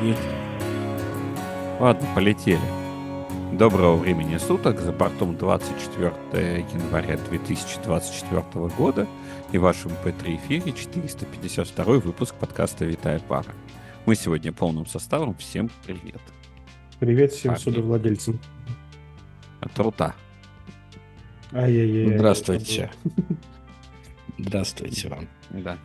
вид. 0.00 0.16
Ладно, 1.80 2.08
полетели. 2.14 2.60
Доброго 3.52 3.96
времени 3.96 4.36
суток. 4.36 4.80
За 4.80 4.92
бортом 4.92 5.36
24 5.36 6.12
января 6.72 7.16
2024 7.16 8.42
года 8.76 9.06
и 9.52 9.58
вашем 9.58 9.92
P3 10.04 10.36
эфире 10.36 10.72
452 10.72 11.84
выпуск 11.98 12.34
подкаста 12.34 12.84
«Витая 12.84 13.20
пара». 13.20 13.52
Мы 14.06 14.14
сегодня 14.14 14.52
полным 14.52 14.86
составом. 14.86 15.34
Всем 15.36 15.70
привет. 15.84 16.20
Привет 16.98 17.32
всем 17.32 17.52
Парни. 17.52 17.62
судовладельцам. 17.62 18.40
От 19.60 19.78
рута. 19.78 20.14
Ай-яй-яй. 21.52 22.16
Здравствуйте. 22.16 22.90
Здравствуйте 24.38 25.08
вам. 25.08 25.28
Да. 25.50 25.78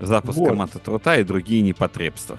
Запуск 0.00 0.38
вот. 0.38 0.48
команд 0.48 0.74
от 0.74 0.86
рута 0.88 1.16
и 1.16 1.24
другие 1.24 1.62
непотребства. 1.62 2.38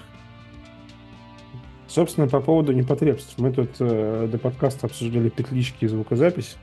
Собственно, 1.94 2.26
по 2.26 2.40
поводу 2.40 2.72
непотребств. 2.72 3.34
Мы 3.38 3.52
тут 3.52 3.70
э, 3.78 4.28
до 4.28 4.36
подкаста 4.36 4.88
обсуждали 4.88 5.28
петлички 5.28 5.84
и 5.84 5.86
звукозапись. 5.86 6.56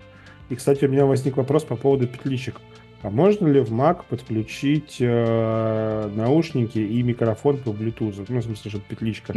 И, 0.49 0.55
кстати, 0.55 0.83
у 0.83 0.89
меня 0.89 1.05
возник 1.05 1.37
вопрос 1.37 1.63
по 1.63 1.77
поводу 1.77 2.05
петличек. 2.05 2.59
А 3.01 3.09
можно 3.09 3.47
ли 3.47 3.61
в 3.61 3.71
Mac 3.71 4.01
подключить 4.09 4.97
э, 4.99 6.11
наушники 6.13 6.79
и 6.79 7.01
микрофон 7.01 7.59
по 7.59 7.69
Bluetooth? 7.69 8.25
Ну, 8.27 8.41
в 8.41 8.43
смысле, 8.43 8.71
чтобы 8.71 8.83
петличка. 8.89 9.33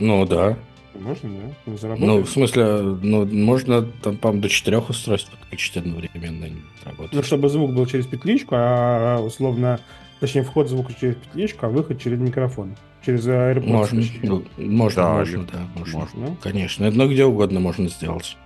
Ну, 0.00 0.26
да. 0.26 0.58
Можно, 0.98 1.30
да? 1.30 1.76
Заработать? 1.76 2.08
Ну, 2.08 2.22
в 2.22 2.28
смысле, 2.28 2.80
ну, 3.02 3.24
можно 3.24 3.82
там, 4.02 4.16
по 4.16 4.32
до 4.32 4.48
четырех 4.48 4.90
устройств 4.90 5.30
подключить 5.30 5.76
одновременно 5.76 6.48
работать. 6.84 7.12
Ну, 7.12 7.22
чтобы 7.22 7.48
звук 7.48 7.72
был 7.72 7.86
через 7.86 8.06
петличку, 8.06 8.56
а 8.58 9.20
условно, 9.20 9.78
точнее, 10.22 10.44
вход 10.44 10.68
звука 10.68 10.94
через 10.98 11.16
петличку, 11.16 11.66
а 11.66 11.68
выход 11.68 12.00
через 12.00 12.18
микрофон. 12.20 12.76
Через 13.04 13.26
AirPods. 13.26 13.66
Можно, 13.66 14.02
ну, 14.22 14.44
можно, 14.56 15.02
да, 15.02 15.12
можно, 15.14 15.44
да, 15.52 15.58
можно. 15.74 15.98
можно. 15.98 16.36
Конечно, 16.40 16.84
это 16.84 16.96
ну, 16.96 17.10
где 17.10 17.24
угодно 17.24 17.58
можно 17.58 17.88
сделать. 17.88 18.36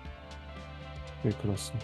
Прекрасно. 1.23 1.79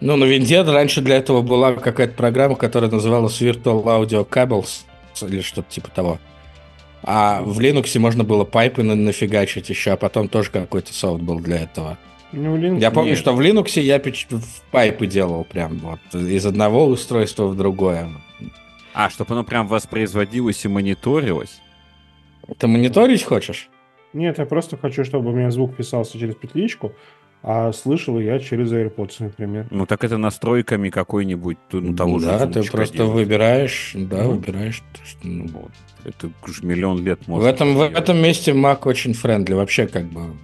Ну, 0.00 0.16
на 0.16 0.24
винде 0.24 0.60
раньше 0.60 1.00
для 1.00 1.16
этого 1.16 1.40
была 1.40 1.72
какая-то 1.72 2.12
программа, 2.12 2.54
которая 2.56 2.90
называлась 2.90 3.40
Virtual 3.40 3.82
Audio 3.84 4.28
Cables 4.28 4.84
или 5.22 5.40
что-то 5.40 5.72
типа 5.72 5.88
того. 5.90 6.18
А 7.02 7.40
в 7.40 7.58
Linux 7.60 7.98
можно 7.98 8.24
было 8.24 8.44
пайпы 8.44 8.82
на 8.82 8.94
нафигачить 8.94 9.70
еще, 9.70 9.92
а 9.92 9.96
потом 9.96 10.28
тоже 10.28 10.50
какой-то 10.50 10.92
софт 10.92 11.22
был 11.22 11.40
для 11.40 11.60
этого. 11.60 11.96
Ну, 12.32 12.58
Linux 12.58 12.78
я 12.78 12.90
помню, 12.90 13.12
нет. 13.12 13.18
что 13.18 13.32
в 13.32 13.40
Linux 13.40 13.80
я 13.80 13.98
в 13.98 14.70
пайпы 14.70 15.06
делал 15.06 15.44
прям 15.44 15.78
вот 15.78 16.14
из 16.14 16.44
одного 16.44 16.84
устройства 16.84 17.46
в 17.46 17.56
другое. 17.56 18.10
А, 18.94 19.10
чтобы 19.10 19.34
оно 19.34 19.42
прям 19.44 19.66
воспроизводилось 19.66 20.64
и 20.64 20.68
мониторилось? 20.68 21.60
Ты 22.58 22.68
мониторить 22.68 23.24
хочешь? 23.24 23.68
Нет, 24.12 24.38
я 24.38 24.46
просто 24.46 24.76
хочу, 24.76 25.04
чтобы 25.04 25.30
у 25.30 25.34
меня 25.34 25.50
звук 25.50 25.76
писался 25.76 26.16
через 26.18 26.36
петличку, 26.36 26.92
а 27.42 27.72
слышал 27.72 28.20
я 28.20 28.38
через 28.38 28.72
AirPods, 28.72 29.16
например. 29.18 29.66
Ну 29.70 29.84
так 29.84 30.04
это 30.04 30.16
настройками 30.16 30.90
какой-нибудь 30.90 31.58
ну, 31.72 31.96
того 31.96 32.20
да, 32.20 32.38
же. 32.38 32.46
Да, 32.46 32.62
ты 32.62 32.70
просто 32.70 32.98
делать. 32.98 33.12
выбираешь, 33.12 33.92
да, 33.94 34.22
ну, 34.22 34.30
выбираешь. 34.30 34.82
Ну, 35.24 35.48
вот. 35.48 35.72
Это 36.04 36.30
уже 36.46 36.64
миллион 36.64 37.04
лет 37.04 37.26
можно. 37.26 37.50
В 37.50 37.52
этом, 37.52 37.74
в 37.74 37.82
этом 37.82 38.18
месте 38.22 38.52
Mac 38.52 38.82
очень 38.84 39.12
френдли, 39.12 39.54
вообще 39.54 39.88
как 39.88 40.04
бы. 40.04 40.36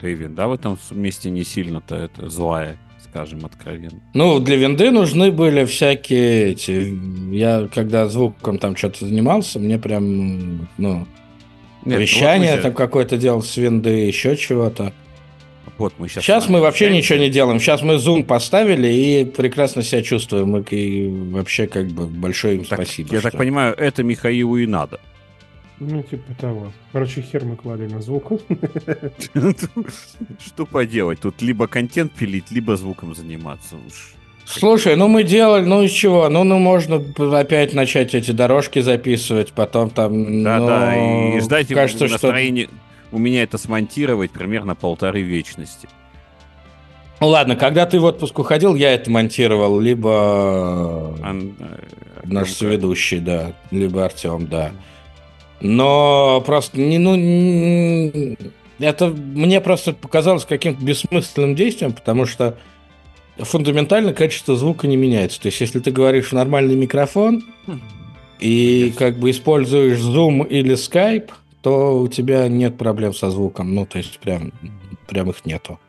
Дэвид, 0.00 0.34
да, 0.34 0.48
в 0.48 0.52
этом 0.52 0.78
месте 0.90 1.30
не 1.30 1.44
сильно-то 1.44 1.94
это 1.94 2.28
злая, 2.28 2.76
скажем 3.16 3.44
откровенно. 3.44 4.00
Ну, 4.14 4.40
для 4.40 4.56
винды 4.56 4.90
нужны 4.90 5.30
были 5.30 5.64
всякие 5.64 6.52
эти... 6.52 6.94
Я, 7.34 7.68
когда 7.72 8.08
звуком 8.08 8.58
там 8.58 8.76
что-то 8.76 9.06
занимался, 9.06 9.58
мне 9.58 9.78
прям, 9.78 10.68
ну, 10.76 11.06
нет, 11.84 12.00
Вещание 12.00 12.50
вот 12.50 12.56
мы... 12.56 12.62
там 12.62 12.74
какое-то 12.74 13.16
делал 13.16 13.42
с 13.42 13.56
винды, 13.56 13.90
еще 13.90 14.36
чего-то. 14.36 14.92
Вот 15.78 15.94
мы 15.98 16.08
сейчас. 16.08 16.24
Сейчас 16.24 16.48
мы 16.48 16.60
вообще 16.60 16.90
ничего 16.90 17.18
не 17.18 17.30
делаем. 17.30 17.60
Сейчас 17.60 17.82
мы 17.82 17.98
зум 17.98 18.24
поставили 18.24 18.88
и 18.88 19.24
прекрасно 19.24 19.82
себя 19.82 20.02
чувствуем. 20.02 20.56
И 20.58 21.08
вообще 21.30 21.66
как 21.66 21.86
бы 21.88 22.06
большое 22.06 22.56
им 22.56 22.64
так, 22.64 22.78
спасибо. 22.78 23.12
Я 23.12 23.20
что... 23.20 23.30
так 23.30 23.38
понимаю, 23.38 23.74
это 23.76 24.02
Михаилу 24.02 24.56
и 24.56 24.66
надо. 24.66 25.00
Ну, 25.78 26.02
типа 26.02 26.34
того. 26.40 26.72
Короче, 26.92 27.20
хер 27.20 27.44
мы 27.44 27.56
клали 27.56 27.86
на 27.86 28.00
звук. 28.00 28.32
Что 30.46 30.66
поделать? 30.66 31.20
Тут 31.20 31.42
либо 31.42 31.66
контент 31.66 32.12
пилить, 32.12 32.50
либо 32.50 32.76
звуком 32.76 33.14
заниматься. 33.14 33.76
Уж 33.86 34.16
Слушай, 34.46 34.94
ну 34.96 35.08
мы 35.08 35.24
делали, 35.24 35.64
ну 35.64 35.82
из 35.82 35.90
чего? 35.90 36.28
Ну, 36.28 36.44
ну 36.44 36.58
можно 36.58 37.02
опять 37.38 37.74
начать 37.74 38.14
эти 38.14 38.30
дорожки 38.30 38.80
записывать, 38.80 39.52
потом 39.52 39.90
там... 39.90 40.44
Да, 40.44 40.58
ну, 40.58 40.66
да, 40.66 41.36
и 41.36 41.40
ждать 41.40 41.68
кажется, 41.68 42.06
настроение... 42.06 42.66
Что... 42.66 42.74
У 43.12 43.18
меня 43.18 43.42
это 43.42 43.58
смонтировать 43.58 44.30
примерно 44.30 44.74
полторы 44.74 45.22
вечности. 45.22 45.88
Ну 47.20 47.28
ладно, 47.28 47.56
когда 47.56 47.86
ты 47.86 47.98
в 47.98 48.04
отпуск 48.04 48.38
уходил, 48.38 48.74
я 48.74 48.92
это 48.94 49.10
монтировал, 49.10 49.80
либо 49.80 51.16
Ан... 51.22 51.54
Э, 51.58 51.78
наш 52.24 52.50
соведущий, 52.52 53.20
да, 53.20 53.52
либо 53.70 54.04
Артем, 54.04 54.46
да. 54.46 54.72
Но 55.60 56.42
просто 56.44 56.78
не, 56.78 56.98
ну, 56.98 57.16
не... 57.16 58.36
это 58.78 59.08
мне 59.08 59.60
просто 59.60 59.92
показалось 59.92 60.44
каким-то 60.44 60.84
бессмысленным 60.84 61.54
действием, 61.54 61.92
потому 61.92 62.26
что 62.26 62.58
фундаментально 63.38 64.12
качество 64.12 64.56
звука 64.56 64.86
не 64.86 64.96
меняется. 64.96 65.40
То 65.40 65.46
есть, 65.46 65.60
если 65.60 65.80
ты 65.80 65.90
говоришь 65.90 66.28
в 66.28 66.32
нормальный 66.32 66.76
микрофон 66.76 67.44
и 68.38 68.92
как 68.98 69.18
бы 69.18 69.30
используешь 69.30 69.98
Zoom 69.98 70.46
или 70.46 70.74
Skype, 70.74 71.30
то 71.62 72.00
у 72.00 72.08
тебя 72.08 72.48
нет 72.48 72.76
проблем 72.76 73.14
со 73.14 73.30
звуком. 73.30 73.74
Ну, 73.74 73.86
то 73.86 73.98
есть, 73.98 74.18
прям, 74.18 74.52
прям 75.08 75.30
их 75.30 75.44
нету. 75.44 75.80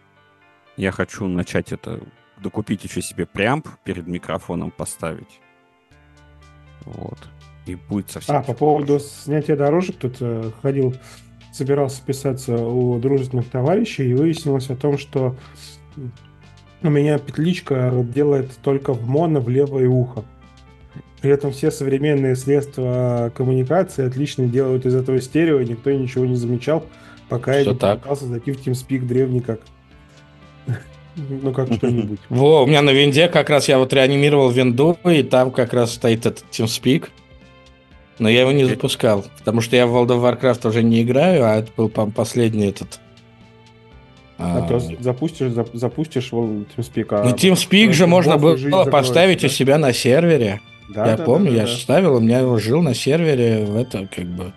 Я 0.78 0.92
хочу 0.92 1.28
начать 1.28 1.72
это, 1.72 2.00
докупить 2.42 2.84
еще 2.84 3.02
себе 3.02 3.26
преамп 3.26 3.68
перед 3.84 4.08
микрофоном 4.08 4.72
поставить. 4.72 5.40
Вот. 6.86 7.18
И 7.68 7.76
будет 7.76 8.10
совсем... 8.10 8.36
А, 8.36 8.42
по 8.42 8.54
поводу 8.54 9.00
снятия 9.00 9.56
дорожек, 9.56 9.98
тут 9.98 10.18
э, 10.22 10.52
ходил, 10.62 10.96
собирался 11.52 12.02
писаться 12.02 12.58
у 12.58 12.98
дружественных 13.00 13.50
товарищей, 13.50 14.10
и 14.10 14.14
выяснилось 14.14 14.70
о 14.70 14.76
том, 14.76 14.98
что 14.98 15.36
у 16.84 16.90
меня 16.90 17.18
петличка 17.18 17.92
делает 18.14 18.52
только 18.64 18.94
в 18.94 19.08
моно 19.08 19.40
в 19.40 19.50
левое 19.50 19.88
ухо. 19.88 20.24
При 21.22 21.32
этом 21.32 21.52
все 21.52 21.72
современные 21.72 22.36
средства 22.36 23.32
коммуникации 23.36 24.06
отлично 24.06 24.48
делают 24.48 24.86
из 24.86 24.96
этого 24.96 25.20
стерео, 25.20 25.60
и 25.60 25.66
никто 25.66 25.92
ничего 25.92 26.26
не 26.26 26.36
замечал, 26.36 26.86
пока 27.28 27.54
Что 27.54 27.62
я 27.62 27.72
не 27.72 27.78
так? 27.78 28.02
пытался 28.02 28.26
зайти 28.28 28.52
в 28.52 28.66
TeamSpeak 28.66 29.00
древний 29.06 29.42
как. 29.42 29.62
Ну, 31.18 31.52
как 31.52 31.74
что-нибудь. 31.74 32.20
Во, 32.30 32.62
у 32.62 32.68
меня 32.68 32.84
на 32.84 32.92
винде 32.92 33.28
как 33.28 33.50
раз 33.50 33.68
я 33.68 33.80
вот 33.80 33.92
реанимировал 33.92 34.52
винду, 34.52 35.00
и 35.04 35.24
там 35.24 35.50
как 35.50 35.74
раз 35.74 35.96
стоит 35.96 36.28
этот 36.28 36.46
TeamSpeak. 36.52 37.06
Но 38.20 38.30
я 38.30 38.42
его 38.42 38.52
не 38.52 38.66
запускал, 38.66 39.26
потому 39.38 39.62
что 39.62 39.76
я 39.76 39.86
в 39.86 39.96
World 39.96 40.08
of 40.08 40.42
Warcraft 40.42 40.68
уже 40.68 40.84
не 40.84 41.04
играю, 41.04 41.46
а 41.46 41.58
это 41.58 41.72
был, 41.78 41.88
по 41.88 42.08
последний 42.08 42.68
этот 42.68 43.00
а, 44.40 44.60
а 44.60 44.68
то 44.68 44.80
запустишь, 45.00 45.52
запустишь 45.74 46.30
TeamSpeak. 46.32 47.08
А 47.10 47.24
ну, 47.24 47.32
TeamSpeak 47.32 47.94
же 47.94 48.06
можно 48.06 48.38
было 48.38 48.86
поставить 48.86 49.42
да? 49.42 49.48
у 49.48 49.50
себя 49.50 49.78
на 49.78 49.94
сервере. 49.94 50.62
Да, 50.90 51.08
я 51.08 51.18
да, 51.18 51.24
помню, 51.24 51.52
да, 51.52 51.56
да, 51.58 51.62
я 51.64 51.68
да. 51.68 51.74
ставил, 51.74 52.16
у 52.16 52.20
меня 52.20 52.40
его 52.40 52.58
жил 52.60 52.82
на 52.82 52.94
сервере 52.94 53.66
в 53.66 53.76
это 53.76 54.08
как 54.08 54.26
бы 54.26 54.54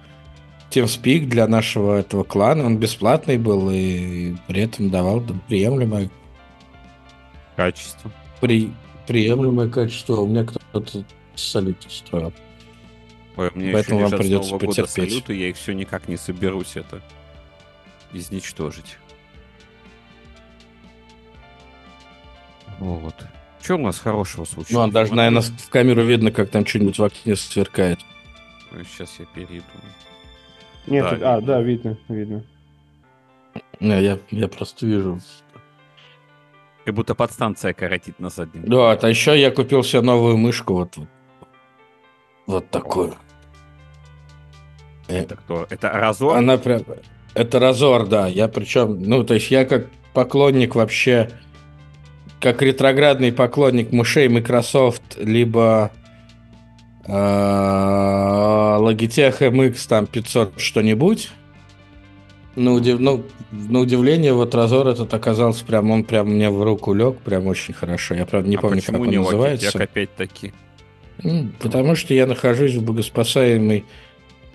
TeamSpeak 0.70 1.26
для 1.26 1.48
нашего 1.48 1.98
этого 1.98 2.24
клана, 2.24 2.64
он 2.64 2.76
бесплатный 2.78 3.38
был 3.38 3.70
и 3.70 4.34
при 4.46 4.62
этом 4.62 4.90
давал 4.90 5.22
приемлемое 5.48 6.10
качество. 7.56 8.10
При, 8.40 8.72
приемлемое 9.06 9.68
качество. 9.68 10.16
У 10.16 10.26
меня 10.26 10.44
кто-то 10.44 11.04
салют 11.34 11.76
строил. 11.88 12.32
Ой, 13.36 13.50
мне 13.54 13.72
Поэтому 13.72 14.00
вам 14.00 14.10
придется 14.10 14.56
потерпеть. 14.56 14.90
Салюты, 14.90 15.34
я 15.34 15.48
их 15.48 15.56
все 15.56 15.72
никак 15.72 16.08
не 16.08 16.16
соберусь 16.16 16.76
это 16.76 17.00
изничтожить. 18.12 18.98
Вот. 22.78 23.14
Что 23.62 23.74
у 23.74 23.78
нас 23.78 23.98
хорошего 23.98 24.44
случилось? 24.44 24.70
Ну, 24.70 24.80
а 24.80 24.88
даже, 24.88 25.14
наверное, 25.14 25.42
в 25.42 25.68
камеру 25.68 26.02
видно, 26.02 26.32
как 26.32 26.50
там 26.50 26.66
что-нибудь 26.66 26.98
в 26.98 27.04
окне 27.04 27.36
сверкает. 27.36 28.00
Сейчас 28.88 29.16
я 29.18 29.26
перейду. 29.26 29.64
Нет, 30.86 31.18
да, 31.20 31.34
а, 31.34 31.40
да, 31.40 31.60
видно, 31.60 31.98
видно. 32.08 32.44
Не, 33.80 34.02
я, 34.02 34.18
я 34.30 34.48
просто 34.48 34.86
вижу. 34.86 35.20
Как 36.84 36.94
будто 36.94 37.14
подстанция 37.14 37.74
коротит 37.74 38.18
на 38.18 38.30
заднем. 38.30 38.64
Да, 38.66 38.92
а 38.92 39.08
еще 39.08 39.38
я 39.38 39.50
купил 39.50 39.84
себе 39.84 40.00
новую 40.00 40.38
мышку, 40.38 40.74
вот, 40.74 40.96
вот 40.96 41.08
такую. 42.58 43.14
Это 45.06 45.36
кто? 45.36 45.68
Это 45.70 45.90
Разор? 45.90 46.36
Она 46.36 46.58
прям... 46.58 46.82
Это 47.34 47.60
Разор, 47.60 48.08
да. 48.08 48.26
Я 48.26 48.48
причем, 48.48 49.00
ну, 49.02 49.22
то 49.22 49.34
есть 49.34 49.50
я 49.52 49.64
как 49.64 49.86
поклонник 50.12 50.74
вообще 50.74 51.30
как 52.40 52.62
ретроградный 52.62 53.32
поклонник 53.32 53.92
мышей 53.92 54.28
Microsoft, 54.28 55.18
либо 55.18 55.92
Logitech 58.80 59.38
MX 59.38 59.88
там 59.88 60.06
500 60.06 60.58
что-нибудь. 60.58 61.30
На, 62.56 62.72
удив... 62.72 62.98
ну, 62.98 63.22
на 63.52 63.78
удивление, 63.80 64.32
вот 64.32 64.54
Разор 64.54 64.88
этот 64.88 65.14
оказался 65.14 65.64
прям, 65.64 65.90
он 65.90 66.04
прям 66.04 66.28
мне 66.28 66.50
в 66.50 66.62
руку 66.62 66.92
лег, 66.94 67.18
прям 67.18 67.46
очень 67.46 67.74
хорошо. 67.74 68.14
Я, 68.14 68.26
правда, 68.26 68.48
не 68.48 68.56
а 68.56 68.60
помню, 68.60 68.82
как 68.84 68.98
он 68.98 69.08
не 69.08 69.18
называется. 69.18 69.68
Logitech 69.68 69.82
опять-таки? 69.82 70.52
Ну, 71.22 71.50
потому 71.60 71.94
что 71.94 72.14
я 72.14 72.26
нахожусь 72.26 72.74
в 72.74 72.82
богоспасаемой 72.82 73.84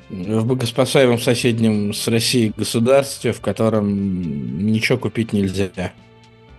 в 0.09 0.45
богоспасаемом 0.45 1.19
соседнем 1.19 1.93
с 1.93 2.07
Россией 2.07 2.53
государстве, 2.55 3.33
в 3.33 3.41
котором 3.41 4.63
ничего 4.65 4.97
купить 4.99 5.33
нельзя 5.33 5.69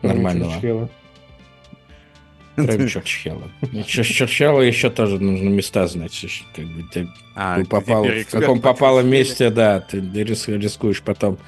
нормального. 0.02 0.88
Кроме 2.56 2.88
Чурчхела. 2.88 3.50
Чурчхела 3.86 4.62
еще 4.62 4.88
тоже 4.88 5.18
нужно 5.20 5.48
места 5.48 5.86
знать. 5.86 6.24
Как 6.54 6.64
бы, 6.64 6.84
ты 6.90 7.08
а, 7.34 7.62
попал, 7.64 8.04
в 8.04 8.26
каком 8.30 8.60
попало 8.60 9.00
месте, 9.00 9.50
да, 9.50 9.80
ты 9.80 10.00
рискуешь 10.00 11.02
потом 11.02 11.38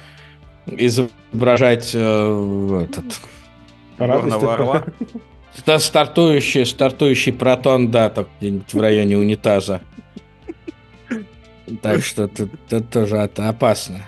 изображать 0.67 1.91
э, 1.95 2.87
этот... 2.87 3.19
Да, 3.97 4.85
стартующий, 5.79 6.65
стартующий 6.65 7.33
протон, 7.33 7.91
да, 7.91 8.09
так 8.09 8.27
где-нибудь 8.39 8.73
в 8.73 8.79
районе 8.79 9.17
унитаза. 9.17 9.81
Так 11.81 12.03
что 12.03 12.27
тут 12.27 12.51
тоже 12.89 13.17
это 13.17 13.49
опасно. 13.49 14.01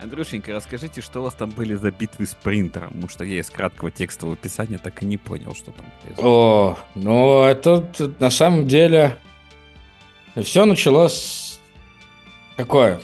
Андрюшенька, 0.00 0.52
расскажите, 0.52 1.00
что 1.00 1.20
у 1.20 1.22
вас 1.24 1.34
там 1.34 1.50
были 1.50 1.74
за 1.74 1.92
битвы 1.92 2.26
с 2.26 2.34
принтером? 2.34 2.88
Потому 2.88 3.08
что 3.08 3.24
я 3.24 3.38
из 3.38 3.50
краткого 3.50 3.90
текстового 3.90 4.34
описания 4.34 4.78
так 4.78 5.00
и 5.02 5.06
не 5.06 5.16
понял, 5.16 5.54
что 5.54 5.70
там. 5.70 5.86
О, 6.18 6.76
ну 6.96 7.44
это 7.44 7.88
на 8.18 8.30
самом 8.30 8.66
деле 8.66 9.16
все 10.42 10.64
началось 10.64 11.60
какое? 12.56 13.00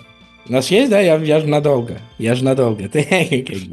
У 0.49 0.53
нас 0.53 0.71
есть, 0.71 0.91
да? 0.91 0.99
Я, 0.99 1.17
я 1.17 1.41
же 1.41 1.47
надолго. 1.47 2.01
Я 2.17 2.35
же 2.35 2.43
надолго. 2.43 2.91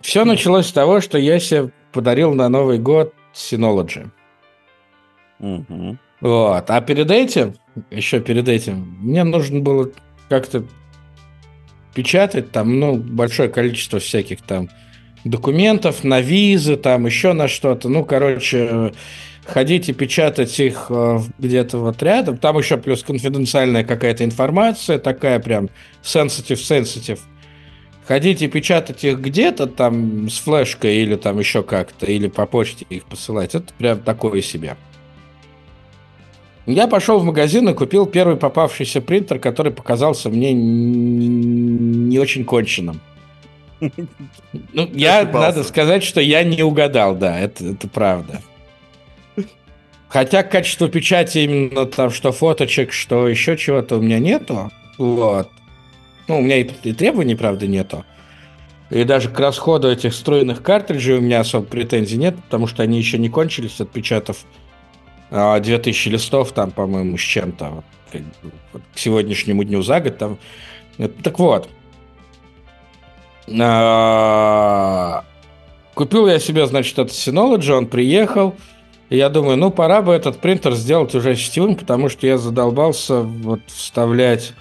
Все 0.00 0.24
началось 0.24 0.66
с 0.66 0.72
того, 0.72 1.00
что 1.00 1.18
я 1.18 1.38
себе 1.38 1.70
подарил 1.92 2.34
на 2.34 2.48
Новый 2.48 2.78
год 2.78 3.14
Synology. 3.34 4.10
Угу. 5.40 5.98
Вот. 6.20 6.70
А 6.70 6.80
перед 6.80 7.10
этим, 7.10 7.54
еще 7.90 8.20
перед 8.20 8.48
этим, 8.48 8.98
мне 9.00 9.24
нужно 9.24 9.60
было 9.60 9.90
как-то 10.28 10.64
печатать 11.94 12.50
там, 12.50 12.78
ну, 12.78 12.96
большое 12.96 13.48
количество 13.48 13.98
всяких 13.98 14.42
там 14.42 14.68
документов 15.24 16.04
на 16.04 16.20
визы, 16.20 16.76
там 16.76 17.06
еще 17.06 17.32
на 17.32 17.48
что-то. 17.48 17.88
Ну, 17.88 18.04
короче, 18.04 18.92
ходить 19.44 19.88
и 19.88 19.92
печатать 19.92 20.58
их 20.60 20.86
э, 20.90 21.18
где-то 21.38 21.78
вот 21.78 22.02
рядом. 22.02 22.36
Там 22.36 22.58
еще 22.58 22.76
плюс 22.76 23.02
конфиденциальная 23.02 23.84
какая-то 23.84 24.24
информация, 24.24 24.98
такая 24.98 25.38
прям 25.40 25.70
sensitive-sensitive. 26.02 27.18
Ходить 28.08 28.40
и 28.40 28.48
печатать 28.48 29.04
их 29.04 29.20
где-то 29.20 29.66
там 29.66 30.30
с 30.30 30.38
флешкой 30.38 30.96
или 30.96 31.14
там 31.16 31.38
еще 31.38 31.62
как-то, 31.62 32.06
или 32.06 32.28
по 32.28 32.46
почте 32.46 32.86
их 32.88 33.04
посылать, 33.04 33.54
это 33.54 33.70
прям 33.76 34.00
такое 34.00 34.40
себе. 34.40 34.78
Я 36.64 36.88
пошел 36.88 37.18
в 37.18 37.24
магазин 37.24 37.68
и 37.68 37.74
купил 37.74 38.06
первый 38.06 38.36
попавшийся 38.36 39.02
принтер, 39.02 39.38
который 39.38 39.72
показался 39.72 40.30
мне 40.30 40.54
не, 40.54 41.28
не 41.28 42.18
очень 42.18 42.46
конченным. 42.46 43.02
Ну, 44.72 44.88
я, 44.94 45.24
надо 45.30 45.62
сказать, 45.62 46.02
что 46.02 46.22
я 46.22 46.42
не 46.42 46.62
угадал, 46.62 47.14
да, 47.14 47.38
это, 47.38 47.66
это 47.66 47.88
правда. 47.88 48.40
Хотя 50.08 50.42
качество 50.42 50.88
печати 50.88 51.38
именно 51.38 51.84
там, 51.84 52.08
что 52.08 52.32
фоточек, 52.32 52.92
что 52.92 53.28
еще 53.28 53.58
чего-то 53.58 53.98
у 53.98 54.00
меня 54.00 54.18
нету. 54.18 54.72
Вот. 54.96 55.50
Ну, 56.28 56.38
у 56.38 56.42
меня 56.42 56.58
и, 56.58 56.70
и 56.84 56.92
требований, 56.92 57.34
правда, 57.34 57.66
нету. 57.66 58.04
И 58.90 59.04
даже 59.04 59.28
к 59.28 59.38
расходу 59.40 59.90
этих 59.90 60.12
встроенных 60.12 60.62
картриджей 60.62 61.18
у 61.18 61.20
меня 61.20 61.40
особо 61.40 61.66
претензий 61.66 62.16
нет, 62.16 62.36
потому 62.44 62.66
что 62.66 62.82
они 62.82 62.98
еще 62.98 63.18
не 63.18 63.28
кончились, 63.28 63.80
отпечатав 63.80 64.38
2000 65.30 66.08
а, 66.08 66.12
листов 66.12 66.52
там, 66.52 66.70
по-моему, 66.70 67.18
с 67.18 67.20
чем-то. 67.20 67.82
Вот, 68.72 68.82
к 68.94 68.98
сегодняшнему 68.98 69.64
дню 69.64 69.82
за 69.82 70.00
год 70.00 70.18
там. 70.18 70.38
Так 71.22 71.38
вот. 71.38 71.68
А, 73.60 75.24
купил 75.94 76.26
я 76.26 76.38
себе, 76.38 76.66
значит, 76.66 76.98
этот 76.98 77.12
Synology, 77.12 77.70
он 77.70 77.86
приехал. 77.86 78.54
И 79.10 79.16
я 79.16 79.28
думаю, 79.28 79.56
ну, 79.56 79.70
пора 79.70 80.02
бы 80.02 80.12
этот 80.12 80.38
принтер 80.38 80.74
сделать 80.74 81.14
уже 81.14 81.34
сетевым, 81.34 81.76
потому 81.76 82.08
что 82.08 82.26
я 82.26 82.38
задолбался 82.38 83.20
вот 83.20 83.60
вставлять... 83.66 84.52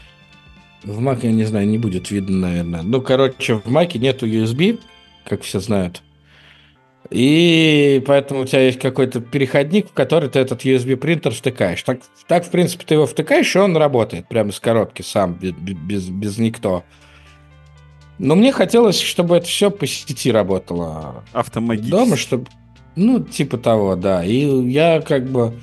В 0.88 1.01
Mac, 1.01 1.19
я 1.24 1.34
не 1.34 1.44
знаю, 1.44 1.68
не 1.68 1.78
будет 1.78 2.12
видно, 2.12 2.48
наверное. 2.48 2.81
Ну, 2.81 3.01
короче, 3.01 3.56
в 3.56 3.66
Mac 3.66 3.98
нету 3.98 4.25
USB, 4.25 4.80
как 5.25 5.42
все 5.42 5.60
знают. 5.60 6.01
И 7.10 8.01
поэтому 8.07 8.42
у 8.42 8.45
тебя 8.45 8.62
есть 8.62 8.80
какой-то 8.80 9.19
переходник, 9.19 9.89
в 9.89 9.94
который 9.94 10.30
ты 10.30 10.39
этот 10.39 10.63
USB-принтер 10.63 11.31
втыкаешь. 11.31 11.84
Так, 11.84 12.00
так, 12.28 12.45
в 12.45 12.51
принципе, 12.51 12.86
ты 12.86 12.94
его 12.94 13.06
втыкаешь, 13.06 13.54
и 13.54 13.60
он 13.60 13.75
работает 13.75 14.30
прямо 14.30 14.54
с 14.54 14.62
коробки 14.62 15.01
сам, 15.01 15.34
без, 15.34 15.51
без, 15.51 16.07
без 16.07 16.38
никто. 16.38 16.86
Но 18.18 18.36
мне 18.36 18.54
хотелось, 18.54 19.00
чтобы 19.00 19.38
это 19.38 19.45
все 19.45 19.69
по 19.69 19.86
сети 19.86 20.31
работало. 20.31 21.25
Автоматически. 21.34 21.92
Дома, 21.92 22.16
чтобы... 22.16 22.48
Ну, 22.95 23.19
типа 23.19 23.57
того, 23.57 23.98
да. 23.98 24.24
И 24.24 24.45
я 24.69 25.01
как 25.01 25.30
бы 25.30 25.54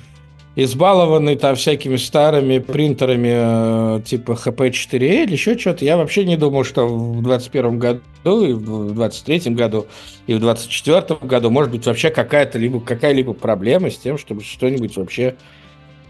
избалованный 0.55 1.35
там 1.35 1.55
всякими 1.55 1.97
старыми 1.97 2.59
принтерами 2.59 3.97
э, 3.97 4.01
типа 4.03 4.31
HP4L 4.31 5.23
или 5.23 5.33
еще 5.33 5.57
что-то, 5.57 5.83
я 5.83 5.97
вообще 5.97 6.25
не 6.25 6.37
думал, 6.37 6.63
что 6.63 6.87
в 6.87 7.21
2021 7.21 7.79
году, 7.79 8.01
и 8.45 8.53
в 8.53 8.93
2023 8.93 9.53
году, 9.53 9.87
и 10.27 10.33
в 10.33 10.39
2024 10.39 11.19
году 11.27 11.49
может 11.49 11.71
быть 11.71 11.85
вообще 11.85 12.09
какая-то 12.09 12.57
либо 12.57 12.79
какая-либо 12.79 13.33
проблема 13.33 13.91
с 13.91 13.97
тем, 13.97 14.17
чтобы 14.17 14.43
что-нибудь 14.43 14.95
вообще 14.95 15.35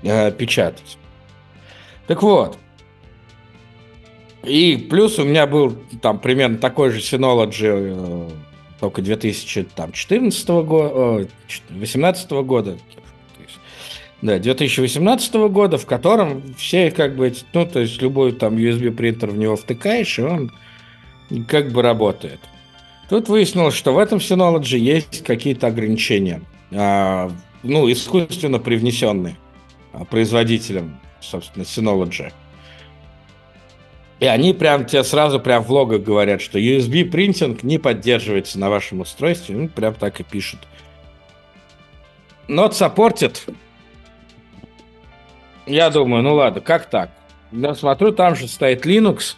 э, 0.03 0.31
печатать. 0.31 0.98
Так 2.06 2.21
вот, 2.21 2.57
и 4.44 4.77
плюс 4.77 5.18
у 5.18 5.24
меня 5.24 5.48
был 5.48 5.75
там 6.03 6.19
примерно 6.19 6.59
такой 6.59 6.91
же 6.91 7.00
Synology, 7.00 7.65
э, 7.65 8.30
только 8.79 9.01
2014 9.01 10.48
года, 10.48 11.27
2018 11.69 12.31
года, 12.31 12.77
да, 14.25 14.39
2018 14.39 15.34
года, 15.50 15.77
в 15.77 15.86
котором 15.86 16.41
все 16.58 16.89
как 16.89 17.15
бы, 17.15 17.34
ну, 17.53 17.65
то 17.65 17.79
есть 17.79 18.01
любой 18.01 18.32
там 18.32 18.55
USB 18.55 18.91
принтер 18.91 19.29
в 19.29 19.38
него 19.38 19.55
втыкаешь, 19.55 20.17
и 20.17 20.24
он 20.24 20.51
как 21.48 21.72
бы 21.72 21.82
работает. 21.82 22.39
Тут 23.08 23.29
выяснилось, 23.29 23.75
что 23.75 23.94
в 23.94 24.00
этом 24.00 24.17
Synology 24.17 24.77
есть 24.79 25.24
какие-то 25.24 25.67
ограничения, 25.67 26.41
а, 26.72 27.32
ну, 27.62 27.91
искусственно 27.91 28.58
привнесенные 28.58 29.38
а, 29.94 30.05
производителем, 30.05 31.00
собственно, 31.22 31.63
Synology. 31.63 32.34
И 34.20 34.25
они 34.25 34.53
прям 34.53 34.86
тебе 34.86 35.03
сразу 35.03 35.39
прям 35.39 35.63
в 35.63 35.70
логах 35.70 36.01
говорят, 36.01 36.41
что 36.41 36.58
USB 36.58 37.05
принтинг 37.05 37.62
не 37.62 37.77
поддерживается 37.77 38.58
на 38.58 38.70
вашем 38.70 39.01
устройстве. 39.01 39.55
Ну, 39.55 39.67
прям 39.67 39.94
так 39.94 40.20
и 40.20 40.24
пишут. 40.24 40.62
Not 42.48 42.72
supported 42.72 43.38
я 45.65 45.89
думаю, 45.89 46.24
ну 46.24 46.36
ладно, 46.36 46.62
как 46.62 46.86
так? 46.86 47.10
Я 47.51 47.75
смотрю, 47.75 48.12
там 48.12 48.36
же 48.36 48.48
стоит 48.48 48.86
Linux. 48.86 49.36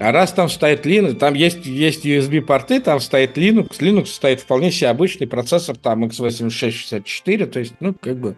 А 0.00 0.10
раз 0.12 0.32
там 0.32 0.48
стоит 0.48 0.86
Linux, 0.86 1.14
там 1.14 1.34
есть, 1.34 1.66
есть 1.66 2.04
USB-порты, 2.04 2.80
там 2.80 3.00
стоит 3.00 3.38
Linux. 3.38 3.78
Linux 3.78 4.06
стоит 4.06 4.40
вполне 4.40 4.72
себе 4.72 4.88
обычный 4.88 5.26
процессор, 5.26 5.76
там 5.76 6.04
x86-64, 6.04 7.46
то 7.46 7.58
есть, 7.60 7.74
ну, 7.80 7.94
как 7.94 8.16
бы... 8.16 8.36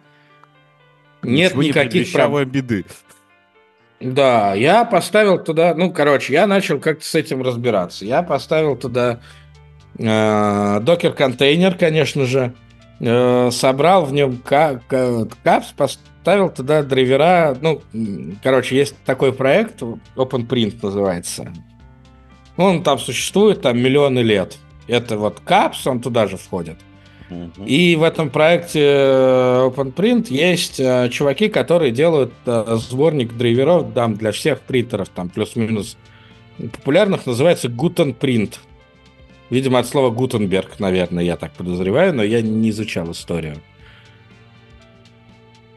Нет 1.23 1.51
Ничего 1.51 1.63
никаких 1.63 2.11
проблем. 2.11 2.49
беды. 2.49 2.85
Да, 3.99 4.53
я 4.53 4.85
поставил 4.85 5.39
туда, 5.43 5.73
ну, 5.73 5.91
короче, 5.91 6.33
я 6.33 6.45
начал 6.45 6.79
как-то 6.79 7.03
с 7.03 7.15
этим 7.15 7.41
разбираться. 7.41 8.05
Я 8.05 8.21
поставил 8.21 8.75
туда 8.75 9.19
э, 9.97 10.79
докер-контейнер, 10.81 11.75
конечно 11.75 12.25
же, 12.25 12.53
э, 12.99 13.49
собрал 13.51 14.05
в 14.05 14.13
нем 14.13 14.37
капс, 14.37 15.73
поставил 15.75 16.49
туда 16.49 16.83
драйвера. 16.83 17.57
Ну, 17.59 17.81
короче, 18.43 18.75
есть 18.75 18.95
такой 19.05 19.33
проект, 19.33 19.81
OpenPrint 20.15 20.79
называется. 20.81 21.51
Он 22.57 22.83
там 22.83 22.99
существует 22.99 23.61
там 23.61 23.77
миллионы 23.77 24.19
лет. 24.19 24.57
Это 24.87 25.17
вот 25.17 25.39
капс, 25.39 25.85
он 25.87 26.01
туда 26.01 26.27
же 26.27 26.37
входит. 26.37 26.77
И 27.65 27.95
в 27.95 28.03
этом 28.03 28.29
проекте 28.29 28.81
э, 28.81 29.69
OpenPrint 29.69 30.27
есть 30.29 30.79
э, 30.79 31.09
чуваки, 31.09 31.49
которые 31.49 31.91
делают 31.91 32.31
э, 32.45 32.77
сборник 32.79 33.33
драйверов 33.33 33.93
там, 33.93 34.13
для 34.13 34.31
всех 34.31 34.61
принтеров, 34.61 35.09
там 35.09 35.29
плюс-минус 35.29 35.97
популярных, 36.57 37.25
называется 37.25 37.67
Gutenprint. 37.67 38.59
Видимо, 39.49 39.79
от 39.79 39.87
слова 39.87 40.09
Гутенберг, 40.09 40.79
наверное, 40.79 41.23
я 41.23 41.37
так 41.37 41.51
подозреваю, 41.51 42.13
но 42.13 42.23
я 42.23 42.41
не 42.41 42.69
изучал 42.71 43.11
историю. 43.11 43.57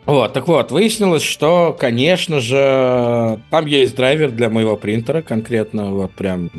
Вот, 0.06 0.32
так 0.32 0.48
вот, 0.48 0.70
выяснилось, 0.70 1.22
что, 1.22 1.76
конечно 1.78 2.40
же, 2.40 3.40
там 3.50 3.66
есть 3.66 3.94
драйвер 3.94 4.30
для 4.30 4.48
моего 4.48 4.74
принтера 4.78 5.20
конкретно, 5.20 5.90
вот 5.90 6.12
прям. 6.12 6.50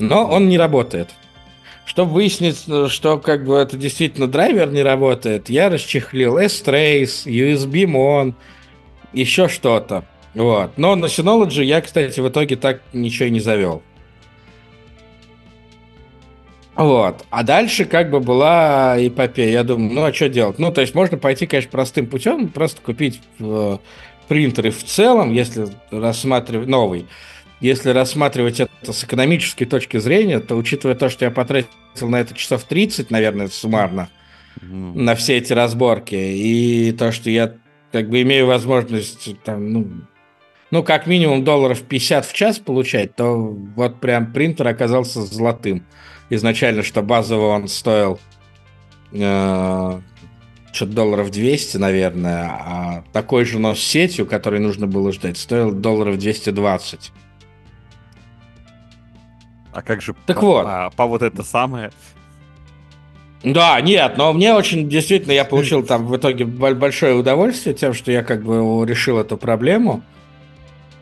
Но 0.00 0.26
он 0.26 0.48
не 0.48 0.58
работает. 0.58 1.10
Чтобы 1.84 2.14
выяснить, 2.14 2.64
что 2.90 3.18
как 3.18 3.44
бы 3.44 3.54
это 3.54 3.76
действительно 3.76 4.26
драйвер 4.26 4.72
не 4.72 4.82
работает, 4.82 5.48
я 5.48 5.68
расчехлил 5.68 6.38
S-Trace, 6.38 7.26
USB-Mon, 7.26 8.34
еще 9.12 9.48
что-то. 9.48 10.04
Вот. 10.34 10.72
Но 10.76 10.96
на 10.96 11.06
Synology 11.06 11.62
я, 11.62 11.80
кстати, 11.80 12.18
в 12.18 12.28
итоге 12.28 12.56
так 12.56 12.82
ничего 12.92 13.26
и 13.26 13.30
не 13.30 13.40
завел. 13.40 13.82
Вот. 16.74 17.24
А 17.30 17.42
дальше 17.42 17.84
как 17.84 18.10
бы 18.10 18.20
была 18.20 18.96
эпопея. 18.98 19.50
Я 19.50 19.64
думаю, 19.64 19.92
ну 19.92 20.04
а 20.04 20.12
что 20.12 20.28
делать? 20.28 20.58
Ну, 20.58 20.72
то 20.72 20.80
есть 20.80 20.94
можно 20.94 21.18
пойти, 21.18 21.46
конечно, 21.46 21.70
простым 21.70 22.06
путем, 22.06 22.48
просто 22.48 22.80
купить 22.80 23.20
э, 23.40 23.78
принтеры 24.28 24.70
в 24.70 24.82
целом, 24.82 25.32
если 25.32 25.68
рассматривать 25.90 26.68
новый. 26.68 27.06
Если 27.60 27.90
рассматривать 27.90 28.60
это 28.60 28.92
с 28.92 29.04
экономической 29.04 29.66
точки 29.66 29.98
зрения, 29.98 30.40
то 30.40 30.56
учитывая 30.56 30.96
то, 30.96 31.08
что 31.10 31.26
я 31.26 31.30
потратил 31.30 31.68
на 32.00 32.20
это 32.20 32.34
часов 32.34 32.64
30, 32.64 33.10
наверное, 33.10 33.48
суммарно, 33.48 34.08
mm. 34.60 34.98
на 34.98 35.14
все 35.14 35.36
эти 35.36 35.52
разборки, 35.52 36.14
и 36.14 36.92
то, 36.92 37.12
что 37.12 37.30
я 37.30 37.54
как 37.92 38.08
бы 38.08 38.22
имею 38.22 38.46
возможность 38.46 39.40
там, 39.44 39.72
ну, 39.72 39.86
ну, 40.72 40.82
как 40.82 41.06
минимум 41.06 41.44
долларов 41.44 41.82
50 41.82 42.24
в 42.24 42.32
час 42.32 42.58
получать, 42.58 43.14
то 43.14 43.36
вот 43.76 44.00
прям 44.00 44.32
принтер 44.32 44.66
оказался 44.66 45.22
золотым 45.22 45.84
изначально, 46.34 46.82
что 46.82 47.02
базово 47.02 47.48
он 47.48 47.68
стоил 47.68 48.18
э, 49.12 50.00
что-то 50.72 50.92
долларов 50.92 51.30
200, 51.30 51.76
наверное, 51.76 52.44
а 52.44 53.04
такой 53.12 53.44
же, 53.44 53.58
но 53.58 53.74
с 53.74 53.80
сетью, 53.80 54.26
который 54.26 54.60
нужно 54.60 54.86
было 54.86 55.12
ждать, 55.12 55.38
стоил 55.38 55.72
долларов 55.72 56.18
220. 56.18 57.12
А 59.72 59.82
как 59.82 60.02
же 60.02 60.14
так 60.26 60.40
по, 60.40 60.46
вот. 60.46 60.66
А, 60.66 60.90
по 60.90 61.06
вот 61.06 61.22
это 61.22 61.42
самое? 61.42 61.90
Да, 63.42 63.80
нет, 63.80 64.16
но 64.16 64.32
мне 64.32 64.54
очень, 64.54 64.88
действительно, 64.88 65.32
я 65.32 65.44
получил 65.44 65.82
там 65.86 66.06
в 66.06 66.16
итоге 66.16 66.44
большое 66.44 67.14
удовольствие 67.14 67.74
тем, 67.74 67.94
что 67.94 68.12
я 68.12 68.22
как 68.22 68.42
бы 68.42 68.86
решил 68.86 69.18
эту 69.18 69.36
проблему. 69.36 70.02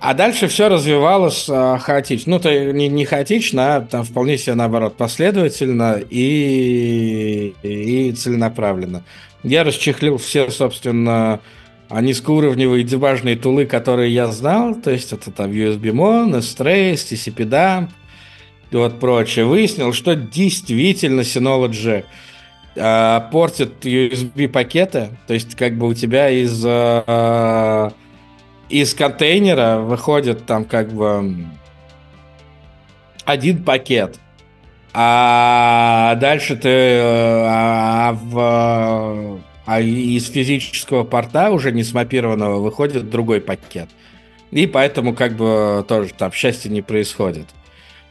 А 0.01 0.15
дальше 0.15 0.49
все 0.49 0.69
развивалось 0.69 1.47
а, 1.51 1.77
хаотично. 1.77 2.33
Ну, 2.33 2.41
то 2.41 2.73
не, 2.73 2.89
не 2.89 3.05
хаотично, 3.05 3.77
а 3.77 3.81
там 3.83 4.05
вполне 4.05 4.39
себе 4.39 4.55
наоборот 4.55 4.97
последовательно 4.97 6.01
и, 6.09 7.55
и 7.63 8.13
целенаправленно. 8.13 9.05
Я 9.43 9.63
расчехлил 9.63 10.17
все, 10.17 10.51
собственно, 10.51 11.41
низкоуровневые 11.91 12.83
дебажные 12.83 13.37
тулы, 13.37 13.67
которые 13.67 14.13
я 14.15 14.29
знал. 14.29 14.75
То 14.75 14.91
есть 14.91 15.13
это 15.13 15.31
там 15.31 15.51
USB-Mon, 15.51 16.39
S-Trace, 16.39 16.95
TCP-Dump 16.95 17.91
и 18.71 18.77
вот 18.77 19.01
прочее. 19.01 19.45
Выяснил, 19.45 19.93
что 19.93 20.15
действительно 20.15 21.21
Synology 21.21 22.05
э, 22.75 23.21
портит 23.31 23.85
USB-пакеты. 23.85 25.11
То 25.27 25.35
есть 25.35 25.57
как 25.57 25.77
бы 25.77 25.89
у 25.89 25.95
тебя 25.95 26.31
из... 26.31 26.63
Э, 26.65 27.91
из 28.71 28.95
контейнера 28.95 29.79
выходит 29.79 30.47
там 30.47 30.65
как 30.65 30.93
бы 30.93 31.35
один 33.25 33.63
пакет, 33.63 34.19
а 34.93 36.15
дальше 36.17 36.57
ты 36.57 36.99
а, 37.03 38.13
в, 38.13 39.41
а 39.67 39.81
из 39.81 40.29
физического 40.29 41.05
порта 41.05 41.51
уже 41.51 41.73
не 41.73 41.85
смапированного 41.85 42.61
выходит 42.61 43.11
другой 43.11 43.41
пакет. 43.41 43.89
И 44.51 44.67
поэтому 44.67 45.15
как 45.15 45.35
бы 45.35 45.85
тоже 45.87 46.11
там 46.17 46.33
счастья 46.33 46.71
не 46.71 46.83
происходит. 46.83 47.47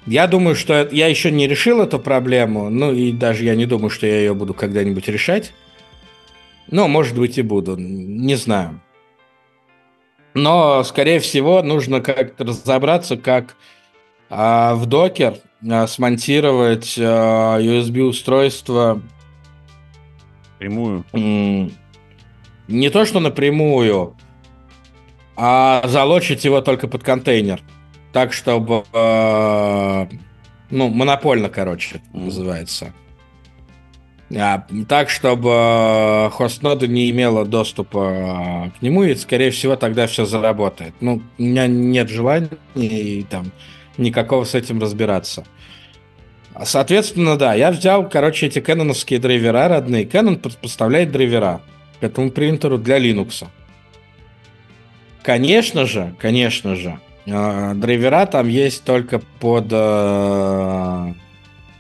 Я 0.05 0.27
думаю, 0.27 0.55
что 0.55 0.87
я 0.91 1.07
еще 1.07 1.31
не 1.31 1.47
решил 1.47 1.81
эту 1.81 1.99
проблему, 1.99 2.69
ну 2.69 2.93
и 2.93 3.11
даже 3.11 3.43
я 3.43 3.55
не 3.55 3.65
думаю, 3.65 3.89
что 3.89 4.07
я 4.07 4.19
ее 4.19 4.33
буду 4.33 4.53
когда-нибудь 4.53 5.07
решать. 5.09 5.53
Но, 6.71 6.87
может 6.87 7.17
быть, 7.17 7.37
и 7.37 7.41
буду, 7.41 7.75
не 7.77 8.35
знаю. 8.35 8.79
Но, 10.33 10.83
скорее 10.83 11.19
всего, 11.19 11.61
нужно 11.63 12.01
как-то 12.01 12.43
разобраться, 12.43 13.17
как 13.17 13.55
а, 14.29 14.75
в 14.75 14.85
докер 14.85 15.37
а, 15.67 15.87
смонтировать 15.87 16.95
а, 16.99 17.59
USB-устройство 17.59 19.01
прямую. 20.59 21.03
Не 21.13 22.89
то, 22.91 23.05
что 23.05 23.19
напрямую, 23.19 24.15
а 25.35 25.81
залочить 25.87 26.45
его 26.45 26.61
только 26.61 26.87
под 26.87 27.01
контейнер. 27.03 27.61
Так, 28.11 28.33
чтобы... 28.33 28.83
Э, 28.91 30.07
ну, 30.69 30.89
монопольно, 30.89 31.49
короче, 31.49 32.01
называется. 32.11 32.93
А, 34.35 34.63
так, 34.87 35.09
чтобы 35.09 35.49
э, 35.51 36.29
хостнода 36.29 36.87
не 36.87 37.09
имела 37.09 37.45
доступа 37.45 37.97
э, 37.97 38.69
к 38.77 38.81
нему, 38.83 39.03
и, 39.03 39.15
скорее 39.15 39.49
всего, 39.49 39.75
тогда 39.75 40.05
все 40.05 40.25
заработает. 40.25 40.93
Ну, 41.01 41.23
у 41.39 41.41
меня 41.41 41.65
нет 41.65 42.09
желания 42.09 42.49
и 42.75 43.23
там 43.23 43.51
никакого 43.97 44.43
с 44.43 44.53
этим 44.53 44.79
разбираться. 44.79 45.45
Соответственно, 46.63 47.37
да, 47.37 47.55
я 47.55 47.71
взял, 47.71 48.07
короче, 48.07 48.45
эти 48.45 48.59
кэноновские 48.59 49.19
драйвера 49.19 49.67
родные. 49.67 50.05
Canon 50.05 50.39
поставляет 50.61 51.11
драйвера 51.11 51.61
к 51.99 52.03
этому 52.03 52.29
принтеру 52.29 52.77
для 52.77 52.99
Linux. 52.99 53.45
Конечно 55.23 55.87
же, 55.87 56.13
конечно 56.19 56.75
же, 56.75 56.99
э, 57.25 57.73
драйвера 57.73 58.27
там 58.27 58.47
есть 58.47 58.83
только 58.83 59.23
под 59.39 59.73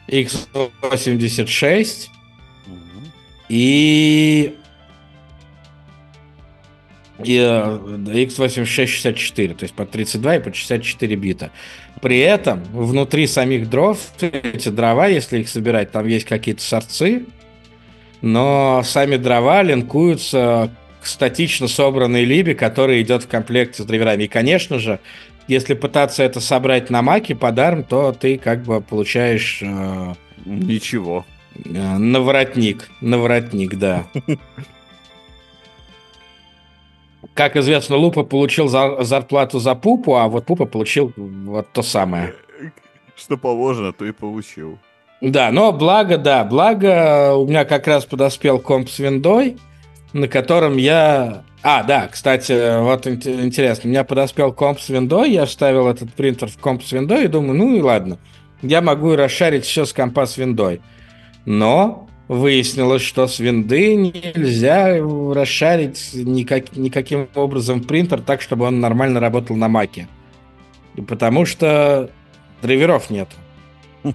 x86, 0.07 2.09
и 3.49 4.55
и 7.23 7.35
x86-64, 7.35 9.55
то 9.55 9.63
есть 9.63 9.73
по 9.73 9.85
32 9.85 10.37
и 10.37 10.39
по 10.39 10.53
64 10.53 11.15
бита. 11.15 11.51
При 12.01 12.19
этом 12.19 12.63
внутри 12.71 13.27
самих 13.27 13.69
дров, 13.69 13.99
эти 14.21 14.69
дрова, 14.69 15.07
если 15.07 15.39
их 15.39 15.49
собирать, 15.49 15.91
там 15.91 16.07
есть 16.07 16.25
какие-то 16.25 16.61
сорцы, 16.61 17.25
но 18.21 18.81
сами 18.85 19.17
дрова 19.17 19.63
линкуются 19.63 20.71
к 21.01 21.05
статично 21.05 21.67
собранной 21.67 22.23
либе, 22.23 22.55
которая 22.55 23.01
идет 23.01 23.23
в 23.23 23.27
комплекте 23.27 23.83
с 23.83 23.85
драйверами. 23.85 24.23
И, 24.23 24.27
конечно 24.27 24.79
же, 24.79 24.99
если 25.47 25.73
пытаться 25.73 26.23
это 26.23 26.39
собрать 26.39 26.89
на 26.89 27.01
маке 27.01 27.35
под 27.35 27.57
ARM, 27.57 27.85
то 27.87 28.13
ты 28.13 28.37
как 28.37 28.63
бы 28.63 28.81
получаешь... 28.81 29.59
Э, 29.61 30.13
Ничего. 30.45 31.25
Э, 31.55 31.97
наворотник. 31.97 32.89
Наворотник, 33.01 33.75
да. 33.75 34.07
Как 37.33 37.55
известно, 37.55 37.95
Лупа 37.95 38.23
получил 38.23 38.67
за, 38.67 39.03
зарплату 39.03 39.59
за 39.59 39.75
Пупу, 39.75 40.15
а 40.15 40.27
вот 40.27 40.45
Пупа 40.45 40.65
получил 40.65 41.13
вот 41.15 41.71
то 41.71 41.81
самое. 41.81 42.33
Что 43.15 43.37
положено, 43.37 43.93
то 43.93 44.05
и 44.05 44.11
получил. 44.11 44.79
Да, 45.21 45.51
но 45.51 45.71
благо, 45.73 46.17
да, 46.17 46.45
благо 46.45 47.35
у 47.35 47.45
меня 47.45 47.65
как 47.65 47.87
раз 47.87 48.05
подоспел 48.05 48.59
комп 48.59 48.89
с 48.89 48.99
виндой, 48.99 49.57
на 50.13 50.27
котором 50.27 50.77
я... 50.77 51.43
А, 51.61 51.83
да, 51.83 52.07
кстати, 52.07 52.81
вот 52.81 53.05
интересно, 53.05 53.87
у 53.87 53.89
меня 53.89 54.05
подоспел 54.05 54.53
комп 54.53 54.79
с 54.79 54.87
виндой, 54.87 55.31
я 55.31 55.45
вставил 55.45 55.89
этот 55.89 56.13
принтер 56.13 56.47
в 56.47 56.57
комп 56.57 56.83
с 56.83 56.91
виндой 56.93 57.25
и 57.25 57.27
думаю, 57.27 57.55
ну 57.55 57.75
и 57.75 57.81
ладно, 57.81 58.17
я 58.61 58.81
могу 58.81 59.15
расшарить 59.15 59.65
все 59.65 59.83
с 59.83 59.91
компа 59.91 60.25
с 60.25 60.37
виндой. 60.37 60.81
Но 61.45 62.07
выяснилось, 62.27 63.01
что 63.01 63.27
с 63.27 63.39
винды 63.39 63.95
нельзя 63.95 64.97
расшарить 65.33 66.11
никак, 66.13 66.75
никаким 66.77 67.27
образом 67.35 67.81
принтер 67.81 68.21
так, 68.21 68.41
чтобы 68.41 68.65
он 68.65 68.79
нормально 68.79 69.19
работал 69.19 69.55
на 69.55 69.67
маке. 69.67 70.07
Потому 71.07 71.45
что 71.45 72.11
драйверов 72.61 73.09
нет. 73.09 73.29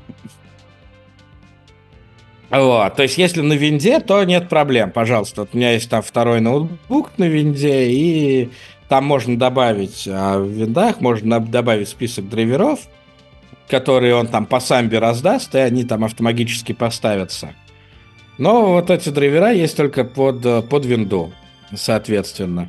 Вот, 2.51 2.95
то 2.95 3.03
есть, 3.03 3.19
если 3.19 3.41
на 3.41 3.55
винде, 3.55 3.99
то 3.99 4.23
нет 4.23 4.49
проблем, 4.49 4.93
пожалуйста. 4.93 5.41
Вот 5.41 5.51
у 5.55 5.57
меня 5.57 5.73
есть 5.73 5.91
там 5.91 6.03
второй 6.03 6.41
ноутбук 6.41 7.19
на 7.19 7.25
винде, 7.25 7.89
и 7.91 8.51
там 8.89 9.05
можно 9.07 9.37
добавить, 9.37 10.07
а 10.09 10.39
в 10.39 10.47
виндах 10.49 11.01
можно 11.01 11.41
добавить 11.41 11.89
список 11.89 12.29
драйверов, 12.29 12.81
которые 13.69 14.15
он 14.15 14.27
там 14.27 14.47
по 14.47 14.61
самбе 14.61 14.99
раздаст, 14.99 15.55
и 15.55 15.59
они 15.59 15.85
там 15.85 16.05
автоматически 16.05 16.73
поставятся. 16.73 17.55
Но 18.39 18.73
вот 18.73 18.91
эти 18.91 19.09
драйвера 19.11 19.53
есть 19.53 19.77
только 19.77 20.05
под, 20.05 20.69
под 20.69 20.85
винду, 20.85 21.33
соответственно. 21.75 22.69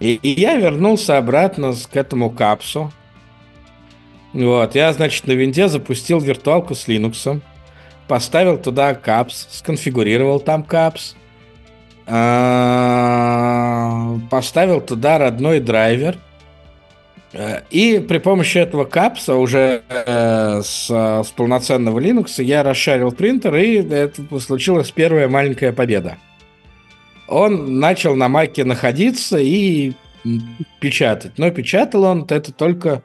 И, 0.00 0.14
и 0.14 0.40
я 0.40 0.56
вернулся 0.56 1.16
обратно 1.16 1.72
к 1.90 1.96
этому 1.96 2.30
капсу. 2.30 2.92
Вот, 4.32 4.74
я, 4.74 4.92
значит, 4.92 5.26
на 5.26 5.32
винде 5.32 5.68
запустил 5.68 6.18
виртуалку 6.18 6.74
с 6.74 6.88
Linux, 6.88 7.40
поставил 8.08 8.58
туда 8.58 8.94
капс, 8.94 9.46
сконфигурировал 9.50 10.40
там 10.40 10.62
капс, 10.62 11.14
а, 12.06 13.38
поставил 14.30 14.80
туда 14.80 15.18
родной 15.18 15.60
драйвер, 15.60 16.16
э, 16.16 16.18
и 17.70 18.04
при 18.06 18.18
помощи 18.18 18.58
этого 18.58 18.84
капса 18.84 19.34
уже 19.34 19.82
э, 19.88 20.62
с, 20.62 20.88
с 20.88 21.30
полноценного 21.36 21.98
Linux 21.98 22.42
я 22.42 22.62
расшарил 22.62 23.12
принтер, 23.12 23.54
и 23.56 23.82
это 23.82 24.40
случилась 24.40 24.90
первая 24.90 25.28
маленькая 25.28 25.72
победа. 25.72 26.16
Он 27.28 27.80
начал 27.80 28.14
на 28.14 28.28
маке 28.28 28.64
находиться 28.64 29.38
и 29.38 29.92
печатать. 30.80 31.38
Но 31.38 31.50
печатал 31.50 32.04
он 32.04 32.26
это 32.28 32.52
только 32.52 33.02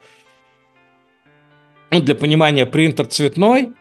ну, 1.90 2.02
для 2.02 2.16
понимания 2.16 2.66
принтер 2.66 3.08
цветной, 3.08 3.74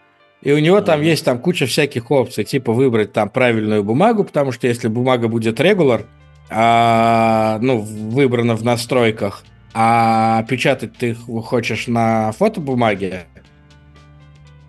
и 0.43 0.53
у 0.53 0.59
него 0.59 0.81
там 0.81 1.03
есть 1.03 1.25
там 1.25 1.39
куча 1.39 1.67
всяких 1.67 2.11
опций, 2.11 2.45
типа 2.45 2.73
выбрать 2.73 3.13
там 3.13 3.29
правильную 3.29 3.85
бумагу, 3.85 4.25
потому 4.25 4.53
что 4.53 4.67
если 4.67 4.89
бумага 4.89 5.29
будет 5.29 5.61
регуляр, 5.61 6.07
а, 6.49 7.59
ну, 7.61 7.79
выбрана 7.79 8.57
в 8.57 8.65
настройках, 8.65 9.45
а 9.73 10.43
печатать 10.45 10.97
ты 10.97 11.15
хочешь 11.15 11.87
на 11.87 12.33
фотобумаге, 12.33 13.27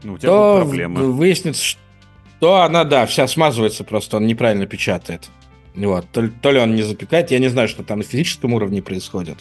ну, 0.04 0.14
у 0.14 0.18
тебя 0.18 0.30
то 0.30 0.58
проблема. 0.62 1.02
выяснится, 1.02 1.78
что 2.38 2.62
она, 2.62 2.84
да, 2.84 3.06
вся 3.06 3.28
смазывается 3.28 3.84
просто, 3.84 4.18
он 4.18 4.28
неправильно 4.28 4.66
печатает. 4.66 5.30
Вот. 5.76 6.06
То, 6.12 6.30
то 6.42 6.52
ли 6.52 6.60
он 6.60 6.76
не 6.76 6.84
запекает, 6.84 7.32
я 7.32 7.40
не 7.40 7.48
знаю, 7.48 7.68
что 7.68 7.84
там 7.84 8.00
на 8.00 8.04
физическом 8.04 8.54
уровне 8.54 8.82
происходит. 8.82 9.38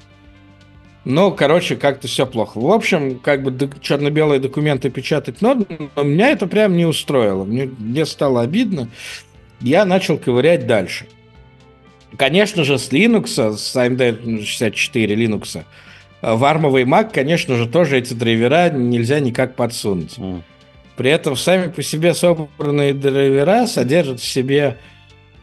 Ну, 1.04 1.32
короче, 1.32 1.76
как-то 1.76 2.08
все 2.08 2.26
плохо. 2.26 2.58
В 2.58 2.70
общем, 2.70 3.18
как 3.18 3.42
бы 3.42 3.70
черно-белые 3.80 4.38
документы 4.38 4.90
печатать 4.90 5.40
но, 5.40 5.54
но 5.96 6.02
меня 6.02 6.28
это 6.28 6.46
прям 6.46 6.76
не 6.76 6.84
устроило. 6.84 7.44
Мне, 7.44 7.70
мне 7.78 8.04
стало 8.04 8.42
обидно. 8.42 8.88
Я 9.60 9.86
начал 9.86 10.18
ковырять 10.18 10.66
дальше. 10.66 11.06
Конечно 12.16 12.64
же, 12.64 12.78
с 12.78 12.90
Linux, 12.90 13.56
с 13.56 13.76
AMD 13.76 14.44
64 14.44 15.14
Linux, 15.14 15.64
в 16.22 16.44
армовый 16.44 16.84
Mac, 16.84 17.12
конечно 17.12 17.56
же, 17.56 17.66
тоже 17.66 17.98
эти 17.98 18.12
драйвера 18.14 18.70
нельзя 18.70 19.20
никак 19.20 19.54
подсунуть. 19.54 20.18
Mm. 20.18 20.42
При 20.96 21.10
этом 21.10 21.36
сами 21.36 21.70
по 21.70 21.82
себе 21.82 22.12
собранные 22.12 22.92
драйвера 22.92 23.66
содержат 23.66 24.20
в 24.20 24.28
себе 24.28 24.76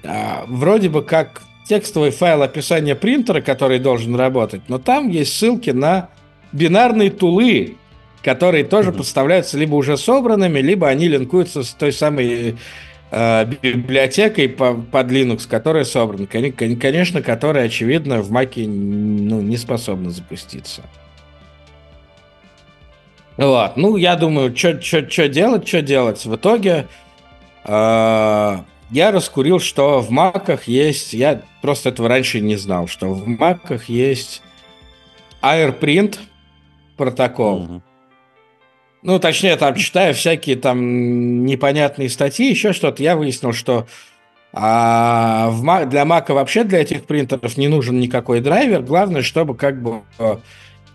а, 0.04 0.46
вроде 0.48 0.90
бы 0.90 1.02
как 1.02 1.42
текстовый 1.68 2.12
файл 2.12 2.44
описания 2.44 2.96
принтера, 2.96 3.42
который 3.42 3.80
должен 3.80 4.16
работать, 4.16 4.62
но 4.68 4.78
там 4.78 5.10
есть 5.10 5.34
ссылки 5.34 5.72
на 5.72 6.10
бинарные 6.52 7.10
тулы, 7.10 7.78
которые 8.24 8.64
тоже 8.64 8.92
mm-hmm. 8.92 8.98
подставляются 8.98 9.58
либо 9.58 9.76
уже 9.76 9.98
собранными, 9.98 10.60
либо 10.60 10.88
они 10.88 11.08
линкуются 11.08 11.64
с 11.64 11.72
той 11.72 11.92
самой 11.92 12.58
библиотекой 13.12 14.50
по, 14.50 14.74
под 14.74 15.12
Linux, 15.12 15.48
которая 15.48 15.86
собрана. 15.86 16.28
Конечно, 16.28 17.22
которая, 17.22 17.66
очевидно, 17.66 18.22
в 18.22 18.32
Mac 18.32 18.66
ну, 18.66 19.42
не 19.42 19.58
способна 19.58 20.10
запуститься. 20.10 20.82
Вот. 23.38 23.78
Ну, 23.78 23.98
я 23.98 24.16
думаю, 24.16 24.56
что 24.56 25.30
делать, 25.30 25.68
что 25.68 25.82
делать. 25.82 26.26
В 26.26 26.36
итоге 26.36 26.88
э, 27.66 28.58
я 28.90 29.12
раскурил, 29.12 29.60
что 29.60 30.00
в 30.00 30.10
маках 30.10 30.68
есть, 30.68 31.14
я 31.14 31.42
просто 31.62 31.90
этого 31.90 32.10
раньше 32.10 32.40
не 32.40 32.56
знал, 32.56 32.88
что 32.88 33.14
в 33.14 33.28
маках 33.28 33.90
есть 33.90 34.42
AirPrint 35.42 36.18
протокол. 36.98 37.62
Угу. 37.62 37.82
Ну, 39.04 39.20
точнее, 39.20 39.56
там 39.58 39.76
читая 39.76 40.14
всякие 40.14 40.56
там 40.56 41.46
непонятные 41.46 42.10
статьи, 42.10 42.50
еще 42.50 42.74
что-то, 42.74 43.04
я 43.04 43.16
выяснил, 43.16 43.54
что 43.54 43.88
а 44.54 45.50
в 45.52 45.64
Mac, 45.64 45.86
для 45.88 46.04
Mac 46.04 46.32
вообще 46.34 46.64
для 46.64 46.82
этих 46.82 47.06
принтеров 47.06 47.58
не 47.58 47.68
нужен 47.68 48.00
никакой 48.00 48.40
драйвер. 48.42 48.82
Главное, 48.82 49.22
чтобы 49.22 49.56
как 49.56 49.82
бы 49.82 50.02
э, 50.18 50.38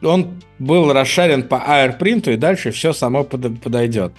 он 0.03 0.43
был 0.59 0.93
расшарен 0.93 1.45
по 1.45 1.57
AirPrint, 1.57 2.33
и 2.33 2.37
дальше 2.37 2.73
все 2.73 2.93
само 2.93 3.25
под, 3.25 3.61
подойдет. 3.61 4.13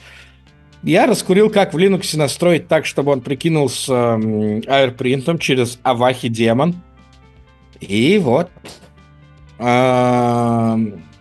Я 0.83 1.07
раскурил, 1.07 1.49
как 1.49 1.73
в 1.73 1.77
Linux 1.77 2.15
настроить 2.17 2.67
так, 2.67 2.85
чтобы 2.85 3.11
он 3.11 3.21
прикинулся 3.21 3.93
AirPrint 3.93 5.39
через 5.39 5.79
Avahi 5.83 6.27
Демон. 6.29 6.75
И 7.79 8.17
вот. 8.19 8.49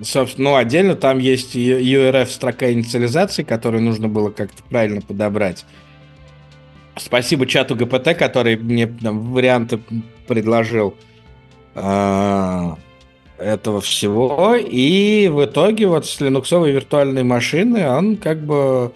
Собственно, 0.03 0.51
ну, 0.51 0.57
отдельно 0.57 0.95
там 0.97 1.19
есть 1.19 1.55
URF 1.55 2.27
строка 2.27 2.73
инициализации, 2.73 3.43
которую 3.43 3.83
нужно 3.83 4.09
было 4.09 4.31
как-то 4.31 4.62
правильно 4.65 5.01
подобрать. 5.01 5.65
Спасибо 6.97 7.47
чату 7.47 7.75
ГПТ, 7.75 8.17
который 8.17 8.57
мне 8.57 8.87
там, 8.87 9.33
варианты 9.33 9.81
предложил 10.27 10.95
а, 11.75 12.77
этого 13.38 13.81
всего. 13.81 14.55
И 14.57 15.29
в 15.33 15.45
итоге 15.45 15.87
вот 15.87 16.07
с 16.07 16.21
линуксовой 16.21 16.73
виртуальной 16.73 17.23
машины 17.23 17.88
он 17.88 18.17
как 18.17 18.45
бы 18.45 18.93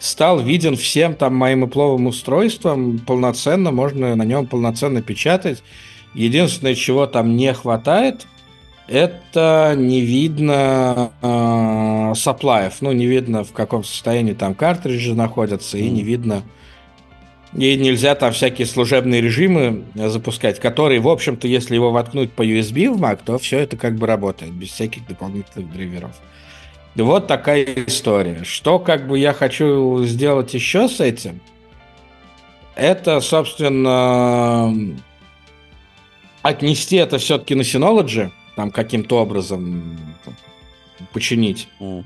стал 0.00 0.40
виден 0.40 0.76
всем 0.76 1.14
там 1.14 1.34
моим 1.34 1.64
ипловым 1.64 2.06
устройством 2.06 2.98
полноценно, 3.00 3.70
можно 3.70 4.14
на 4.16 4.24
нем 4.24 4.46
полноценно 4.46 5.02
печатать. 5.02 5.62
Единственное, 6.14 6.74
чего 6.74 7.06
там 7.06 7.36
не 7.36 7.52
хватает, 7.52 8.26
это 8.88 9.74
не 9.76 10.00
видно 10.00 11.10
э, 11.20 12.14
саплаев, 12.16 12.80
ну, 12.80 12.92
не 12.92 13.06
видно, 13.06 13.44
в 13.44 13.52
каком 13.52 13.84
состоянии 13.84 14.32
там 14.32 14.54
картриджи 14.54 15.14
находятся, 15.14 15.76
mm. 15.76 15.80
и 15.80 15.90
не 15.90 16.02
видно, 16.02 16.42
и 17.54 17.76
нельзя 17.76 18.14
там 18.14 18.32
всякие 18.32 18.66
служебные 18.66 19.20
режимы 19.20 19.84
запускать, 19.94 20.58
которые, 20.58 21.00
в 21.00 21.08
общем-то, 21.08 21.46
если 21.46 21.74
его 21.74 21.90
воткнуть 21.90 22.32
по 22.32 22.42
USB 22.42 22.90
в 22.90 23.00
Mac, 23.00 23.20
то 23.24 23.38
все 23.38 23.58
это 23.58 23.76
как 23.76 23.96
бы 23.96 24.06
работает, 24.06 24.52
без 24.52 24.70
всяких 24.70 25.06
дополнительных 25.06 25.72
драйверов. 25.72 26.12
Вот 26.94 27.26
такая 27.26 27.64
история. 27.86 28.42
Что 28.44 28.78
как 28.78 29.06
бы 29.06 29.18
я 29.18 29.32
хочу 29.32 30.04
сделать 30.04 30.52
еще 30.54 30.88
с 30.88 31.00
этим? 31.00 31.40
Это, 32.74 33.20
собственно, 33.20 34.74
отнести 36.42 36.96
это 36.96 37.18
все-таки 37.18 37.54
на 37.54 37.62
Synology, 37.62 38.30
там 38.58 38.72
каким-то 38.72 39.22
образом 39.22 39.96
починить. 41.12 41.68
Mm. 41.78 42.04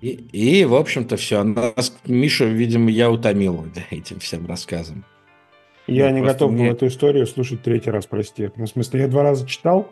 И, 0.00 0.10
и, 0.10 0.64
в 0.64 0.76
общем-то, 0.76 1.16
все. 1.16 1.42
Нас, 1.42 1.92
Миша, 2.06 2.44
видимо, 2.44 2.88
я 2.88 3.10
утомил 3.10 3.66
этим 3.90 4.20
всем 4.20 4.46
рассказом. 4.46 5.04
Я 5.88 6.10
ну, 6.10 6.18
не 6.18 6.22
готов 6.22 6.52
мне... 6.52 6.66
был 6.66 6.72
эту 6.76 6.86
историю 6.86 7.26
слушать 7.26 7.62
третий 7.64 7.90
раз, 7.90 8.06
прости. 8.06 8.48
Ну, 8.54 8.66
в 8.66 8.68
смысле, 8.68 9.00
я 9.00 9.08
два 9.08 9.24
раза 9.24 9.44
читал, 9.44 9.90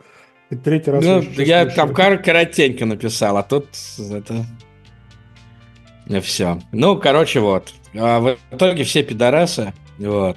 и 0.50 0.54
третий 0.54 0.92
раз... 0.92 1.04
Ну, 1.04 1.22
я 1.42 1.66
там 1.66 1.92
кор- 1.92 2.18
коротенько 2.18 2.86
написал, 2.86 3.36
а 3.36 3.42
тут 3.42 3.66
это... 3.98 4.46
Все. 6.22 6.60
Ну, 6.70 6.98
короче, 6.98 7.40
вот. 7.40 7.74
А 7.96 8.20
в 8.20 8.38
итоге 8.52 8.84
все 8.84 9.02
пидорасы. 9.02 9.72
Вот. 9.98 10.36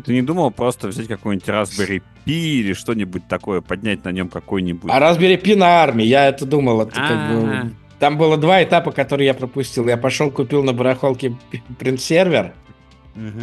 А 0.00 0.02
ты 0.02 0.14
не 0.14 0.22
думал 0.22 0.50
просто 0.50 0.88
взять 0.88 1.08
какой-нибудь 1.08 1.48
Raspberry 1.48 2.02
Pi 2.24 2.32
или 2.32 2.72
что-нибудь 2.72 3.28
такое, 3.28 3.60
поднять 3.60 4.04
на 4.04 4.10
нем 4.10 4.28
какой-нибудь... 4.28 4.90
А 4.90 4.98
Raspberry 4.98 5.40
Pi 5.40 5.56
на 5.56 5.82
армии, 5.82 6.04
я 6.04 6.28
это 6.28 6.46
думал. 6.46 6.82
Это 6.82 6.94
как 6.94 7.30
бы... 7.30 7.72
Там 7.98 8.16
было 8.16 8.38
два 8.38 8.62
этапа, 8.62 8.92
которые 8.92 9.26
я 9.26 9.34
пропустил. 9.34 9.86
Я 9.86 9.98
пошел, 9.98 10.30
купил 10.30 10.62
на 10.62 10.72
барахолке 10.72 11.36
принт-сервер, 11.78 12.54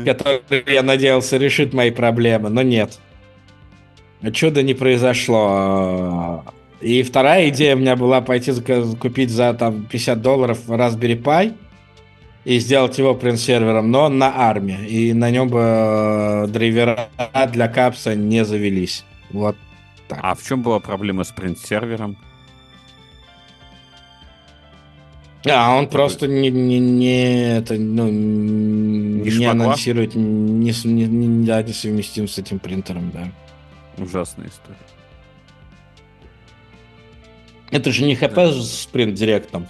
который, 0.04 0.74
я 0.74 0.82
надеялся, 0.82 1.38
решит 1.38 1.74
мои 1.74 1.92
проблемы, 1.92 2.50
но 2.50 2.64
нет 2.64 3.00
чудо 4.34 4.64
не 4.64 4.74
произошло. 4.74 6.44
И 6.82 7.04
вторая 7.04 7.50
идея 7.50 7.76
у 7.76 7.80
меня 7.80 7.96
была 7.96 8.22
пойти 8.22 8.52
купить 9.00 9.32
за 9.32 9.54
там 9.54 9.86
50 9.86 10.22
долларов 10.22 10.60
Raspberry 10.68 11.22
Pi 11.22 11.54
и 12.48 12.60
сделать 12.60 12.98
его 12.98 13.14
принт-сервером, 13.14 13.92
но 13.92 14.08
на 14.08 14.34
армии. 14.34 14.88
И 14.88 15.12
на 15.12 15.30
нем 15.30 15.50
бы 15.50 15.60
э, 15.60 16.48
драйвера 16.48 17.10
для 17.52 17.68
капса 17.68 18.16
не 18.16 18.46
завелись. 18.46 19.04
Вот 19.32 19.58
так. 20.08 20.20
А 20.22 20.34
в 20.34 20.42
чем 20.42 20.64
была 20.64 20.80
проблема 20.80 21.26
с 21.26 21.32
принт-сервером? 21.32 22.16
А, 25.46 25.76
он 25.76 25.84
это 25.84 25.92
просто 25.92 26.28
не, 26.30 26.50
не, 26.50 26.80
не, 26.80 27.58
это, 27.58 27.74
ну, 27.74 28.08
не, 28.10 29.30
не 29.30 29.46
анонсирует, 29.46 30.16
не, 30.16 30.72
не, 30.72 31.06
не, 31.06 31.46
да, 31.46 31.62
не 31.62 31.74
совместим 31.74 32.30
с 32.30 32.38
этим 32.38 32.60
принтером, 32.60 33.12
да. 33.12 33.28
Ужасная 34.02 34.48
история. 34.48 34.78
Это 37.72 37.92
же 37.92 38.06
не 38.06 38.16
ХП 38.16 38.36
да. 38.36 38.52
с 38.54 38.88
принт 38.90 39.16
директом. 39.16 39.68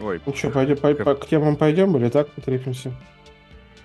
Ой. 0.00 0.20
Ну 0.24 0.34
что, 0.34 0.50
пойдем, 0.50 0.76
по, 0.76 0.94
по, 0.94 1.14
к 1.14 1.26
темам 1.26 1.56
пойдем 1.56 1.96
или 1.96 2.08
так 2.08 2.28
потрепимся? 2.30 2.92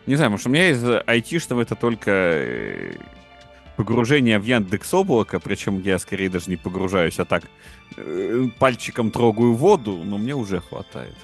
Не 0.06 0.15
знаю, 0.15 0.32
может, 0.32 0.47
у 0.47 0.50
меня 0.50 0.69
из 0.69 0.84
айтишного 1.06 1.62
это 1.62 1.76
только 1.76 2.12
э, 2.12 2.93
погружение 3.78 4.39
в 4.39 4.43
Яндекс 4.43 4.93
облако, 4.93 5.39
причем 5.39 5.82
я 5.82 6.00
скорее 6.00 6.30
даже 6.30 6.50
не 6.50 6.58
погружаюсь, 6.58 7.19
а 7.19 7.26
так 7.26 7.43
э, 7.97 8.47
пальчиком 8.60 9.12
трогаю 9.12 9.54
воду, 9.54 10.02
но 10.04 10.17
мне 10.17 10.36
уже 10.36 10.60
хватает. 10.60 11.15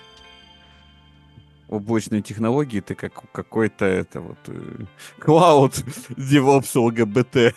облачной 1.69 2.21
технологии 2.21 2.79
ты 2.79 2.95
как 2.95 3.13
какой-то 3.31 3.85
это 3.85 4.21
вот 4.21 4.37
клауд 5.19 5.73
DevOps 6.09 6.79
ЛГБТ. 6.79 7.55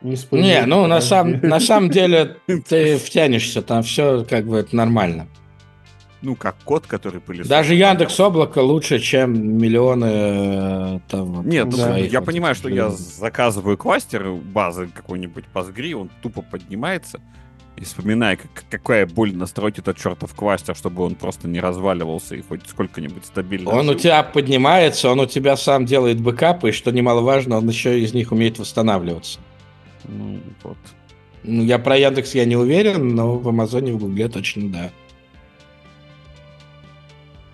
Не, 0.00 0.16
не 0.32 0.66
ну 0.66 0.86
на, 0.86 1.02
сам, 1.02 1.40
на 1.40 1.60
самом 1.60 1.90
деле 1.90 2.38
ты 2.46 2.96
втянешься, 2.96 3.60
там 3.60 3.82
все 3.82 4.24
как 4.24 4.46
бы 4.46 4.56
это 4.56 4.74
нормально. 4.74 5.28
Ну, 6.22 6.36
как 6.36 6.56
код, 6.64 6.86
который 6.86 7.20
пылесос. 7.20 7.48
Даже 7.48 7.74
Яндекс 7.74 8.20
Облако 8.20 8.58
лучше, 8.58 8.98
чем 8.98 9.56
миллионы 9.56 10.04
э, 10.04 10.98
там. 11.08 11.48
Нет, 11.48 11.68
ну, 11.70 11.76
да. 11.78 11.96
я 11.96 12.20
вот 12.20 12.26
понимаю, 12.26 12.54
что 12.54 12.68
я 12.68 12.90
заказываю 12.90 13.78
кластер 13.78 14.32
базы 14.32 14.88
какой-нибудь 14.94 15.44
Postgre, 15.54 15.94
он 15.94 16.10
тупо 16.20 16.42
поднимается. 16.42 17.20
И 17.76 17.84
вспоминая, 17.84 18.36
как, 18.36 18.50
какая 18.68 19.06
боль 19.06 19.34
настроить 19.34 19.78
этот 19.78 19.96
чертов 19.96 20.34
кластер, 20.34 20.76
чтобы 20.76 21.02
он 21.02 21.14
просто 21.14 21.48
не 21.48 21.60
разваливался 21.60 22.36
и 22.36 22.42
хоть 22.42 22.68
сколько-нибудь 22.68 23.24
стабильно. 23.24 23.70
Он 23.70 23.86
жил. 23.86 23.94
у 23.94 23.98
тебя 23.98 24.22
поднимается, 24.22 25.08
он 25.08 25.20
у 25.20 25.26
тебя 25.26 25.56
сам 25.56 25.86
делает 25.86 26.20
бэкапы, 26.20 26.68
и 26.68 26.72
что 26.72 26.90
немаловажно, 26.90 27.56
он 27.56 27.66
еще 27.66 27.98
из 27.98 28.12
них 28.12 28.32
умеет 28.32 28.58
восстанавливаться. 28.58 29.38
Ну, 30.04 30.40
вот. 30.62 30.76
Ну, 31.42 31.62
я 31.62 31.78
про 31.78 31.96
Яндекс 31.96 32.34
я 32.34 32.44
не 32.44 32.56
уверен, 32.56 33.14
но 33.14 33.38
в 33.38 33.48
Амазоне, 33.48 33.94
в 33.94 33.98
Гугле 33.98 34.28
точно 34.28 34.68
да. 34.68 34.90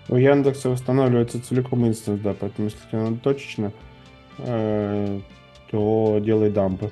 У 0.08 0.16
Яндекса 0.16 0.70
восстанавливается 0.70 1.42
целиком 1.42 1.86
инстанс, 1.86 2.20
да, 2.20 2.34
поэтому 2.38 2.68
если 2.68 2.78
тебе 2.88 3.02
надо 3.02 3.16
точечно, 3.16 3.72
э, 4.38 5.20
то 5.70 6.20
делай 6.22 6.50
дампы. 6.50 6.90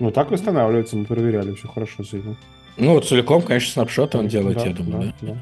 Ну, 0.00 0.10
так 0.10 0.32
восстанавливается, 0.32 0.96
мы 0.96 1.04
проверяли, 1.04 1.54
все 1.54 1.68
хорошо 1.68 2.02
с 2.02 2.12
этим. 2.12 2.36
Ну, 2.76 3.00
целиком, 3.00 3.42
конечно, 3.42 3.72
снапшоты 3.72 4.18
он 4.18 4.28
делает, 4.28 4.58
да, 4.58 4.66
я 4.66 4.74
думаю, 4.74 5.14
да? 5.20 5.26
да? 5.26 5.32
да. 5.34 5.38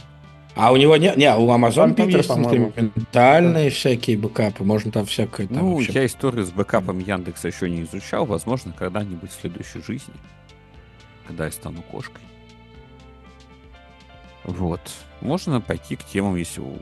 А 0.56 0.72
у 0.72 0.76
него 0.76 0.96
нет, 0.96 1.16
не, 1.16 1.34
у 1.34 1.48
Amazon 1.48 1.94
там 1.94 2.08
есть 2.08 2.30
инкрементальные 2.30 3.70
да. 3.70 3.74
всякие 3.74 4.18
бэкапы, 4.18 4.64
можно 4.64 4.90
там 4.90 5.06
всякое. 5.06 5.46
Там 5.46 5.58
ну, 5.58 5.76
вообще... 5.76 5.92
я 5.92 6.06
историю 6.06 6.44
с 6.44 6.50
бэкапом 6.50 6.98
Яндекса 6.98 7.48
еще 7.48 7.70
не 7.70 7.82
изучал, 7.82 8.26
возможно, 8.26 8.74
когда-нибудь 8.76 9.30
в 9.30 9.40
следующей 9.40 9.80
жизни, 9.80 10.14
когда 11.26 11.46
я 11.46 11.52
стану 11.52 11.82
кошкой. 11.82 12.22
Вот. 14.50 14.80
Можно 15.20 15.60
пойти 15.60 15.96
к 15.96 16.04
темам, 16.04 16.36
если 16.36 16.60
у 16.60 16.76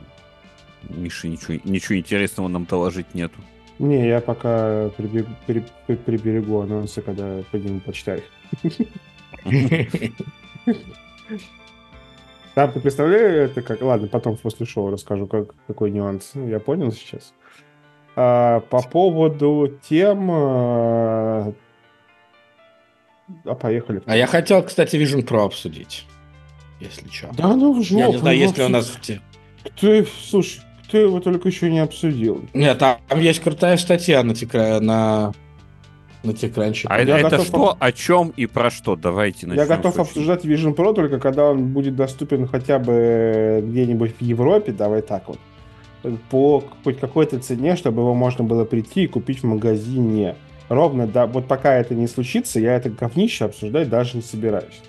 Миши 0.88 1.28
ничего, 1.28 1.58
ничего 1.64 1.98
интересного 1.98 2.48
нам 2.48 2.64
доложить 2.64 3.14
нету. 3.14 3.38
Не, 3.78 4.08
я 4.08 4.20
пока 4.20 4.90
прибег, 4.96 5.26
при, 5.46 5.64
при, 5.86 5.96
приберегу 5.96 6.60
анонсы, 6.60 7.00
когда 7.00 7.42
подниму 7.50 7.80
почтарь. 7.80 8.22
Да, 12.56 12.66
ты 12.66 12.80
представляешь, 12.80 13.50
это 13.50 13.62
как... 13.62 13.82
Ладно, 13.82 14.08
потом 14.08 14.36
после 14.36 14.66
шоу 14.66 14.90
расскажу, 14.90 15.28
как, 15.28 15.54
какой 15.68 15.92
нюанс. 15.92 16.32
Ну, 16.34 16.48
я 16.48 16.58
понял 16.58 16.90
сейчас. 16.90 17.32
А, 18.16 18.60
по 18.60 18.82
поводу 18.82 19.78
тем... 19.88 20.28
А, 20.32 21.52
а 23.44 23.54
поехали. 23.54 24.02
А 24.06 24.16
я 24.16 24.26
хотел, 24.26 24.64
кстати, 24.64 24.96
Vision 24.96 25.24
Pro 25.24 25.44
обсудить, 25.44 26.04
если 26.80 27.08
что. 27.10 27.28
Да, 27.36 27.54
ну, 27.54 27.74
жопу, 27.82 28.00
Я 28.00 28.08
не 28.08 28.18
знаю, 28.18 28.36
ну, 28.36 28.42
есть 28.42 28.58
ли 28.58 28.64
у 28.64 28.68
нас... 28.68 28.92
Ты, 29.80 30.06
слушай, 30.28 30.60
ты 30.90 30.98
его 30.98 31.20
только 31.20 31.48
еще 31.48 31.70
не 31.70 31.80
обсудил. 31.80 32.44
Нет, 32.54 32.78
там, 32.78 32.98
там 33.08 33.20
есть 33.20 33.40
крутая 33.40 33.76
статья 33.76 34.22
на, 34.22 34.34
текра... 34.34 34.80
на... 34.80 35.32
на 36.22 36.32
текранчике. 36.32 36.88
А 36.90 37.02
я 37.02 37.18
это 37.18 37.30
готов... 37.30 37.46
что, 37.46 37.76
о 37.78 37.92
чем 37.92 38.32
и 38.36 38.46
про 38.46 38.70
что? 38.70 38.96
Давайте 38.96 39.46
начнем. 39.46 39.62
Я 39.62 39.68
готов 39.68 39.98
обсуждать 39.98 40.44
Vision 40.44 40.74
Pro 40.74 40.94
только 40.94 41.18
когда 41.18 41.50
он 41.50 41.72
будет 41.72 41.96
доступен 41.96 42.46
хотя 42.46 42.78
бы 42.78 43.62
где-нибудь 43.66 44.14
в 44.18 44.22
Европе, 44.22 44.72
давай 44.72 45.02
так 45.02 45.28
вот. 45.28 45.38
По 46.30 46.62
хоть 46.84 47.00
какой-то 47.00 47.40
цене, 47.40 47.74
чтобы 47.76 48.02
его 48.02 48.14
можно 48.14 48.44
было 48.44 48.64
прийти 48.64 49.02
и 49.02 49.06
купить 49.08 49.42
в 49.42 49.46
магазине. 49.46 50.36
Ровно, 50.68 51.06
да, 51.06 51.26
вот 51.26 51.48
пока 51.48 51.74
это 51.74 51.94
не 51.94 52.06
случится, 52.06 52.60
я 52.60 52.74
это 52.74 52.88
говнище 52.88 53.46
обсуждать 53.46 53.88
даже 53.88 54.16
не 54.16 54.22
собираюсь. 54.22 54.80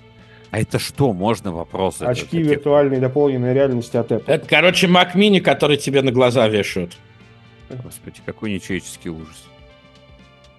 А 0.52 0.60
это 0.60 0.80
что? 0.80 1.14
Можно 1.14 1.52
вопросы? 1.52 2.04
Очки 2.04 2.40
это, 2.40 2.50
виртуальной 2.50 3.00
дополненной 3.00 3.54
реальности 3.54 3.98
от 3.98 4.12
Apple. 4.12 4.24
Это, 4.26 4.48
короче, 4.48 4.88
Mac 4.88 5.14
Mini, 5.14 5.40
который 5.40 5.78
тебе 5.78 6.02
на 6.02 6.12
глаза 6.12 6.48
вешают. 6.48 6.98
Господи, 7.70 8.22
какой 8.26 8.54
нечеловеческий 8.54 9.12
ужас. 9.12 9.46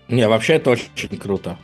Не, 0.09 0.29
вообще 0.29 0.55
это 0.55 0.70
очень 0.70 1.18
круто. 1.18 1.59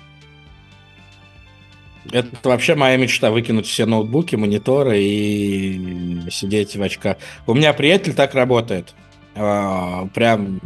Это 2.12 2.28
вообще 2.48 2.74
моя 2.74 2.96
мечта 2.96 3.30
выкинуть 3.30 3.66
все 3.66 3.86
ноутбуки, 3.86 4.36
мониторы 4.36 4.98
и 5.00 6.20
сидеть 6.30 6.76
в 6.76 6.82
очках. 6.82 7.16
У 7.46 7.54
меня 7.54 7.72
приятель 7.72 8.14
так 8.14 8.34
работает. 8.34 8.94
А, 9.34 10.06
прям 10.14 10.60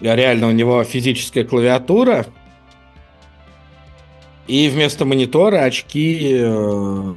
реально 0.00 0.48
у 0.48 0.52
него 0.52 0.82
физическая 0.84 1.44
клавиатура, 1.44 2.26
и 4.46 4.68
вместо 4.68 5.04
монитора 5.04 5.62
очки... 5.62 6.36
Э, 6.38 7.14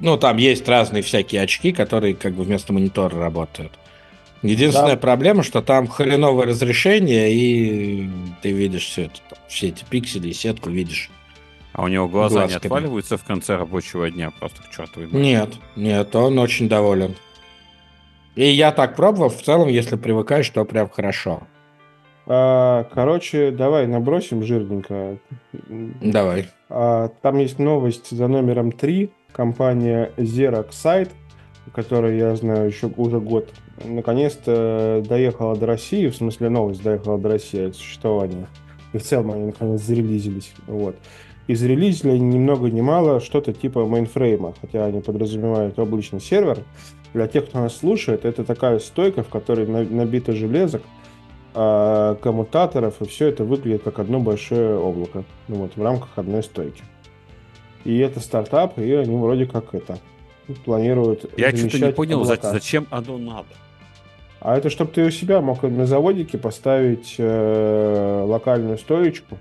ну, 0.00 0.16
там 0.16 0.36
есть 0.38 0.66
разные 0.68 1.02
всякие 1.02 1.42
очки, 1.42 1.72
которые 1.72 2.14
как 2.14 2.34
бы 2.34 2.44
вместо 2.44 2.72
монитора 2.72 3.18
работают. 3.18 3.72
Единственная 4.42 4.94
да. 4.94 5.00
проблема, 5.00 5.42
что 5.42 5.60
там 5.60 5.86
хреновое 5.86 6.46
разрешение, 6.46 7.30
и 7.32 8.08
ты 8.40 8.52
видишь 8.52 8.86
все 8.86 9.02
это, 9.04 9.20
все 9.48 9.68
эти 9.68 9.84
пиксели 9.84 10.28
и 10.28 10.32
сетку 10.32 10.70
видишь. 10.70 11.10
А 11.72 11.82
у 11.82 11.88
него 11.88 12.08
глаза 12.08 12.40
глазками. 12.40 12.50
не 12.50 12.56
отваливаются 12.56 13.18
в 13.18 13.24
конце 13.24 13.56
рабочего 13.56 14.10
дня, 14.10 14.30
просто 14.30 14.62
к 14.62 14.70
чертовой 14.70 15.08
Нет, 15.12 15.50
нет, 15.76 16.16
он 16.16 16.38
очень 16.38 16.68
доволен. 16.68 17.16
И 18.34 18.48
я 18.48 18.72
так 18.72 18.96
пробовал, 18.96 19.28
в 19.28 19.42
целом, 19.42 19.68
если 19.68 19.96
привыкаешь, 19.96 20.48
то 20.48 20.64
прям 20.64 20.88
хорошо. 20.88 21.46
А, 22.32 22.84
короче, 22.94 23.50
давай 23.50 23.88
набросим 23.88 24.44
жирненько. 24.44 25.18
Давай. 26.00 26.46
А, 26.68 27.10
там 27.22 27.38
есть 27.38 27.58
новость 27.58 28.16
за 28.16 28.28
номером 28.28 28.70
3. 28.70 29.10
Компания 29.32 30.12
Xerox 30.16 30.68
Site, 30.70 31.08
которую 31.74 32.16
я 32.16 32.36
знаю 32.36 32.68
еще 32.68 32.88
уже 32.96 33.18
год, 33.18 33.52
наконец-то 33.84 35.02
доехала 35.08 35.56
до 35.56 35.66
России, 35.66 36.06
в 36.06 36.14
смысле 36.14 36.50
новость 36.50 36.84
доехала 36.84 37.18
до 37.18 37.30
России 37.30 37.66
от 37.66 37.74
существования. 37.74 38.46
И 38.92 38.98
в 38.98 39.02
целом 39.02 39.32
они 39.32 39.46
наконец 39.46 39.80
зарелизились. 39.80 40.52
Вот. 40.68 40.94
И 41.48 41.56
зарелизили 41.56 42.16
ни 42.16 42.38
много 42.38 42.70
ни 42.70 42.80
мало 42.80 43.18
что-то 43.18 43.52
типа 43.52 43.86
мейнфрейма, 43.86 44.54
хотя 44.60 44.84
они 44.84 45.00
подразумевают 45.00 45.80
облачный 45.80 46.20
сервер. 46.20 46.58
Для 47.12 47.26
тех, 47.26 47.48
кто 47.48 47.58
нас 47.58 47.76
слушает, 47.76 48.24
это 48.24 48.44
такая 48.44 48.78
стойка, 48.78 49.24
в 49.24 49.28
которой 49.28 49.66
набито 49.66 50.32
железо, 50.32 50.80
э, 51.54 52.16
коммутаторов, 52.22 53.00
и 53.00 53.06
все 53.06 53.28
это 53.28 53.44
выглядит 53.44 53.82
как 53.82 53.98
одно 53.98 54.20
большое 54.20 54.78
облако 54.78 55.24
ну, 55.48 55.56
вот, 55.56 55.76
в 55.76 55.82
рамках 55.82 56.10
одной 56.16 56.42
стойки. 56.42 56.82
И 57.84 57.98
это 57.98 58.20
стартап, 58.20 58.78
и 58.78 58.92
они 58.92 59.16
вроде 59.16 59.46
как 59.46 59.74
это 59.74 59.98
планируют 60.64 61.30
Я 61.36 61.56
что-то 61.56 61.78
не 61.78 61.92
понял, 61.92 62.22
облака. 62.22 62.50
зачем 62.50 62.86
оно 62.90 63.18
надо? 63.18 63.48
А 64.40 64.56
это 64.56 64.70
чтобы 64.70 64.90
ты 64.90 65.04
у 65.04 65.10
себя 65.10 65.40
мог 65.40 65.62
на 65.62 65.86
заводике 65.86 66.38
поставить 66.38 67.16
э, 67.18 68.24
локальную 68.26 68.78
стоечку 68.78 69.38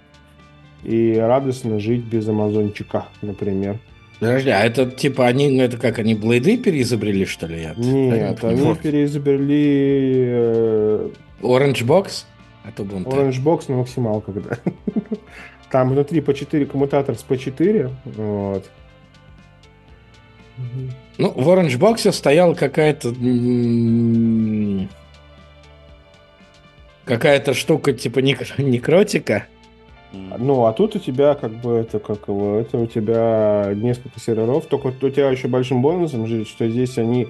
и 0.83 1.15
радостно 1.15 1.79
жить 1.79 2.03
без 2.03 2.27
амазончика, 2.27 3.05
например. 3.21 3.79
Подожди, 4.19 4.49
а 4.49 4.65
это 4.65 4.85
типа 4.85 5.27
они, 5.27 5.49
ну 5.49 5.63
это 5.63 5.77
как, 5.77 5.99
они 5.99 6.13
блейды 6.13 6.57
переизобрели, 6.57 7.23
что 7.23 7.47
ли? 7.47 7.61
Я 7.61 7.73
Нет, 7.75 8.43
они 8.43 8.61
вот. 8.61 8.79
переизобрели... 8.79 10.25
Э, 10.27 11.09
Orange 11.41 11.85
Box? 11.85 12.25
Это 12.65 12.83
Ubuntu. 12.83 13.07
Orange 13.07 13.43
Box 13.43 13.65
на 13.67 13.77
максималках, 13.77 14.35
да. 14.43 14.57
Там 15.71 15.89
внутри 15.89 16.21
по 16.21 16.33
4 16.33 16.65
коммутатор 16.65 17.15
с 17.15 17.23
P4. 17.27 17.91
Вот. 18.05 18.69
Ну, 21.17 21.31
в 21.31 21.49
Orange 21.49 21.77
Box 21.77 22.11
стояла 22.11 22.53
какая-то 22.53 23.13
какая-то 27.05 27.53
штука 27.53 27.93
типа 27.93 28.19
некротика. 28.57 29.47
Ну, 30.11 30.65
а 30.65 30.73
тут 30.73 30.95
у 30.95 30.99
тебя 30.99 31.35
как 31.35 31.51
бы 31.51 31.73
это 31.73 31.99
как 31.99 32.27
его, 32.27 32.55
это 32.55 32.77
у 32.77 32.87
тебя 32.87 33.71
несколько 33.75 34.19
серверов, 34.19 34.65
только 34.65 34.87
у 34.87 35.09
тебя 35.09 35.29
еще 35.29 35.47
большим 35.47 35.83
бонусом 35.83 36.25
жить, 36.25 36.47
что 36.47 36.67
здесь 36.67 36.97
они 36.97 37.27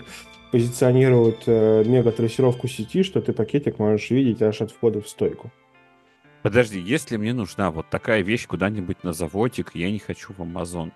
позиционируют 0.52 1.44
э, 1.46 1.84
мега-трассировку 1.86 2.68
сети, 2.68 3.04
что 3.04 3.22
ты 3.22 3.34
пакетик 3.34 3.80
можешь 3.80 4.10
видеть 4.10 4.42
аж 4.42 4.62
от 4.62 4.72
входа 4.72 5.02
в 5.02 5.08
стойку. 5.08 5.52
Подожди, 6.42 6.80
если 6.80 7.18
мне 7.18 7.34
нужна 7.34 7.70
вот 7.72 7.90
такая 7.90 8.22
вещь 8.22 8.48
куда-нибудь 8.48 9.04
на 9.04 9.14
заводик, 9.14 9.72
я 9.74 9.92
не 9.92 10.00
хочу 10.00 10.34
в 10.34 10.40
Amazon. 10.40 10.92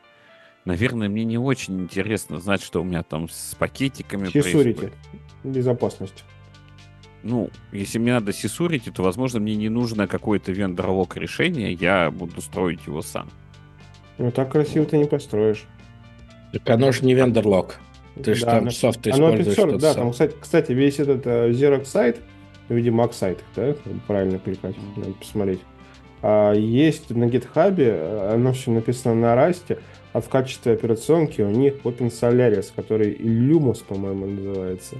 Наверное, 0.66 1.10
мне 1.10 1.26
не 1.26 1.38
очень 1.38 1.82
интересно 1.82 2.39
знать, 2.39 2.63
что 2.63 2.82
у 2.82 2.84
меня 2.86 3.04
там 3.04 3.28
с 3.30 3.56
пакетиками 3.56 4.28
Security. 4.28 4.92
Безопасность 5.44 6.24
ну, 7.24 7.50
если 7.72 8.00
мне 8.00 8.13
надо 8.13 8.34
сисурить, 8.34 8.94
то, 8.94 9.02
возможно, 9.02 9.39
мне 9.39 9.56
не 9.56 9.70
нужно 9.70 10.08
какое-то 10.08 10.52
вендорлок 10.52 11.16
решение, 11.16 11.74
я 11.74 12.12
буду 12.12 12.42
строить 12.42 12.86
его 12.86 13.02
сам. 13.02 13.30
Ну, 14.18 14.32
так 14.32 14.52
красиво 14.52 14.86
ты 14.86 14.98
не 14.98 15.06
построишь. 15.06 15.63
Так 16.52 16.70
оно 16.70 16.92
же 16.92 17.04
не 17.04 17.16
вендор-лог. 17.16 17.80
Ты 18.21 18.36
же 18.36 18.45
там 18.45 18.69
софт 18.69 19.08
используешь. 19.08 19.58
Оно 19.58 19.78
да, 19.78 19.93
там, 19.93 20.12
кстати, 20.12 20.36
кстати, 20.39 20.71
весь 20.71 20.99
этот 20.99 21.26
uh, 21.26 21.49
Xerox 21.52 21.86
сайт, 21.86 22.19
видимо, 22.69 23.10
сайт, 23.12 23.43
да, 23.56 23.76
правильно 24.08 24.39
кликать, 24.39 24.76
надо 24.95 25.13
посмотреть. 25.13 25.62
А, 26.21 26.54
есть 26.54 27.10
на 27.10 27.26
GitHub, 27.26 27.76
э, 27.78 28.34
оно 28.34 28.54
все 28.54 28.71
написано 28.71 29.15
на 29.15 29.36
расте, 29.36 29.80
а 30.13 30.21
в 30.21 30.30
качестве 30.30 30.73
операционки 30.73 31.41
у 31.41 31.49
них 31.49 31.73
Open 31.84 32.10
Solaris, 32.12 32.71
который 32.73 33.13
Illumos, 33.13 33.84
по-моему, 33.86 34.28
называется, 34.28 34.95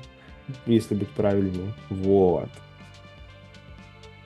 если 0.66 0.96
быть 0.96 1.10
правильнее. 1.10 1.74
Вот. 1.90 2.50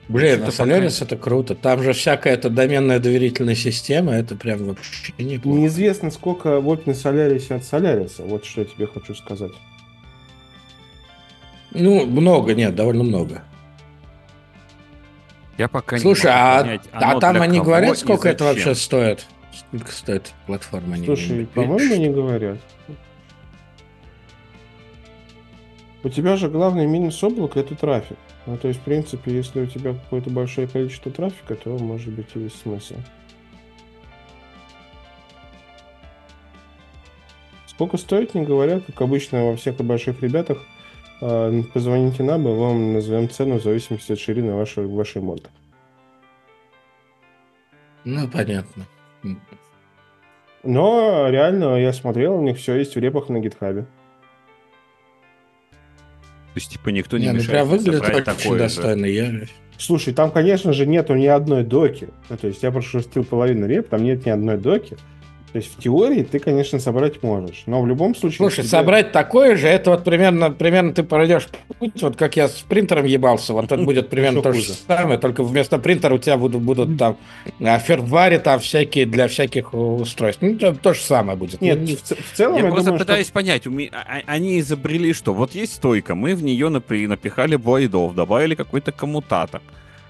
Блин, 0.08 0.42
это 0.42 0.50
Solaris 0.50 1.02
это 1.02 1.16
круто. 1.16 1.54
Там 1.54 1.82
же 1.82 1.92
всякая 1.92 2.32
эта 2.34 2.48
доменная 2.48 2.98
доверительная 2.98 3.54
система, 3.54 4.12
это 4.12 4.36
прям 4.36 4.64
вообще 4.64 5.12
неплохо. 5.18 5.58
Неизвестно, 5.58 6.10
сколько 6.10 6.60
в 6.60 6.68
Open 6.68 6.94
Solaris 6.94 7.54
от 7.54 7.62
Solaris. 7.62 8.14
Вот 8.18 8.46
что 8.46 8.62
я 8.62 8.66
тебе 8.66 8.86
хочу 8.86 9.14
сказать. 9.14 9.52
Ну, 11.72 12.06
много, 12.06 12.54
нет, 12.54 12.74
довольно 12.74 13.04
много. 13.04 13.42
Я 15.58 15.68
пока 15.68 15.98
Слушай, 15.98 16.26
не 16.26 16.30
а, 16.32 16.60
понять, 16.62 16.82
а 16.92 17.20
там 17.20 17.42
они 17.42 17.60
говорят, 17.60 17.98
сколько 17.98 18.28
это 18.28 18.44
вообще 18.44 18.74
стоит? 18.74 19.26
Сколько 19.52 19.92
стоит 19.92 20.32
платформа? 20.46 20.96
Слушай, 21.04 21.46
по-моему, 21.52 21.96
не 21.96 22.08
говорят. 22.08 22.58
У 26.04 26.08
тебя 26.08 26.36
же 26.36 26.48
главный 26.48 26.86
минус 26.86 27.22
облака 27.24 27.58
это 27.58 27.74
трафик. 27.74 28.16
Ну, 28.46 28.56
то 28.56 28.68
есть, 28.68 28.80
в 28.80 28.84
принципе, 28.84 29.32
если 29.32 29.62
у 29.62 29.66
тебя 29.66 29.94
какое-то 29.94 30.30
большое 30.30 30.68
количество 30.68 31.10
трафика, 31.10 31.56
то 31.56 31.70
может 31.76 32.12
быть 32.12 32.28
и 32.34 32.38
весь 32.38 32.54
смысл. 32.54 32.94
Сколько 37.66 37.96
стоит, 37.96 38.34
не 38.34 38.44
говорят. 38.44 38.84
Как 38.86 39.00
обычно 39.02 39.44
во 39.44 39.56
всех 39.56 39.76
больших 39.76 40.22
ребятах, 40.22 40.58
э, 41.20 41.62
позвоните 41.74 42.22
нам, 42.22 42.46
и 42.46 42.52
вам 42.52 42.94
назовем 42.94 43.28
цену 43.28 43.58
в 43.58 43.62
зависимости 43.62 44.12
от 44.12 44.20
ширины 44.20 44.54
вашей, 44.54 44.86
вашей 44.86 45.20
моды. 45.20 45.48
Ну, 48.04 48.28
понятно. 48.28 48.86
Но 50.62 51.28
реально, 51.28 51.76
я 51.76 51.92
смотрел, 51.92 52.36
у 52.36 52.42
них 52.42 52.58
все 52.58 52.76
есть 52.76 52.94
в 52.94 52.98
репах 52.98 53.28
на 53.28 53.40
гитхабе. 53.40 53.86
То 56.58 56.60
есть, 56.60 56.72
типа, 56.72 56.88
никто 56.88 57.18
не, 57.18 57.26
не 57.26 57.30
ну, 57.30 57.38
мешает 57.38 57.66
ну, 57.66 57.70
выглядит 57.70 58.02
очень 58.02 58.24
такое 58.24 58.58
достойно. 58.58 59.06
Я... 59.06 59.32
Слушай, 59.78 60.12
там, 60.12 60.32
конечно 60.32 60.72
же, 60.72 60.86
нету 60.86 61.14
ни 61.14 61.26
одной 61.26 61.62
доки. 61.62 62.08
Ну, 62.28 62.36
то 62.36 62.48
есть 62.48 62.64
я 62.64 62.72
прошерстил 62.72 63.22
половину 63.22 63.68
реп, 63.68 63.88
там 63.88 64.02
нет 64.02 64.26
ни 64.26 64.30
одной 64.30 64.58
доки. 64.58 64.96
То 65.58 65.62
есть 65.64 65.76
в 65.76 65.82
теории 65.82 66.22
ты, 66.22 66.38
конечно, 66.38 66.78
собрать 66.78 67.20
можешь, 67.24 67.64
но 67.66 67.82
в 67.82 67.86
любом 67.88 68.14
случае... 68.14 68.36
Слушай, 68.36 68.58
тебе... 68.58 68.68
собрать 68.68 69.10
такое 69.10 69.56
же, 69.56 69.66
это 69.66 69.90
вот 69.90 70.04
примерно, 70.04 70.52
примерно 70.52 70.94
ты 70.94 71.02
пройдешь 71.02 71.48
путь, 71.80 72.00
вот 72.00 72.14
как 72.14 72.36
я 72.36 72.46
с 72.46 72.60
принтером 72.60 73.06
ебался, 73.06 73.54
вот 73.54 73.64
это 73.64 73.76
будет 73.78 74.08
примерно 74.10 74.40
то 74.40 74.52
же 74.52 74.62
самое, 74.62 75.18
только 75.18 75.42
вместо 75.42 75.78
принтера 75.78 76.14
у 76.14 76.18
тебя 76.18 76.36
будут, 76.36 76.62
будут 76.62 76.96
там 76.96 77.16
фервари 77.58 78.38
там 78.38 78.60
всякие 78.60 79.04
для 79.04 79.26
всяких 79.26 79.74
устройств. 79.74 80.42
Ну, 80.42 80.56
то 80.56 80.94
же 80.94 81.00
самое 81.00 81.36
будет. 81.36 81.60
Нет, 81.60 81.80
в, 81.80 82.04
в 82.04 82.36
целом 82.36 82.58
я, 82.58 82.64
я 82.66 82.70
просто 82.70 82.90
думаю, 82.90 83.00
пытаюсь 83.00 83.26
что... 83.26 83.34
понять, 83.34 83.66
а, 83.66 83.96
а, 83.96 84.22
они 84.26 84.60
изобрели 84.60 85.12
что? 85.12 85.34
Вот 85.34 85.56
есть 85.56 85.74
стойка, 85.74 86.14
мы 86.14 86.36
в 86.36 86.44
нее 86.44 86.68
напихали 86.68 87.56
блайдов, 87.56 88.14
добавили 88.14 88.54
какой-то 88.54 88.92
коммутатор. 88.92 89.60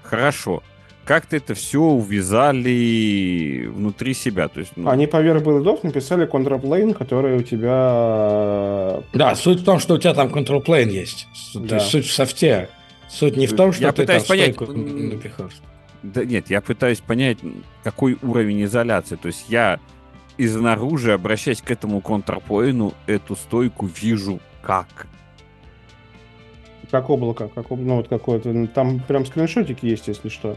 Хорошо 0.03 0.61
как-то 1.09 1.37
это 1.37 1.55
все 1.55 1.81
увязали 1.81 3.65
внутри 3.65 4.13
себя. 4.13 4.47
То 4.47 4.59
есть, 4.59 4.73
ну... 4.75 4.87
Они 4.91 5.07
поверх 5.07 5.43
билдов 5.43 5.83
написали 5.83 6.27
контраплейн, 6.27 6.93
который 6.93 7.35
у 7.35 7.41
тебя... 7.41 9.01
Да, 9.13 9.33
суть 9.33 9.61
в 9.61 9.63
том, 9.65 9.79
что 9.79 9.95
у 9.95 9.97
тебя 9.97 10.13
там 10.13 10.27
plane 10.27 10.91
есть. 10.91 11.27
Да. 11.55 11.67
То 11.67 11.75
есть 11.77 11.87
суть 11.87 12.05
в 12.05 12.13
софте. 12.13 12.69
Суть 13.09 13.37
не 13.37 13.47
в 13.47 13.55
том, 13.55 13.73
что 13.73 13.85
я 13.85 13.91
ты 13.91 14.03
пытаюсь 14.03 14.23
там 14.23 14.37
понять... 14.37 14.59
напихаешь. 14.59 15.57
Да 16.03 16.23
нет, 16.23 16.51
я 16.51 16.61
пытаюсь 16.61 16.99
понять, 16.99 17.39
какой 17.83 18.15
уровень 18.21 18.63
изоляции. 18.65 19.15
То 19.15 19.29
есть 19.29 19.45
я 19.49 19.79
изнаружи, 20.37 21.11
обращаясь 21.11 21.63
к 21.63 21.71
этому 21.71 22.01
контрплейну, 22.01 22.93
эту 23.07 23.35
стойку 23.35 23.87
вижу 23.87 24.39
как? 24.61 25.07
Как 26.91 27.09
облако, 27.09 27.47
как, 27.47 27.71
ну 27.71 27.95
вот 27.95 28.09
какое-то, 28.09 28.67
там 28.67 28.99
прям 28.99 29.25
скриншотики 29.25 29.87
есть, 29.87 30.07
если 30.07 30.29
что. 30.29 30.55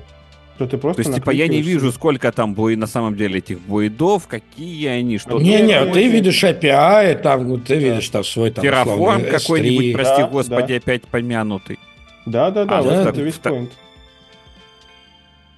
То 0.58 0.66
ты 0.66 0.76
просто 0.76 1.02
То 1.02 1.08
есть, 1.08 1.20
типа, 1.20 1.30
я 1.30 1.48
не 1.48 1.62
вижу, 1.62 1.90
сколько 1.92 2.30
там 2.30 2.54
будет 2.54 2.78
на 2.78 2.86
самом 2.86 3.16
деле 3.16 3.38
этих 3.38 3.60
буидов, 3.60 4.28
какие 4.28 4.86
они, 4.88 5.18
что 5.18 5.40
Не-не, 5.40 5.86
ты 5.92 6.08
видишь 6.08 6.44
API, 6.44 7.20
там, 7.20 7.60
ты 7.60 7.76
видишь 7.76 8.08
там 8.10 8.22
свой 8.24 8.50
там... 8.50 8.64
Какой-нибудь, 8.64 9.92
прости 9.94 10.22
да, 10.22 10.28
господи, 10.28 10.74
да. 10.74 10.76
опять 10.76 11.02
помянутый. 11.04 11.78
Да-да-да, 12.26 12.78
а, 12.78 12.82
вот 12.82 12.90
да, 12.90 13.10
это 13.10 13.20
весь 13.20 13.34
point. 13.42 13.70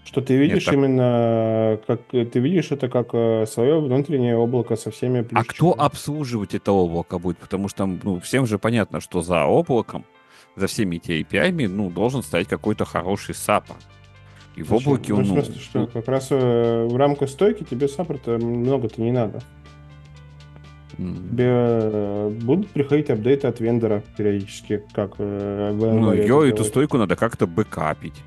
Что 0.05 0.21
ты 0.21 0.37
видишь 0.37 0.67
Нет, 0.67 0.75
именно, 0.75 1.79
как 1.87 2.01
ты 2.11 2.39
видишь 2.39 2.71
это 2.71 2.89
как 2.89 3.09
э, 3.15 3.47
свое 3.47 3.81
внутреннее 3.81 4.37
облако 4.37 4.77
со 4.77 4.93
всеми 4.93 5.23
плюшечками. 5.23 5.41
А 5.41 5.45
кто 5.45 5.73
обслуживать 5.73 6.55
это 6.55 6.71
облако 6.71 7.19
будет? 7.19 7.39
Потому 7.39 7.69
что 7.69 7.85
ну, 7.87 8.21
всем 8.21 8.47
же 8.47 8.59
понятно, 8.59 9.01
что 9.01 9.23
за 9.23 9.45
облаком, 9.45 10.05
за 10.55 10.69
всеми 10.69 10.97
эти 10.97 11.21
API, 11.23 11.69
ну, 11.69 11.91
должен 11.91 12.23
стоять 12.23 12.47
какой-то 12.47 12.85
хороший 12.85 13.35
саппорт. 13.35 13.85
И 14.57 14.63
в 14.63 14.73
облаке 14.73 15.13
он... 15.15 15.25
Ну, 15.25 15.25
в 15.25 15.45
смысле, 15.45 15.61
что 15.61 15.87
как 15.87 16.09
раз 16.09 16.29
э, 16.31 16.87
в 16.89 16.97
рамках 16.97 17.29
стойки 17.29 17.65
тебе 17.65 17.89
саппорта 17.89 18.39
много-то 18.39 19.03
не 19.03 19.11
надо. 19.11 19.43
Mm. 20.97 21.31
Тебе 21.31 21.49
э, 21.49 22.29
будут 22.43 22.71
приходить 22.71 23.11
апдейты 23.11 23.49
от 23.49 23.59
вендора 23.59 24.05
периодически, 24.17 24.83
как 24.93 25.15
э, 25.19 25.73
Ну, 25.73 26.13
ее 26.13 26.51
эту 26.51 26.63
стойку 26.63 26.99
надо 26.99 27.17
как-то 27.17 27.47
бэкапить. 27.47 28.23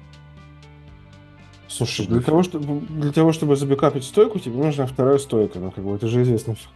Слушай, 1.69 2.07
для 2.07 2.21
того, 2.21 2.43
чтобы, 2.43 2.81
для 2.89 3.11
того, 3.11 3.31
чтобы 3.31 3.55
забэкапить 3.55 4.03
стойку, 4.03 4.39
тебе 4.39 4.55
нужна 4.55 4.85
вторая 4.85 5.19
стойка. 5.19 5.59
Ну, 5.59 5.71
как 5.71 5.83
бы 5.83 5.95
это 5.95 6.07
же 6.07 6.23
известный 6.23 6.55
факт. 6.55 6.73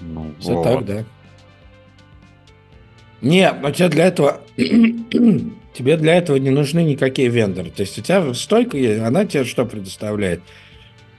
Ну, 0.00 0.32
Все 0.38 0.54
вот. 0.54 0.64
так, 0.64 0.84
да. 0.84 1.04
Нет, 3.22 3.56
но 3.62 3.70
тебе 3.70 3.88
для 3.88 4.06
этого 4.06 4.40
тебе 4.56 5.96
для 5.96 6.14
этого 6.14 6.36
не 6.36 6.50
нужны 6.50 6.82
никакие 6.82 7.28
вендоры. 7.28 7.70
То 7.70 7.82
есть 7.82 7.98
у 7.98 8.02
тебя 8.02 8.34
стойка 8.34 8.76
есть, 8.76 9.00
она 9.00 9.24
тебе 9.24 9.44
что 9.44 9.64
предоставляет? 9.64 10.42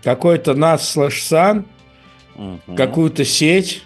Какой-то 0.04 0.52
NAS 0.52 0.80
слэш 0.80 1.32
угу. 2.36 2.76
какую-то 2.76 3.24
сеть, 3.24 3.84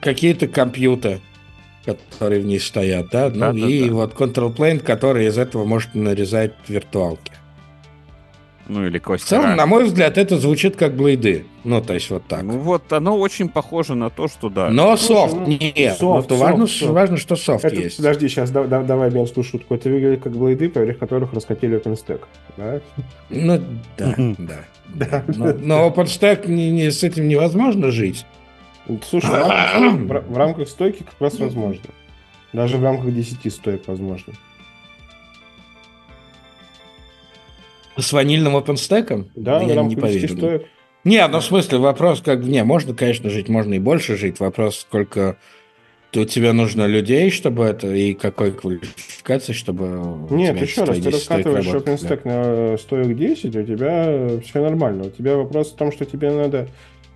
какие-то 0.00 0.48
компьютеры, 0.48 1.20
которые 1.84 2.42
в 2.42 2.44
ней 2.44 2.58
стоят, 2.58 3.08
да, 3.10 3.30
ну 3.30 3.52
да, 3.52 3.68
и 3.68 3.88
да. 3.88 3.94
вот 3.94 4.14
control 4.14 4.54
plane, 4.54 4.80
который 4.80 5.26
из 5.26 5.38
этого 5.38 5.64
может 5.64 5.94
нарезать 5.94 6.54
виртуалки. 6.66 7.32
Ну 8.68 8.86
или 8.86 8.98
кости. 8.98 9.24
В 9.24 9.28
целом, 9.28 9.56
на 9.56 9.66
мой 9.66 9.84
взгляд, 9.84 10.18
это 10.18 10.38
звучит 10.38 10.76
как 10.76 10.94
блейды. 10.94 11.46
Ну, 11.64 11.80
то 11.80 11.94
есть 11.94 12.10
вот 12.10 12.26
так. 12.26 12.42
Ну 12.42 12.58
вот, 12.58 12.92
оно 12.92 13.18
очень 13.18 13.48
похоже 13.48 13.94
на 13.94 14.10
то, 14.10 14.28
что 14.28 14.50
да. 14.50 14.68
Но 14.68 14.96
софт, 14.96 15.34
ну, 15.34 15.46
нет. 15.46 15.96
Софт, 15.98 16.30
вот 16.30 16.38
важно, 16.38 16.66
софт. 16.66 16.92
важно, 16.92 17.16
что 17.16 17.36
софт 17.36 17.64
это, 17.64 17.74
есть. 17.74 17.96
Подожди, 17.96 18.28
сейчас 18.28 18.50
да, 18.50 18.64
да, 18.64 18.82
давай 18.82 19.10
белскую 19.10 19.42
шутку. 19.42 19.74
Это 19.74 19.88
выглядит 19.88 20.22
как 20.22 20.36
блейды, 20.36 20.68
поверх 20.68 20.98
которых 20.98 21.32
раскатили 21.32 21.78
OpenStack. 21.82 22.20
Да? 22.58 22.80
Ну, 23.30 23.60
да, 23.96 24.14
да. 24.16 24.64
да. 24.88 25.24
Но, 25.28 25.52
но 25.54 25.88
OpenStack 25.88 26.46
не, 26.46 26.70
не, 26.70 26.90
с 26.90 27.02
этим 27.02 27.26
невозможно 27.26 27.90
жить. 27.90 28.26
Слушай, 29.08 29.30
в, 29.30 30.32
в 30.32 30.36
рамках 30.36 30.68
стойки 30.68 31.04
как 31.04 31.20
раз 31.20 31.38
возможно. 31.38 31.84
Даже 32.52 32.76
в 32.76 32.82
рамках 32.82 33.14
10 33.14 33.52
стоек 33.52 33.82
возможно. 33.86 34.34
С 37.98 38.12
ванильным 38.12 38.56
OpenStack? 38.56 39.30
Да, 39.34 39.60
я 39.60 39.82
не 39.82 39.96
поверю. 39.96 40.28
Стоит. 40.28 40.66
Не, 41.04 41.26
ну 41.26 41.40
в 41.40 41.44
смысле 41.44 41.78
вопрос 41.78 42.20
как... 42.20 42.40
Не, 42.44 42.64
можно, 42.64 42.94
конечно, 42.94 43.30
жить, 43.30 43.48
можно 43.48 43.74
и 43.74 43.78
больше 43.78 44.16
жить. 44.16 44.40
Вопрос, 44.40 44.80
сколько 44.80 45.36
у 46.14 46.24
тебя 46.24 46.52
нужно 46.52 46.86
людей, 46.86 47.30
чтобы 47.30 47.64
это, 47.64 47.92
и 47.92 48.14
какой 48.14 48.52
квалификации, 48.52 49.52
чтобы... 49.52 50.28
Нет, 50.30 50.60
еще 50.60 50.84
раз, 50.84 50.98
ты 50.98 51.10
раскатываешь 51.10 51.66
OpenStack 51.66 52.20
да. 52.24 52.70
на 52.70 52.78
стоек 52.78 53.16
10, 53.16 53.56
у 53.56 53.62
тебя 53.64 54.40
все 54.44 54.62
нормально. 54.62 55.04
У 55.04 55.10
тебя 55.10 55.36
вопрос 55.36 55.72
в 55.72 55.76
том, 55.76 55.92
что 55.92 56.04
тебе 56.04 56.30
надо, 56.30 56.68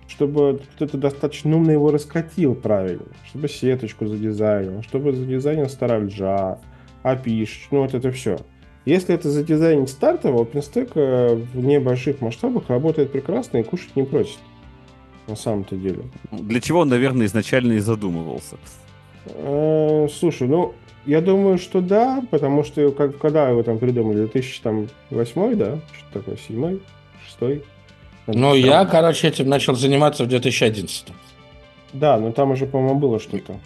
чтобы 0.07 0.61
кто-то 0.75 0.97
достаточно 0.97 1.55
умно 1.55 1.71
его 1.71 1.91
раскатил 1.91 2.55
правильно, 2.55 3.05
чтобы 3.29 3.47
сеточку 3.47 4.05
задизайнил, 4.05 4.83
чтобы 4.83 5.13
задизайнил 5.13 5.69
старальджа, 5.69 6.59
API, 7.03 7.47
ну 7.71 7.81
вот 7.81 7.93
это 7.93 8.11
все. 8.11 8.37
Если 8.85 9.15
это 9.15 9.29
задизайнить 9.29 9.89
стартово, 9.89 10.43
OpenStack 10.43 10.91
э, 10.95 11.35
в 11.35 11.63
небольших 11.63 12.19
масштабах 12.19 12.63
работает 12.67 13.11
прекрасно 13.11 13.59
и 13.59 13.63
кушать 13.63 13.95
не 13.95 14.03
просит. 14.03 14.39
На 15.27 15.37
самом-то 15.37 15.77
деле. 15.77 16.03
Для 16.31 16.59
чего 16.59 16.81
он, 16.81 16.89
наверное, 16.89 17.27
изначально 17.27 17.73
и 17.73 17.79
задумывался? 17.79 18.57
Э, 19.25 20.07
слушай, 20.11 20.49
ну, 20.49 20.73
я 21.05 21.21
думаю, 21.21 21.57
что 21.59 21.79
да, 21.79 22.23
потому 22.29 22.65
что 22.65 22.91
как, 22.91 23.17
когда 23.17 23.49
его 23.49 23.63
там 23.63 23.77
придумали, 23.77 24.17
2008, 24.17 25.55
да? 25.55 25.79
Что 25.93 26.19
такое, 26.19 26.37
7 26.37 26.79
6 27.39 27.61
Ну, 28.27 28.53
я, 28.53 28.85
короче, 28.85 29.29
этим 29.29 29.47
начал 29.47 29.75
заниматься 29.75 30.25
в 30.25 30.27
2011. 30.27 31.07
Да, 31.93 32.17
но 32.17 32.31
там 32.31 32.51
уже, 32.51 32.65
по-моему, 32.65 32.99
было 32.99 33.19
что-то. 33.19 33.59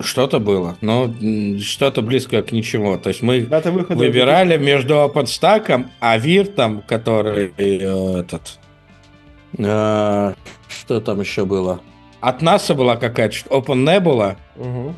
Что-то 0.00 0.38
было, 0.38 0.76
но 0.80 1.12
что-то 1.60 2.02
близкое 2.02 2.42
к 2.42 2.52
ничему. 2.52 2.98
То 2.98 3.08
есть 3.08 3.22
мы 3.22 3.40
выбирали 3.40 4.56
между 4.56 4.94
OpenStack, 4.94 5.86
Авиртом, 5.98 6.82
который 6.86 7.52
э, 7.56 8.20
этот... 8.20 8.58
Э, 9.58 10.34
что 10.68 11.00
там 11.00 11.20
еще 11.20 11.44
было? 11.44 11.80
От 12.20 12.42
НАСА 12.42 12.74
была 12.74 12.96
какая-то, 12.96 13.36
Open 13.50 13.84
Nebula. 13.84 14.36
Угу. 14.56 14.94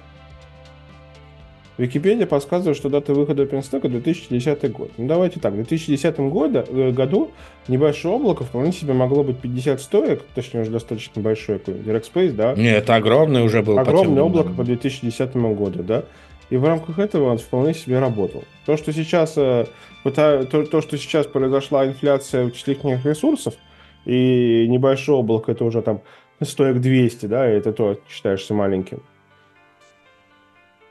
Википедия 1.80 2.26
подсказывает, 2.26 2.76
что 2.76 2.90
дата 2.90 3.14
выхода 3.14 3.44
OpenStack 3.44 3.88
2010 3.88 4.70
год. 4.70 4.90
Ну 4.98 5.06
давайте 5.06 5.40
так, 5.40 5.54
в 5.54 5.56
2010 5.56 6.18
года, 6.18 6.66
э, 6.68 6.90
году 6.90 7.30
небольшое 7.68 8.16
облако 8.16 8.44
вполне 8.44 8.70
себе 8.72 8.92
могло 8.92 9.24
быть 9.24 9.38
50 9.38 9.80
стоек, 9.80 10.22
точнее 10.34 10.60
уже 10.60 10.70
достаточно 10.70 11.22
большое, 11.22 11.58
какой-нибудь 11.58 11.88
Rackspace, 11.88 12.32
да? 12.32 12.54
Не, 12.54 12.70
это 12.70 12.96
огромное 12.96 13.42
уже 13.44 13.62
было. 13.62 13.80
Огромное 13.80 14.22
по 14.22 14.26
облако 14.26 14.50
по 14.50 14.62
2010 14.62 15.34
году, 15.36 15.82
да? 15.82 16.04
И 16.50 16.58
в 16.58 16.64
рамках 16.66 16.98
этого 16.98 17.30
он 17.30 17.38
вполне 17.38 17.72
себе 17.72 17.98
работал. 17.98 18.44
То, 18.66 18.76
что 18.76 18.92
сейчас, 18.92 19.38
э, 19.38 19.64
то, 20.04 20.44
то, 20.44 20.82
что 20.82 20.98
сейчас 20.98 21.26
произошла 21.28 21.86
инфляция 21.86 22.44
вычислительных 22.44 23.06
ресурсов, 23.06 23.54
и 24.04 24.66
небольшое 24.68 25.16
облако, 25.16 25.52
это 25.52 25.64
уже 25.64 25.80
там 25.80 26.02
стоек 26.42 26.78
200, 26.78 27.24
да, 27.24 27.50
и 27.50 27.56
это 27.56 27.72
то 27.72 27.98
считаешься 28.10 28.52
маленьким. 28.52 29.02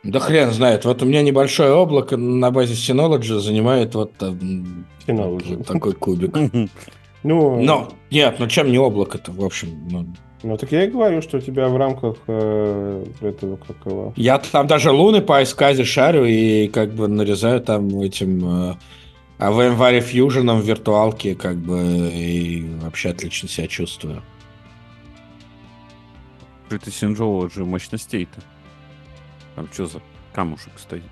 Да 0.04 0.20
хрен 0.20 0.52
знает. 0.52 0.86
Вот 0.86 1.02
у 1.02 1.06
меня 1.06 1.22
небольшое 1.22 1.74
облако 1.74 2.16
на 2.18 2.52
базе 2.52 2.74
Synology 2.74 3.40
занимает 3.40 3.96
вот, 3.96 4.14
Synology. 4.20 5.58
вот 5.58 5.68
такой 5.68 5.94
кубик. 5.94 6.36
Ну, 7.22 7.62
Но, 7.62 7.90
нет, 8.12 8.38
ну 8.40 8.48
чем 8.48 8.72
не 8.72 8.80
облако-то, 8.80 9.34
в 9.34 9.44
общем. 9.44 9.90
Ну, 9.92 10.06
ну, 10.42 10.58
так 10.58 10.72
я 10.72 10.86
и 10.86 10.90
говорю, 10.90 11.22
что 11.22 11.38
у 11.38 11.42
тебя 11.42 11.68
в 11.68 11.76
рамках 11.76 12.16
э, 12.28 13.06
этого 13.20 13.58
какого. 13.58 14.14
Я 14.16 14.38
там 14.38 14.68
даже 14.68 14.92
луны 14.92 15.20
по 15.20 15.44
эсказе 15.44 15.84
шарю 15.84 16.24
и 16.24 16.70
как 16.70 16.94
бы 16.94 17.10
нарезаю 17.10 17.60
там 17.60 18.00
этим 18.00 18.70
э, 18.72 18.76
а 19.38 19.52
в 19.52 19.60
VMware 19.60 20.00
Fusion 20.00 20.62
в 20.62 20.66
виртуалке 20.66 21.36
как 21.36 21.58
бы 21.58 22.10
и 22.14 22.66
вообще 22.82 23.10
отлично 23.10 23.50
себя 23.50 23.68
чувствую. 23.68 24.22
Это 26.70 26.90
Synology 26.90 27.66
мощностей-то? 27.66 28.42
Там 29.56 29.68
что 29.72 29.86
за 29.86 30.02
камушек 30.34 30.74
стоит? 30.78 31.04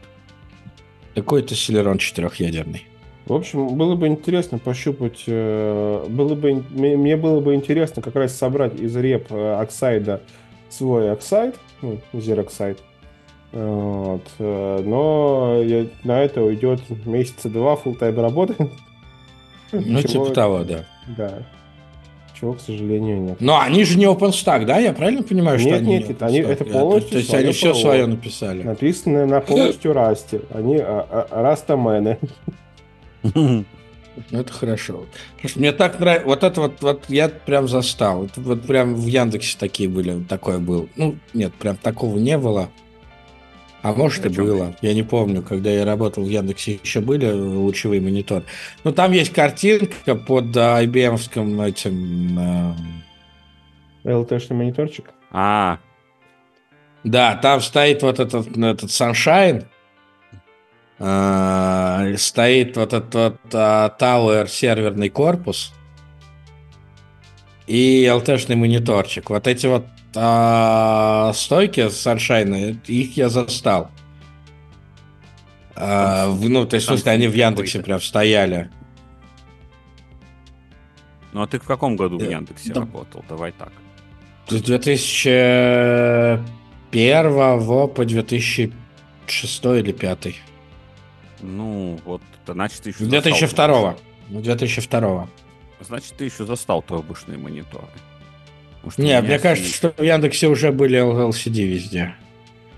Какой-то 1.15 1.55
Селерон 1.55 1.97
четырехъядерный. 1.97 2.87
В 3.25 3.33
общем, 3.33 3.75
было 3.75 3.95
бы 3.95 4.07
интересно 4.07 4.57
пощупать, 4.57 5.23
э, 5.27 6.05
было 6.07 6.33
бы, 6.33 6.63
мне 6.69 7.17
было 7.17 7.41
бы 7.41 7.55
интересно 7.55 8.01
как 8.01 8.15
раз 8.15 8.33
собрать 8.33 8.79
из 8.79 8.95
реп 8.95 9.27
э, 9.31 9.55
оксайда 9.55 10.21
свой 10.69 11.11
оксайд, 11.11 11.55
ну, 11.81 11.99
зерооксайд, 12.13 12.79
вот. 13.51 14.23
Э, 14.39 14.81
но 14.83 15.61
я, 15.61 15.87
на 16.03 16.21
это 16.21 16.41
уйдет 16.41 16.81
месяца 17.05 17.49
два 17.49 17.73
full 17.73 17.97
тайм 17.97 18.19
работы. 18.19 18.55
Ну, 19.73 20.01
типа 20.01 20.29
того, 20.29 20.63
да. 20.63 20.85
Да. 21.17 21.43
Чего, 22.39 22.53
к 22.53 22.61
сожалению, 22.61 23.21
нет. 23.21 23.37
Но 23.39 23.59
они 23.59 23.83
же 23.83 23.97
не 23.97 24.05
OpenStack, 24.05 24.65
да? 24.65 24.77
Я 24.77 24.93
правильно 24.93 25.23
понимаю, 25.23 25.57
нет, 25.57 25.67
что 25.67 25.75
они 25.77 25.87
нет, 25.87 26.09
нет, 26.09 26.21
они 26.21 26.39
это 26.39 26.65
полностью. 26.65 27.11
То 27.11 27.17
есть 27.17 27.33
они 27.33 27.51
все 27.51 27.73
свое 27.73 28.05
написали. 28.05 28.61
Написано 28.61 29.25
на 29.25 29.41
полностью 29.41 29.93
расте. 29.93 30.41
Они 30.53 30.77
а, 30.77 31.27
а, 31.29 31.41
растамены. 31.41 32.19
Ну, 34.31 34.39
это 34.39 34.51
хорошо. 34.51 35.05
Что 35.45 35.59
мне 35.59 35.71
так 35.71 35.99
нравится. 35.99 36.27
Вот 36.27 36.43
это 36.43 36.61
вот, 36.61 36.81
вот 36.81 37.03
я 37.07 37.29
прям 37.29 37.67
застал. 37.67 38.25
Это 38.25 38.41
вот 38.41 38.63
прям 38.63 38.95
в 38.95 39.05
Яндексе 39.05 39.55
такие 39.59 39.87
были, 39.87 40.23
такое 40.23 40.57
был. 40.57 40.89
Ну, 40.95 41.17
нет, 41.35 41.53
прям 41.53 41.77
такого 41.77 42.17
не 42.17 42.35
было. 42.39 42.69
А 43.87 43.93
может 43.93 44.25
и 44.25 44.29
было. 44.29 44.75
Я 44.81 44.93
не 44.93 45.03
помню, 45.03 45.41
когда 45.41 45.69
я 45.69 45.85
работал 45.85 46.25
в 46.25 46.27
Яндексе, 46.27 46.77
еще 46.83 46.99
были 46.99 47.31
лучевые 47.31 48.01
мониторы. 48.01 48.43
Но 48.83 48.91
там 48.91 49.13
есть 49.13 49.31
картинка 49.31 50.15
под 50.15 50.47
IBM-ским 50.47 51.61
этим... 51.61 52.37
Э... 52.37 52.73
LT-шный 54.03 54.55
мониторчик? 54.55 55.05
А, 55.31 55.79
да, 57.05 57.35
там 57.35 57.61
стоит 57.61 58.03
вот 58.03 58.19
этот, 58.19 58.57
этот 58.57 58.89
Sunshine, 58.89 59.65
э, 60.99 62.15
стоит 62.17 62.75
вот 62.75 62.91
этот 62.91 63.13
вот, 63.13 63.53
э, 63.53 63.89
Tower 63.97 64.49
серверный 64.49 65.07
корпус 65.07 65.73
и 67.67 68.05
LT-шный 68.05 68.57
мониторчик. 68.57 69.29
Вот 69.29 69.47
эти 69.47 69.67
вот 69.67 69.85
а, 70.19 71.31
стойки 71.33 71.81
Sunshine, 71.81 72.77
их 72.87 73.17
я 73.17 73.29
застал. 73.29 73.91
А, 75.75 76.25
ну, 76.27 76.65
то 76.65 76.75
есть, 76.75 76.87
в 76.87 76.89
смысле, 76.89 77.11
они 77.11 77.27
в 77.27 77.35
Яндексе 77.35 77.83
прям 77.83 78.01
стояли. 78.01 78.71
Ну, 81.33 81.43
а 81.43 81.47
ты 81.47 81.59
в 81.59 81.63
каком 81.65 81.95
году 81.95 82.17
в 82.17 82.23
Яндексе 82.23 82.73
да. 82.73 82.79
работал? 82.81 83.23
Давай 83.29 83.51
так. 83.51 83.71
С 84.47 84.59
2001 84.59 86.43
по 87.89 88.05
2006 88.05 89.65
или 89.65 89.91
2005. 89.91 90.35
Ну, 91.41 91.99
вот, 92.05 92.23
значит, 92.47 92.81
ты 92.81 92.89
еще... 92.89 93.05
2002. 93.05 93.95
2002. 94.29 95.27
Значит, 95.81 96.13
ты 96.17 96.25
еще 96.25 96.45
застал 96.45 96.81
трубушные 96.81 97.37
мониторы. 97.37 97.85
Не, 98.97 99.21
мне 99.21 99.39
кажется, 99.39 99.73
что 99.73 99.93
в 99.97 100.01
Яндексе 100.01 100.47
уже 100.47 100.71
были 100.71 100.99
LCD 100.99 101.65
везде. 101.65 102.15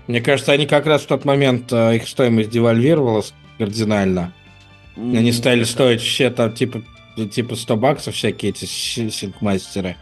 Мне 0.06 0.20
кажется, 0.20 0.52
они 0.52 0.66
как 0.66 0.86
раз 0.86 1.02
в 1.02 1.06
тот 1.06 1.24
момент 1.24 1.72
э, 1.72 1.96
их 1.96 2.08
стоимость 2.08 2.50
девальвировалась 2.50 3.32
кардинально. 3.58 4.32
Mm-hmm. 4.96 5.18
Они 5.18 5.32
стали 5.32 5.64
стоить 5.64 6.00
все 6.00 6.30
там 6.30 6.52
типа 6.52 6.82
типа 7.28 7.56
100 7.56 7.76
баксов 7.76 8.14
всякие 8.14 8.50
эти 8.50 8.64
синкмастеры. 8.64 9.96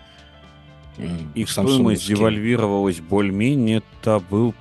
Их 1.34 1.48
стоимость 1.48 2.06
девальвировалась 2.06 3.00
более-менее. 3.00 3.82
Это 4.00 4.18
был... 4.18 4.54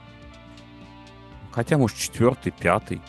Хотя, 1.51 1.77
может, 1.77 1.97
четвертый, 1.97 2.51
пятый. 2.51 3.01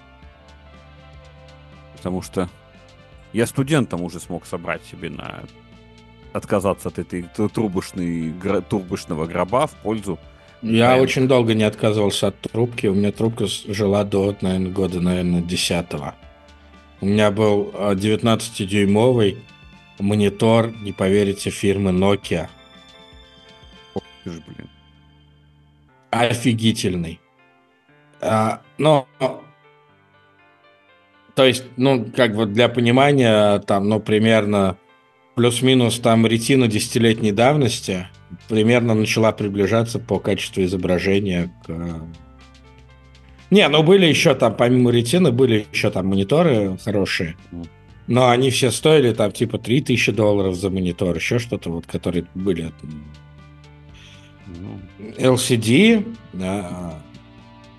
Потому 1.96 2.22
что 2.22 2.48
я 3.32 3.46
студентом 3.46 4.02
уже 4.02 4.20
смог 4.20 4.46
собрать 4.46 4.82
себе 4.90 5.10
на 5.10 5.42
отказаться 6.38 6.88
от 6.88 6.98
этой 6.98 7.22
трубочной, 7.22 8.32
трубочного 8.68 9.26
гроба 9.26 9.66
в 9.66 9.72
пользу 9.72 10.18
я 10.62 10.86
Правильно. 10.86 11.02
очень 11.02 11.28
долго 11.28 11.54
не 11.54 11.62
отказывался 11.62 12.28
от 12.28 12.40
трубки. 12.40 12.88
У 12.88 12.94
меня 12.94 13.12
трубка 13.12 13.46
жила 13.46 14.02
до, 14.02 14.36
наверное, 14.40 14.72
года, 14.72 15.00
наверное, 15.00 15.40
10 15.40 15.86
-го. 15.90 16.14
У 17.00 17.06
меня 17.06 17.30
был 17.30 17.72
19-дюймовый 17.94 19.38
монитор, 20.00 20.72
не 20.82 20.92
поверите, 20.92 21.50
фирмы 21.50 21.92
Nokia. 21.92 22.48
Ох 23.94 24.02
ты 24.24 24.30
ж, 24.30 24.40
блин. 24.46 24.68
Офигительный. 26.10 27.20
А, 28.20 28.60
но, 28.78 29.06
то 31.36 31.44
есть, 31.44 31.64
ну, 31.76 32.04
как 32.16 32.34
бы 32.34 32.46
для 32.46 32.68
понимания, 32.68 33.60
там, 33.60 33.88
ну, 33.88 34.00
примерно 34.00 34.76
плюс-минус 35.38 36.00
там 36.00 36.26
ретина 36.26 36.66
десятилетней 36.66 37.30
давности 37.30 38.08
примерно 38.48 38.94
начала 38.94 39.30
приближаться 39.30 40.00
по 40.00 40.18
качеству 40.18 40.64
изображения 40.64 41.54
к... 41.64 42.02
Не, 43.50 43.68
ну 43.68 43.84
были 43.84 44.06
еще 44.06 44.34
там, 44.34 44.56
помимо 44.56 44.90
ретины, 44.90 45.30
были 45.30 45.64
еще 45.72 45.92
там 45.92 46.08
мониторы 46.08 46.76
хорошие, 46.84 47.36
но 48.08 48.30
они 48.30 48.50
все 48.50 48.72
стоили 48.72 49.12
там 49.12 49.30
типа 49.30 49.58
3000 49.58 50.10
долларов 50.10 50.56
за 50.56 50.70
монитор, 50.70 51.14
еще 51.14 51.38
что-то 51.38 51.70
вот, 51.70 51.86
которые 51.86 52.26
были 52.34 52.72
LCD, 55.18 56.16
да. 56.32 57.00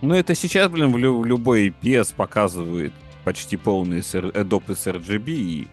Ну, 0.02 0.14
это 0.14 0.34
сейчас, 0.34 0.70
блин, 0.70 0.94
в, 0.94 0.98
лю- 0.98 1.26
любой 1.26 1.74
IPS 1.84 2.14
показывает 2.16 2.94
почти 3.26 3.58
полный 3.58 4.00
Adobe 4.00 4.78
с 4.78 4.88
RGB 4.88 5.30
и 5.30 5.68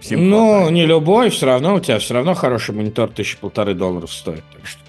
Всем 0.00 0.30
ну, 0.30 0.46
хватает. 0.46 0.72
не 0.72 0.86
любой, 0.86 1.30
все 1.30 1.46
равно 1.46 1.74
у 1.74 1.80
тебя 1.80 1.98
все 1.98 2.14
равно 2.14 2.34
хороший 2.34 2.74
монитор 2.74 3.10
тысячи 3.10 3.38
полторы 3.38 3.74
долларов 3.74 4.12
стоит. 4.12 4.44
Так 4.52 4.66
что... 4.66 4.80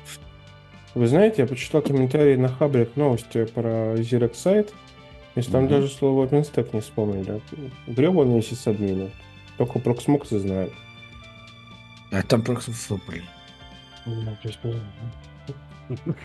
Вы 0.93 1.07
знаете, 1.07 1.43
я 1.43 1.47
почитал 1.47 1.81
комментарии 1.81 2.35
на 2.35 2.49
Хабре 2.49 2.85
к 2.85 2.95
новости 2.95 3.45
про 3.45 3.95
Xerox 3.95 4.35
сайт. 4.35 4.73
Если 5.35 5.51
там 5.51 5.65
mm-hmm. 5.65 5.69
даже 5.69 5.87
слово 5.87 6.25
OpenStack 6.25 6.69
не 6.73 6.81
вспомнили. 6.81 7.41
Гребаные 7.87 8.41
сисадмины. 8.41 9.11
Только 9.57 9.79
Proxmox 9.79 10.37
знают. 10.37 10.73
А 12.11 12.21
там 12.23 12.41
Proxmox, 12.41 12.99
блин. 13.07 13.23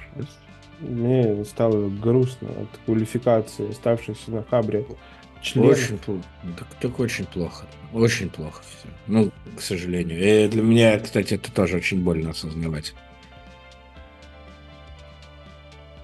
Мне 0.80 1.44
стало 1.44 1.88
грустно 1.88 2.48
от 2.48 2.68
квалификации, 2.84 3.70
оставшейся 3.70 4.30
на 4.30 4.42
Хабре 4.42 4.84
Члены. 5.42 5.68
Очень 5.68 5.98
плохо. 5.98 6.24
Так, 6.58 6.68
так 6.80 7.00
очень 7.00 7.24
плохо. 7.26 7.66
Очень 7.92 8.30
плохо 8.30 8.62
все. 8.62 8.88
Ну, 9.06 9.32
к 9.56 9.60
сожалению. 9.60 10.18
И 10.18 10.48
для 10.48 10.62
меня, 10.62 10.98
кстати, 10.98 11.34
это 11.34 11.52
тоже 11.52 11.76
очень 11.76 12.02
больно 12.02 12.30
осознавать. 12.30 12.94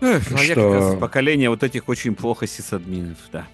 Эх, 0.00 0.30
ну, 0.30 0.38
что... 0.38 0.96
поколение 1.00 1.48
вот 1.48 1.62
этих 1.62 1.88
очень 1.88 2.14
плохо 2.14 2.46
сисадминов, 2.46 3.18
да. 3.32 3.46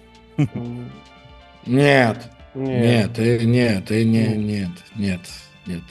Нет, 1.65 2.31
нет, 2.55 3.17
нет, 3.17 3.19
и, 3.19 3.45
нет, 3.45 3.91
и 3.91 4.05
не, 4.05 4.27
нет, 4.35 4.71
нет, 4.95 5.21
нет. 5.65 5.83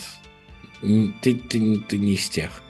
Ты, 1.23 1.35
ты, 1.35 1.79
ты 1.81 1.99
не 1.99 2.15
из 2.15 2.29
тех. 2.29 2.63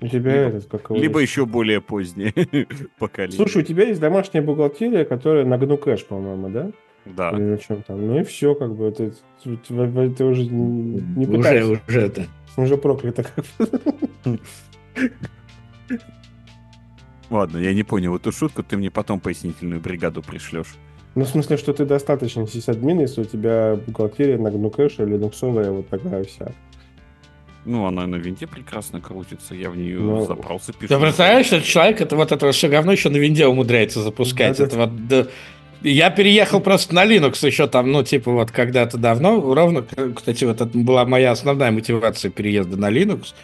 У 0.00 0.06
тебя 0.06 0.46
либо, 0.46 0.56
этот, 0.56 0.66
как 0.66 0.90
Либо 0.90 1.18
еще 1.18 1.44
более 1.44 1.80
позднее 1.80 2.32
поколение. 2.98 3.36
Слушай, 3.36 3.62
у 3.62 3.64
тебя 3.64 3.84
есть 3.84 4.00
домашняя 4.00 4.42
бухгалтерия, 4.42 5.04
которая 5.04 5.44
на 5.44 5.58
гну 5.58 5.76
кэш, 5.76 6.04
по-моему, 6.04 6.48
да? 6.50 6.70
Да. 7.04 7.30
Или 7.30 7.42
на 7.42 7.58
чем 7.58 7.82
там. 7.82 8.06
Ну 8.06 8.20
и 8.20 8.22
все, 8.24 8.54
как 8.54 8.74
бы, 8.76 8.86
это, 8.86 9.12
это, 9.44 9.74
это 9.74 10.24
уже 10.24 10.44
не 10.44 11.26
пытайся. 11.26 11.64
Уже, 11.64 11.80
уже 11.88 12.00
это. 12.00 12.26
Уже 12.56 12.76
проклято. 12.76 13.26
Ладно, 17.30 17.58
я 17.58 17.74
не 17.74 17.82
понял 17.82 18.16
эту 18.16 18.32
шутку, 18.32 18.62
ты 18.62 18.76
мне 18.76 18.90
потом 18.90 19.20
пояснительную 19.20 19.80
бригаду 19.80 20.22
пришлешь. 20.22 20.74
Ну, 21.14 21.24
в 21.24 21.28
смысле, 21.28 21.56
что 21.56 21.72
ты 21.72 21.84
достаточно 21.84 22.46
сисадмин, 22.46 23.00
если 23.00 23.22
у 23.22 23.24
тебя 23.24 23.78
бухгалтерия 23.86 24.38
на 24.38 24.48
GNU 24.48 24.74
Cache 24.74 25.02
или 25.04 25.14
линуксовая 25.14 25.70
вот 25.72 25.88
такая 25.88 26.24
вся. 26.24 26.52
Ну, 27.64 27.86
она 27.86 28.06
на 28.06 28.16
винде 28.16 28.46
прекрасно 28.46 29.00
крутится, 29.00 29.54
я 29.54 29.68
в 29.70 29.76
нее 29.76 29.98
ну, 29.98 30.24
запросы 30.24 30.72
пишу. 30.72 30.88
Ты 30.88 30.98
представляешь, 30.98 31.46
что 31.46 31.60
человек 31.60 32.00
это 32.00 32.16
вот 32.16 32.32
это 32.32 32.50
все 32.52 32.68
говно 32.68 32.92
еще 32.92 33.10
на 33.10 33.16
винде 33.16 33.46
умудряется 33.46 34.00
запускать. 34.00 34.58
Да, 34.58 34.64
это 34.64 34.76
да. 34.76 34.86
вот, 34.86 35.06
да, 35.06 35.26
я 35.82 36.10
переехал 36.10 36.60
просто 36.60 36.94
на 36.94 37.04
Linux 37.04 37.44
еще 37.46 37.68
там, 37.68 37.92
ну, 37.92 38.02
типа, 38.02 38.32
вот 38.32 38.50
когда-то 38.50 38.98
давно. 38.98 39.54
Ровно, 39.54 39.84
кстати, 40.14 40.44
вот 40.44 40.60
это 40.60 40.76
была 40.76 41.04
моя 41.04 41.30
основная 41.30 41.70
мотивация 41.70 42.30
переезда 42.30 42.76
на 42.76 42.90
Linux. 42.90 43.34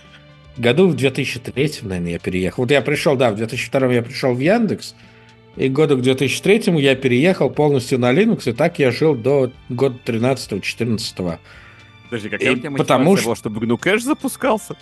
Году 0.57 0.89
в 0.89 0.97
2003, 0.97 1.73
наверное, 1.83 2.13
я 2.13 2.19
переехал. 2.19 2.63
Вот 2.63 2.71
я 2.71 2.81
пришел, 2.81 3.17
да, 3.17 3.31
в 3.31 3.37
2002 3.37 3.93
я 3.93 4.03
пришел 4.03 4.35
в 4.35 4.41
Яндекс, 4.41 4.95
и 5.57 5.69
году 5.69 5.97
к 5.97 6.03
2003 6.03 6.73
я 6.81 6.97
переехал 6.97 7.51
полностью 7.51 7.99
на 7.99 8.13
Linux, 8.13 8.49
и 8.51 8.53
так 8.53 8.79
я 8.79 8.91
жил 8.91 9.15
до 9.15 9.53
года 9.69 9.97
13-14. 10.05 11.39
Подожди, 12.05 12.29
какая 12.29 12.49
и 12.49 12.51
у 12.53 12.57
тебя 12.57 12.71
потому 12.73 13.17
что... 13.17 13.27
была, 13.27 13.37
чтобы 13.37 13.67
GNU 13.67 13.79
Cache 13.79 14.01
запускался? 14.01 14.77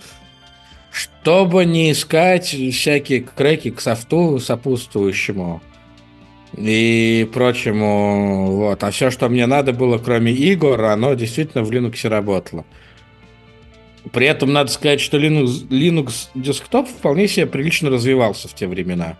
Чтобы 0.92 1.64
не 1.64 1.92
искать 1.92 2.46
всякие 2.46 3.20
креки 3.20 3.70
к 3.70 3.80
софту 3.80 4.38
сопутствующему 4.38 5.62
и 6.56 7.28
прочему. 7.32 8.52
Вот. 8.52 8.82
А 8.84 8.90
все, 8.90 9.10
что 9.10 9.28
мне 9.28 9.46
надо 9.46 9.72
было, 9.72 9.98
кроме 9.98 10.32
игр, 10.32 10.84
оно 10.84 11.14
действительно 11.14 11.64
в 11.64 11.70
Linux 11.70 12.06
работало. 12.08 12.64
При 14.12 14.26
этом 14.26 14.52
надо 14.52 14.70
сказать, 14.70 15.00
что 15.00 15.16
Linux, 15.16 15.68
Linux 15.68 16.28
десктоп 16.34 16.88
вполне 16.88 17.28
себе 17.28 17.46
прилично 17.46 17.88
развивался 17.88 18.48
в 18.48 18.54
те 18.54 18.66
времена. 18.66 19.16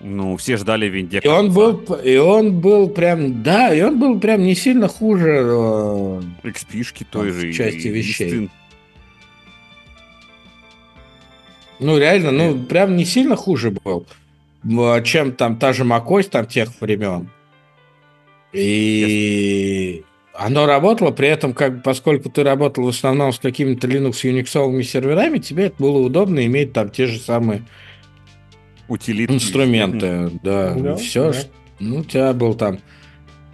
Ну, 0.00 0.36
все 0.36 0.56
ждали 0.56 0.86
Винде. 0.86 1.20
И 1.22 1.28
он 1.28 1.52
был, 1.52 1.78
и 2.04 2.16
он 2.16 2.60
был 2.60 2.88
прям, 2.90 3.42
да, 3.42 3.74
и 3.74 3.80
он 3.80 3.98
был 3.98 4.20
прям 4.20 4.42
не 4.42 4.54
сильно 4.54 4.88
хуже. 4.88 5.42
Э, 5.42 6.20
XP-шки 6.42 7.06
той 7.10 7.30
же. 7.30 7.52
Части 7.52 7.86
и, 7.86 7.90
вещей. 7.90 8.30
И 8.30 8.50
ну, 11.78 11.98
реально, 11.98 12.30
ну, 12.30 12.64
прям 12.64 12.96
не 12.96 13.04
сильно 13.04 13.36
хуже 13.36 13.70
был, 13.70 14.06
чем 15.04 15.32
там 15.32 15.56
та 15.56 15.72
же 15.72 15.84
macOS 15.84 16.24
там 16.30 16.46
тех 16.46 16.70
времен. 16.80 17.28
И 18.52 20.02
оно 20.32 20.66
работало, 20.66 21.10
при 21.10 21.28
этом, 21.28 21.52
как, 21.52 21.82
поскольку 21.82 22.30
ты 22.30 22.42
работал 22.42 22.84
в 22.84 22.88
основном 22.88 23.32
с 23.32 23.38
какими-то 23.38 23.86
Linux 23.86 24.24
Unix 24.24 24.82
серверами, 24.82 25.38
тебе 25.38 25.66
это 25.66 25.76
было 25.78 25.98
удобно 25.98 26.44
иметь 26.46 26.72
там 26.72 26.90
те 26.90 27.06
же 27.06 27.18
самые 27.18 27.64
Утилит. 28.88 29.30
инструменты. 29.30 30.30
Да, 30.42 30.74
да 30.74 30.96
все. 30.96 31.32
Да. 31.32 31.38
Ну, 31.80 31.98
у 31.98 32.04
тебя 32.04 32.32
был 32.32 32.54
там... 32.54 32.78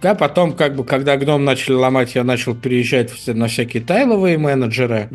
А 0.01 0.15
потом, 0.15 0.53
как 0.53 0.75
бы, 0.75 0.83
когда 0.83 1.15
гном 1.15 1.45
начали 1.45 1.75
ломать, 1.75 2.15
я 2.15 2.23
начал 2.23 2.53
переезжать 2.55 3.11
на 3.27 3.47
всякие 3.47 3.81
тайловые 3.81 4.37
менеджеры. 4.37 5.09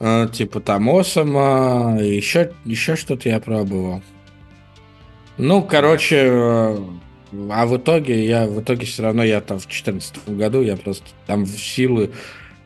Э, 0.00 0.28
типа 0.30 0.60
там 0.60 0.88
Осама, 0.90 1.98
еще, 2.00 2.52
еще 2.64 2.96
что-то 2.96 3.28
я 3.28 3.40
пробовал. 3.40 4.02
Ну, 5.38 5.62
короче, 5.62 6.26
э, 6.26 6.78
а 7.50 7.66
в 7.66 7.76
итоге 7.76 8.26
я 8.26 8.46
в 8.46 8.60
итоге 8.60 8.86
все 8.86 9.02
равно 9.02 9.22
я 9.22 9.40
там 9.40 9.58
в 9.58 9.66
2014 9.66 10.28
году 10.36 10.62
я 10.62 10.76
просто 10.76 11.06
там 11.26 11.44
в 11.44 11.58
силу 11.58 12.08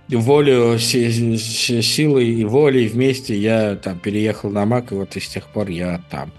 волю 0.09 0.79
силой 0.79 2.29
и 2.29 2.45
волей 2.45 2.89
вместе 2.89 3.37
я 3.37 3.77
там 3.77 3.99
переехал 3.99 4.51
на 4.51 4.65
Mac 4.65 4.89
и 4.91 4.95
вот 4.95 5.17
и 5.17 5.21
с 5.21 5.29
тех 5.29 5.47
пор 5.49 5.69
я 5.69 6.01
там. 6.11 6.33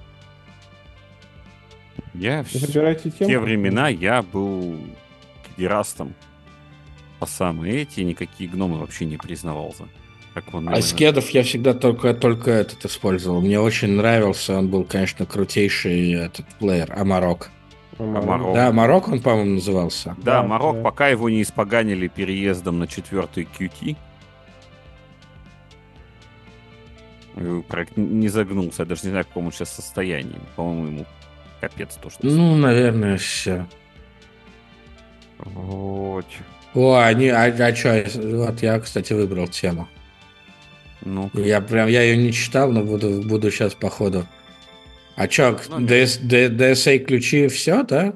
Я 2.14 2.44
в 2.44 2.50
те 2.50 3.40
времена 3.40 3.90
я 3.90 4.22
был 4.22 4.78
кедерастом 5.48 6.14
по 7.20 7.26
самые 7.26 7.82
эти, 7.82 8.02
никакие 8.02 8.50
гномы 8.50 8.80
вообще 8.80 9.06
не 9.06 9.18
признавался. 9.18 9.88
Как 10.34 10.54
он, 10.54 10.68
а 10.68 10.82
скедов 10.82 11.30
я 11.30 11.44
всегда 11.44 11.74
только, 11.74 12.14
только 12.14 12.52
этот 12.52 12.84
использовал. 12.86 13.40
Мне 13.40 13.60
очень 13.60 13.94
нравился, 13.94 14.58
он 14.58 14.68
был, 14.68 14.84
конечно, 14.84 15.26
крутейший 15.26 16.14
этот 16.14 16.46
плеер, 16.60 16.92
Амарок. 16.92 17.52
Марок. 17.98 18.54
Да, 18.56 18.72
Марок 18.72 19.08
он, 19.08 19.22
по-моему, 19.22 19.56
назывался. 19.56 20.16
Да, 20.18 20.42
да 20.42 20.44
Марок, 20.44 20.78
да. 20.78 20.84
пока 20.84 21.08
его 21.08 21.30
не 21.30 21.42
испоганили 21.42 22.08
переездом 22.08 22.80
на 22.80 22.88
четвертый 22.88 23.48
QT. 23.58 23.96
Проект 27.68 27.98
не 27.98 28.30
загнулся, 28.30 28.84
я 28.84 28.86
даже 28.86 29.04
не 29.04 29.10
знаю, 29.10 29.26
в 29.26 29.28
каком 29.28 29.48
он 29.48 29.52
сейчас 29.52 29.74
состоянии. 29.74 30.40
По-моему, 30.56 30.88
ему 30.88 31.06
капец 31.60 31.96
то, 32.02 32.10
что... 32.10 32.26
Ну, 32.26 32.56
наверное, 32.56 33.18
все. 33.18 33.66
Вот. 35.40 36.26
О, 36.74 36.96
они, 36.98 37.30
а, 37.30 37.46
а 37.46 37.76
что, 37.76 38.06
вот 38.16 38.62
я, 38.62 38.80
кстати, 38.80 39.14
выбрал 39.14 39.48
тему. 39.48 39.88
Ну, 41.02 41.30
я 41.34 41.62
прям, 41.62 41.88
я 41.88 42.02
ее 42.02 42.18
не 42.18 42.34
читал, 42.34 42.72
но 42.72 42.84
буду, 42.84 43.22
буду 43.22 43.52
сейчас 43.52 43.74
по 43.74 43.90
ходу 43.90 44.26
а 45.16 45.30
что, 45.30 45.58
ну, 45.70 45.80
DS, 45.80 46.22
DSA 46.22 47.00
ключи 47.00 47.48
все, 47.48 47.84
да? 47.84 48.14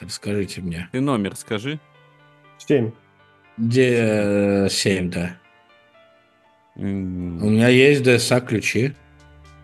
Расскажите 0.00 0.60
мне. 0.60 0.88
Ты 0.92 1.00
номер 1.00 1.36
скажи. 1.36 1.80
7. 2.58 2.90
D, 3.56 4.68
7, 4.70 5.10
да. 5.10 5.36
Mm. 6.76 7.40
У 7.40 7.50
меня 7.50 7.68
есть 7.68 8.02
DSA 8.02 8.44
ключи. 8.46 8.92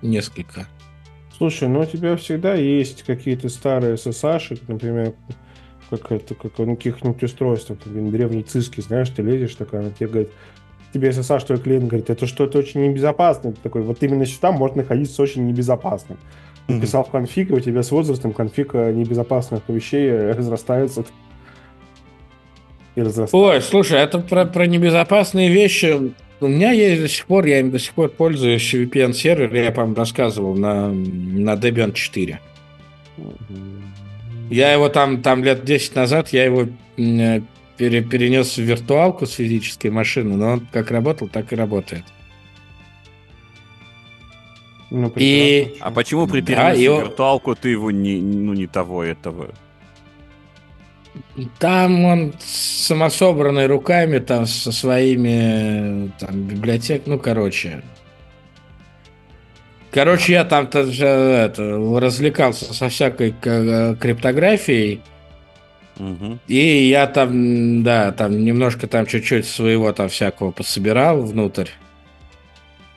Несколько. 0.00 0.66
Слушай, 1.36 1.68
ну 1.68 1.80
у 1.80 1.84
тебя 1.84 2.16
всегда 2.16 2.54
есть 2.54 3.02
какие-то 3.02 3.50
старые 3.50 3.96
SSH, 3.96 4.62
например, 4.66 5.12
как 5.90 6.12
это, 6.12 6.34
как 6.34 6.58
на 6.58 6.76
каких-нибудь 6.76 7.22
устройствах, 7.22 7.78
древние 7.84 8.42
циски, 8.42 8.80
знаешь, 8.80 9.10
ты 9.10 9.20
лезешь, 9.20 9.54
такая, 9.56 9.82
она 9.82 9.90
тебе 9.90 10.08
говорит, 10.08 10.30
тебе 10.94 11.10
SSH 11.10 11.46
твой 11.46 11.58
клиент 11.58 11.86
говорит, 11.88 12.08
это 12.08 12.26
что-то 12.26 12.58
очень 12.58 12.82
небезопасное. 12.82 13.52
Ты 13.52 13.58
такой, 13.62 13.82
вот 13.82 14.02
именно 14.02 14.24
сюда 14.24 14.52
можно 14.52 14.78
находиться 14.78 15.22
очень 15.22 15.46
небезопасным 15.46 16.18
mm-hmm. 16.72 16.80
писал 16.80 17.04
в 17.04 17.10
конфиг, 17.10 17.50
и 17.50 17.54
у 17.54 17.60
тебя 17.60 17.82
с 17.82 17.90
возрастом 17.90 18.32
конфиг 18.32 18.74
э, 18.74 18.92
небезопасных 18.92 19.62
вещей 19.68 20.10
разрастается 20.32 21.04
и 22.94 23.00
разрастается. 23.00 23.36
Ой, 23.36 23.60
слушай, 23.60 23.98
это 23.98 24.18
про, 24.18 24.44
про 24.44 24.66
небезопасные 24.66 25.50
вещи. 25.50 26.12
У 26.40 26.46
меня 26.46 26.72
есть 26.72 27.02
до 27.02 27.08
сих 27.08 27.26
пор, 27.26 27.44
я 27.46 27.60
им 27.60 27.70
до 27.70 27.78
сих 27.78 27.92
пор 27.92 28.08
пользуюсь 28.08 28.74
VPN-сервер, 28.74 29.54
я, 29.54 29.72
по-моему, 29.72 29.96
рассказывал, 29.96 30.54
на, 30.54 30.88
на 30.90 31.54
Debian 31.54 31.92
4. 31.92 32.40
Mm-hmm. 33.18 33.80
Я 34.50 34.72
его 34.72 34.88
там, 34.88 35.22
там 35.22 35.44
лет 35.44 35.64
10 35.64 35.94
назад, 35.94 36.30
я 36.30 36.44
его 36.44 36.66
э, 36.96 37.40
пере, 37.76 38.02
перенес 38.02 38.56
в 38.56 38.62
виртуалку 38.62 39.26
с 39.26 39.32
физической 39.32 39.90
машины, 39.90 40.36
но 40.36 40.52
он 40.52 40.66
как 40.72 40.90
работал, 40.90 41.28
так 41.28 41.52
и 41.52 41.56
работает. 41.56 42.04
Ну, 44.90 45.12
и... 45.14 45.76
А 45.80 45.90
почему 45.90 46.26
при 46.26 46.40
да, 46.40 46.74
и... 46.74 46.82
виртуалку 46.82 47.54
ты 47.54 47.70
его 47.70 47.90
не, 47.90 48.20
ну, 48.20 48.54
не 48.54 48.66
того 48.66 49.04
этого? 49.04 49.50
Там 51.58 52.04
он 52.04 52.34
самособранный 52.40 53.66
руками, 53.66 54.18
там 54.18 54.46
со 54.46 54.72
своими 54.72 56.10
там, 56.18 56.42
библиотек, 56.42 57.02
ну, 57.06 57.18
короче. 57.18 57.82
Короче, 59.92 60.32
я 60.32 60.44
там 60.44 60.66
тоже 60.66 61.06
это, 61.06 61.62
развлекался 62.00 62.72
со 62.72 62.88
всякой 62.88 63.32
криптографией. 63.32 65.02
Угу. 65.98 66.38
И 66.48 66.88
я 66.88 67.06
там, 67.06 67.82
да, 67.82 68.12
там 68.12 68.44
немножко 68.44 68.86
там 68.86 69.06
чуть-чуть 69.06 69.46
своего 69.46 69.92
там 69.92 70.08
всякого 70.08 70.50
пособирал 70.50 71.22
внутрь. 71.22 71.68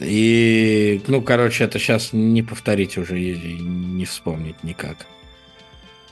И, 0.03 1.01
ну, 1.07 1.21
короче, 1.21 1.63
это 1.63 1.79
сейчас 1.79 2.13
не 2.13 2.43
повторить 2.43 2.97
уже 2.97 3.19
и 3.19 3.59
не 3.59 4.05
вспомнить 4.05 4.63
никак. 4.63 4.97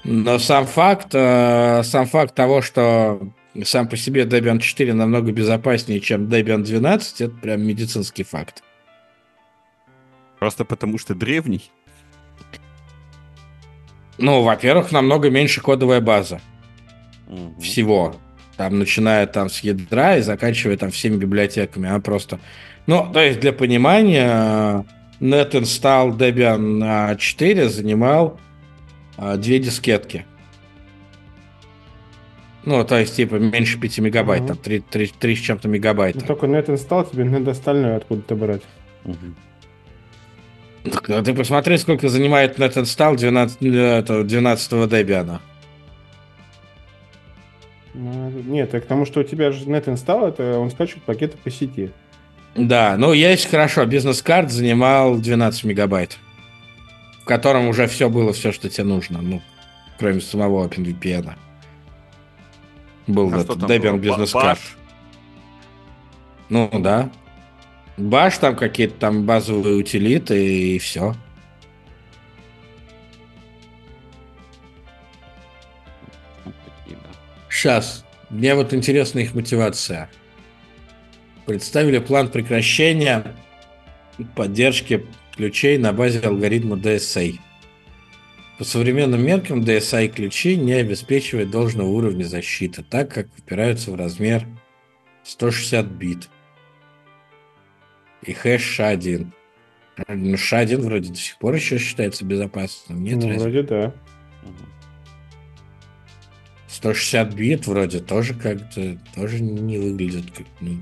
Но 0.04 0.40
сам 0.40 0.66
факт, 0.66 1.10
э, 1.14 1.84
сам 1.84 2.08
факт 2.08 2.34
того, 2.34 2.62
что 2.62 3.20
сам 3.64 3.88
по 3.88 3.98
себе 3.98 4.24
Debian 4.24 4.60
4 4.60 4.94
намного 4.94 5.32
безопаснее, 5.32 6.00
чем 6.00 6.28
Debian 6.28 6.64
12, 6.64 7.22
это 7.22 7.36
прям 7.36 7.62
медицинский 7.62 8.24
факт. 8.24 8.64
Просто 10.40 10.66
потому 10.66 10.98
что 10.98 11.14
древний? 11.14 11.70
Ну, 14.18 14.42
во-первых, 14.42 14.92
намного 14.92 15.30
меньше 15.30 15.62
кодовая 15.62 16.02
база. 16.02 16.42
Угу. 17.28 17.62
Всего. 17.62 18.16
Там, 18.58 18.80
начиная 18.80 19.28
там 19.28 19.50
с 19.50 19.60
ядра 19.60 20.18
и 20.18 20.22
заканчивая 20.22 20.78
там 20.78 20.92
всеми 20.92 21.18
библиотеками. 21.18 21.90
Она 21.90 22.00
просто... 22.00 22.40
Ну, 22.88 23.10
то 23.12 23.20
есть, 23.20 23.40
для 23.40 23.54
понимания, 23.54 24.86
net 25.20 25.52
install 25.52 26.18
Debian 26.18 27.18
4 27.18 27.70
занимал 27.70 28.40
а, 29.18 29.38
две 29.38 29.60
дискетки. 29.60 30.26
Ну, 32.64 32.84
то 32.84 33.00
есть, 33.00 33.16
типа, 33.16 33.36
меньше 33.36 33.80
5 33.80 34.00
мегабайт, 34.00 34.42
угу. 34.42 34.48
там 34.50 34.58
3, 34.58 34.80
3, 34.82 35.14
3 35.20 35.36
с 35.36 35.40
чем-то 35.40 35.68
мегабайт. 35.68 36.16
Ну, 36.16 36.22
только 36.22 36.46
net 36.46 36.68
install 36.68 37.12
тебе 37.12 37.24
надо 37.24 37.52
остальное 37.52 37.98
откуда-то 37.98 38.36
брать. 38.36 38.62
Угу. 39.06 39.16
Ну, 41.08 41.24
ты 41.24 41.34
посмотри, 41.34 41.78
сколько 41.78 42.10
занимает 42.10 42.58
net 42.60 42.74
install 42.74 43.18
12, 43.18 44.28
12 44.28 44.72
Debian. 44.72 45.40
Ну, 47.94 48.30
нет, 48.46 48.72
так 48.72 48.84
потому 48.84 49.06
что 49.06 49.20
у 49.20 49.24
тебя 49.24 49.52
же 49.52 49.66
net 49.66 49.86
install, 49.86 50.30
это 50.30 50.60
он 50.60 50.72
скачивает 50.72 51.04
пакеты 51.04 51.38
по 51.38 51.50
сети. 51.50 51.92
Да, 52.56 52.96
ну 52.98 53.14
есть 53.14 53.50
хорошо, 53.50 53.86
бизнес-карт 53.86 54.52
занимал 54.52 55.18
12 55.18 55.64
мегабайт, 55.64 56.18
в 57.22 57.26
котором 57.26 57.68
уже 57.68 57.88
все 57.88 58.10
было, 58.10 58.34
все, 58.34 58.52
что 58.52 58.70
тебе 58.70 58.84
нужно, 58.84 59.22
ну, 59.22 59.42
кроме 59.98 60.20
самого 60.20 60.68
OpenVPN. 60.68 61.34
Был 63.08 63.34
а 63.34 63.40
этот 63.40 63.58
Debian 63.60 64.00
бизнес-карт. 64.00 64.60
Ну, 66.50 66.70
да. 66.80 67.10
Баш 67.98 68.38
там 68.38 68.56
какие-то 68.56 68.96
там 68.96 69.26
базовые 69.26 69.76
утилиты 69.76 70.76
и 70.76 70.80
все. 70.80 71.16
Сейчас. 77.50 78.04
Мне 78.30 78.56
вот 78.56 78.74
интересна 78.74 79.20
их 79.20 79.34
мотивация. 79.36 80.10
Представили 81.46 82.00
план 82.00 82.30
прекращения 82.30 83.36
поддержки 84.36 85.06
ключей 85.36 85.78
на 85.78 85.94
базе 85.94 86.20
алгоритма 86.20 86.78
DSA. 86.78 87.40
По 88.58 88.64
современным 88.64 89.26
меркам 89.26 89.62
DSI 89.62 90.10
ключи 90.10 90.56
не 90.56 90.74
обеспечивают 90.74 91.50
должного 91.50 91.88
уровня 91.88 92.24
защиты, 92.26 92.84
так 92.84 93.12
как 93.12 93.28
упираются 93.38 93.92
в 93.92 93.96
размер 93.96 94.46
160 95.24 95.86
бит 95.88 96.30
и 98.24 98.34
хэш 98.34 98.80
SHA-1. 98.80 99.28
Ну, 100.08 100.34
SHA-1 100.36 100.78
вроде 100.78 101.10
до 101.10 101.16
сих 101.16 101.38
пор 101.38 101.56
еще 101.56 101.78
считается 101.78 102.26
безопасным, 102.26 103.04
нет? 103.04 103.18
Ну, 103.18 103.30
разве? 103.30 103.42
вроде 103.42 103.64
да. 103.64 103.94
160 106.68 107.34
бит 107.34 107.68
вроде 107.68 108.00
тоже 108.00 108.34
как-то 108.34 108.98
тоже 109.16 109.42
не 109.42 109.78
выглядит 109.78 110.32
как... 110.32 110.46
Ну, 110.62 110.78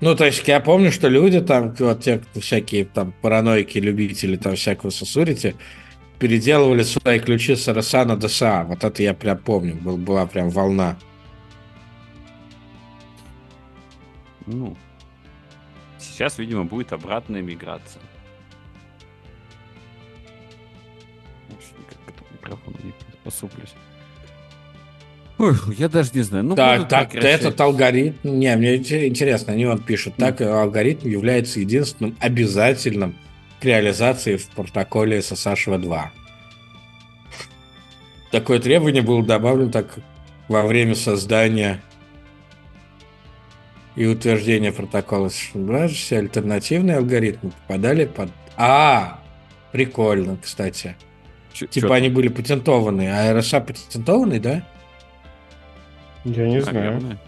ну, 0.00 0.14
то 0.14 0.24
есть 0.26 0.46
я 0.48 0.60
помню, 0.60 0.92
что 0.92 1.08
люди 1.08 1.40
там, 1.40 1.74
вот 1.78 2.02
те, 2.02 2.22
всякие 2.34 2.84
там 2.84 3.12
параноики, 3.22 3.78
любители 3.78 4.36
там 4.36 4.56
всякого 4.56 4.90
сосурити, 4.90 5.56
переделывали 6.18 6.82
свои 6.82 7.18
ключи 7.18 7.56
с 7.56 7.68
RSA 7.68 8.04
на 8.04 8.12
DSA. 8.12 8.64
Вот 8.64 8.84
это 8.84 9.02
я 9.02 9.14
прям 9.14 9.38
помню, 9.38 9.74
был, 9.74 9.96
была 9.96 10.26
прям 10.26 10.50
волна. 10.50 10.98
Ну, 14.46 14.76
Сейчас, 16.20 16.38
видимо, 16.38 16.64
будет 16.64 16.92
обратная 16.92 17.40
миграция. 17.40 18.02
Никак 21.48 21.98
к 22.40 22.46
этому 22.46 22.76
не 22.82 22.92
посуплюсь. 23.22 23.74
Ой, 25.40 25.54
я 25.78 25.88
даже 25.88 26.10
не 26.12 26.20
знаю. 26.20 26.44
Ну, 26.44 26.54
так, 26.54 26.86
так, 26.86 27.14
этот 27.14 27.58
алгоритм... 27.58 28.16
Не, 28.24 28.54
мне 28.56 28.76
интересно, 28.76 29.54
они 29.54 29.64
вот 29.64 29.82
пишут, 29.86 30.16
так 30.16 30.42
алгоритм 30.42 31.08
является 31.08 31.60
единственным 31.60 32.14
обязательным 32.20 33.16
к 33.58 33.64
реализации 33.64 34.36
в 34.36 34.48
протоколе 34.48 35.20
SSH 35.20 35.64
V2. 35.66 36.02
Такое 38.30 38.58
требование 38.60 39.00
было 39.00 39.24
добавлено 39.24 39.70
так 39.70 40.00
во 40.48 40.66
время 40.66 40.94
создания 40.94 41.80
и 43.96 44.04
утверждение 44.04 44.72
протокола 44.72 45.30
Шенбраж, 45.30 45.92
все 45.92 46.18
альтернативные 46.18 46.98
алгоритмы 46.98 47.52
попадали 47.66 48.04
под... 48.04 48.28
А, 48.58 49.20
прикольно, 49.72 50.36
кстати. 50.36 50.96
Ч- 51.54 51.66
типа 51.66 51.96
они 51.96 52.10
были 52.10 52.28
патентованные, 52.28 53.10
а 53.10 53.32
RSA 53.32 53.64
патентованный, 53.64 54.38
да? 54.38 54.66
Я 56.24 56.48
не 56.48 56.60
знаю. 56.60 56.92
Наверное. 56.92 57.18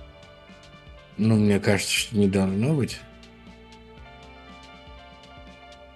Ну, 1.19 1.37
мне 1.37 1.61
кажется, 1.61 1.93
что 1.93 2.17
не 2.17 2.29
должно 2.29 2.75
быть. 2.75 3.01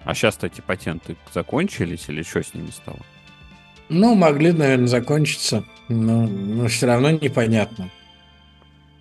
А 0.05 0.15
сейчас 0.15 0.39
эти 0.43 0.61
патенты 0.61 1.17
закончились 1.35 2.05
или 2.09 2.23
что 2.23 2.43
с 2.43 2.55
ними 2.55 2.71
стало? 2.71 3.01
Ну, 3.89 4.15
могли, 4.15 4.53
наверное, 4.53 4.87
закончиться, 4.87 5.65
но, 5.89 6.27
но 6.27 6.69
все 6.69 6.87
равно 6.87 7.11
непонятно. 7.11 7.91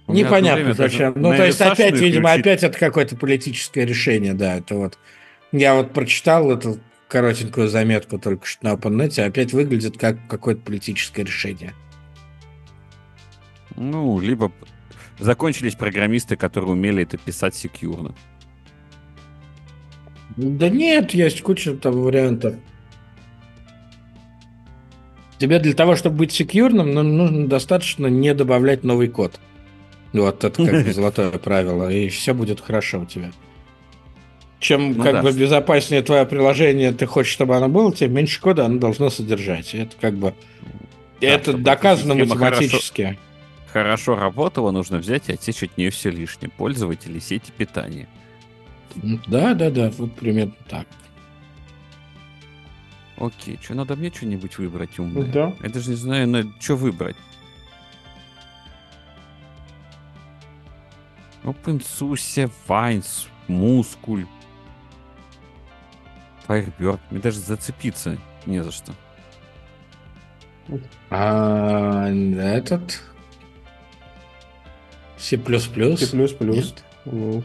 Непонятно 0.08 0.74
зачем. 0.74 1.14
Ну, 1.16 1.36
то 1.36 1.46
есть, 1.46 1.62
опять, 1.62 1.96
видимо, 1.96 2.34
опять 2.34 2.64
это 2.64 2.78
какое-то 2.78 3.16
политическое 3.16 3.86
решение, 3.86 4.34
да. 4.34 4.58
Это 4.58 4.76
вот. 4.76 4.98
Я 5.52 5.76
вот 5.76 5.94
прочитал 5.94 6.52
эту 6.52 6.80
коротенькую 7.08 7.68
заметку 7.68 8.20
только 8.20 8.46
что 8.46 8.66
на 8.66 8.74
OpenNet, 8.74 9.24
опять 9.24 9.54
выглядит 9.54 9.98
как 9.98 10.18
какое-то 10.28 10.62
политическое 10.62 11.24
решение. 11.24 11.74
Ну, 13.76 14.20
либо 14.20 14.52
закончились 15.20 15.76
программисты, 15.76 16.36
которые 16.36 16.72
умели 16.72 17.04
это 17.04 17.18
писать 17.18 17.56
секьюрно. 17.56 18.14
Да 20.38 20.70
нет, 20.70 21.14
есть 21.14 21.42
куча 21.42 21.76
там 21.76 22.02
вариантов. 22.02 22.56
Тебе 25.38 25.60
для 25.60 25.74
того, 25.74 25.96
чтобы 25.96 26.18
быть 26.18 26.32
секьюрным, 26.32 26.94
нужно 26.94 27.48
достаточно 27.48 28.08
не 28.08 28.34
добавлять 28.34 28.84
новый 28.84 29.10
код. 29.10 29.40
Вот 30.14 30.44
это 30.44 30.66
как 30.66 30.86
бы 30.86 30.94
золотое 30.94 31.32
правило, 31.32 31.92
и 31.92 32.08
все 32.10 32.34
будет 32.34 32.62
хорошо 32.62 33.02
у 33.02 33.06
тебя. 33.06 33.32
Чем 34.60 34.94
ну, 34.94 35.04
как 35.04 35.14
да. 35.14 35.22
бы 35.24 35.32
безопаснее 35.34 36.02
твое 36.02 36.26
приложение, 36.26 36.94
ты 36.94 37.06
хочешь, 37.06 37.34
чтобы 37.34 37.56
оно 37.58 37.68
было, 37.68 37.94
тем 37.94 38.14
меньше 38.14 38.40
кода 38.40 38.66
оно 38.66 38.80
должно 38.80 39.10
содержать. 39.10 39.76
Это 39.76 39.92
как 40.00 40.16
бы 40.16 40.34
да, 41.20 41.28
это 41.28 41.54
доказано 41.54 42.16
математически. 42.16 43.20
Хорошо, 43.76 44.16
работало, 44.16 44.72
нужно 44.72 45.00
взять 45.00 45.28
и 45.28 45.34
отсечь 45.34 45.62
от 45.62 45.78
нее 45.78 45.90
все 45.90 46.10
лишнее. 46.10 46.50
Пользователи 46.50 47.20
сети 47.20 47.52
питания. 47.52 48.08
Да, 49.28 49.54
да, 49.54 49.70
да, 49.70 49.90
вот 49.98 50.16
примерно 50.16 50.54
так. 50.70 50.88
Окей, 53.18 53.60
что 53.62 53.74
надо 53.74 53.98
мне 53.98 54.14
что-нибудь 54.14 54.58
выбрать 54.60 54.98
умное? 54.98 55.26
Да. 55.26 55.54
Я 55.62 55.68
даже 55.68 55.90
не 55.90 55.98
знаю, 55.98 56.26
на 56.30 56.50
что 56.58 56.78
выбрать. 56.78 57.18
OpenSUSE, 61.44 62.50
Vines, 62.70 63.28
Muscul, 63.50 64.26
Firebird. 66.48 67.02
Мне 67.12 67.20
даже 67.20 67.40
зацепиться 67.40 68.18
не 68.46 68.64
за 68.64 68.72
что. 68.72 68.94
А 71.10 72.08
этот? 72.08 73.02
C++? 75.18 75.38
C++. 75.38 76.10
Ну. 77.06 77.44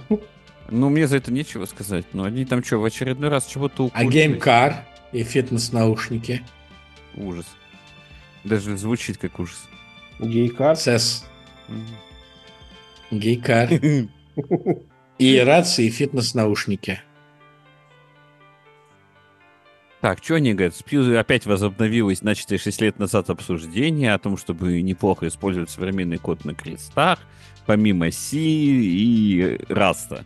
ну, 0.70 0.88
мне 0.88 1.06
за 1.06 1.16
это 1.18 1.32
нечего 1.32 1.66
сказать. 1.66 2.06
Но 2.12 2.24
они 2.24 2.44
там 2.44 2.64
что, 2.64 2.78
в 2.78 2.84
очередной 2.84 3.28
раз 3.28 3.46
чего-то 3.46 3.90
А 3.92 4.04
геймкар 4.04 4.84
и 5.12 5.22
фитнес-наушники? 5.22 6.42
Ужас. 7.14 7.46
Даже 8.44 8.76
звучит 8.76 9.18
как 9.18 9.38
ужас. 9.38 9.68
Гейкар? 10.18 10.76
Угу. 11.68 13.18
Гейкар. 13.18 13.68
И 15.18 15.38
рации, 15.38 15.84
и 15.84 15.90
фитнес-наушники. 15.90 17.02
Так, 20.00 20.24
что 20.24 20.36
они 20.36 20.54
говорят? 20.54 20.74
Спью 20.74 21.18
опять 21.18 21.44
возобновилось 21.44 22.22
начатое 22.22 22.58
6 22.58 22.80
лет 22.80 22.98
назад 22.98 23.28
обсуждение 23.28 24.14
о 24.14 24.18
том, 24.18 24.38
чтобы 24.38 24.80
неплохо 24.80 25.28
использовать 25.28 25.68
современный 25.68 26.16
код 26.16 26.44
на 26.46 26.54
крестах, 26.54 27.18
помимо 27.66 28.10
C 28.10 28.38
и 28.38 29.60
Раста. 29.68 30.24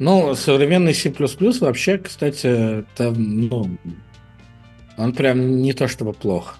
Ну, 0.00 0.34
современный 0.34 0.94
C++ 0.94 1.12
вообще, 1.60 1.98
кстати, 1.98 2.84
там, 2.96 3.14
ну, 3.48 3.78
Он 4.96 5.12
прям 5.12 5.62
не 5.62 5.72
то 5.72 5.86
чтобы 5.86 6.12
плохо. 6.12 6.56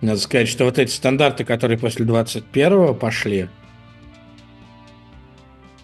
Надо 0.00 0.20
сказать, 0.20 0.48
что 0.48 0.64
вот 0.64 0.78
эти 0.78 0.90
стандарты, 0.90 1.44
которые 1.44 1.78
после 1.78 2.06
21-го 2.06 2.94
пошли, 2.94 3.48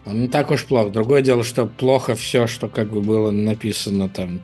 он 0.08 0.22
не 0.22 0.28
так 0.28 0.50
уж 0.50 0.64
плохо. 0.64 0.90
Другое 0.90 1.22
дело, 1.22 1.44
что 1.44 1.66
плохо 1.66 2.14
все, 2.14 2.46
что 2.46 2.68
как 2.68 2.90
бы 2.90 3.00
было 3.00 3.30
написано 3.30 4.08
там 4.08 4.40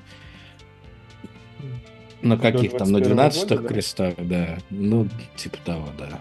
на 2.22 2.38
каких 2.38 2.76
там, 2.76 2.90
на 2.90 2.98
12-х 2.98 3.62
да? 3.62 3.68
крестах, 3.68 4.14
да. 4.18 4.58
Ну, 4.70 5.08
типа 5.36 5.58
того, 5.64 5.88
да. 5.98 6.20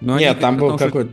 Но 0.00 0.18
Нет, 0.18 0.38
там 0.40 0.58
был 0.58 0.76
какой-то... 0.76 1.12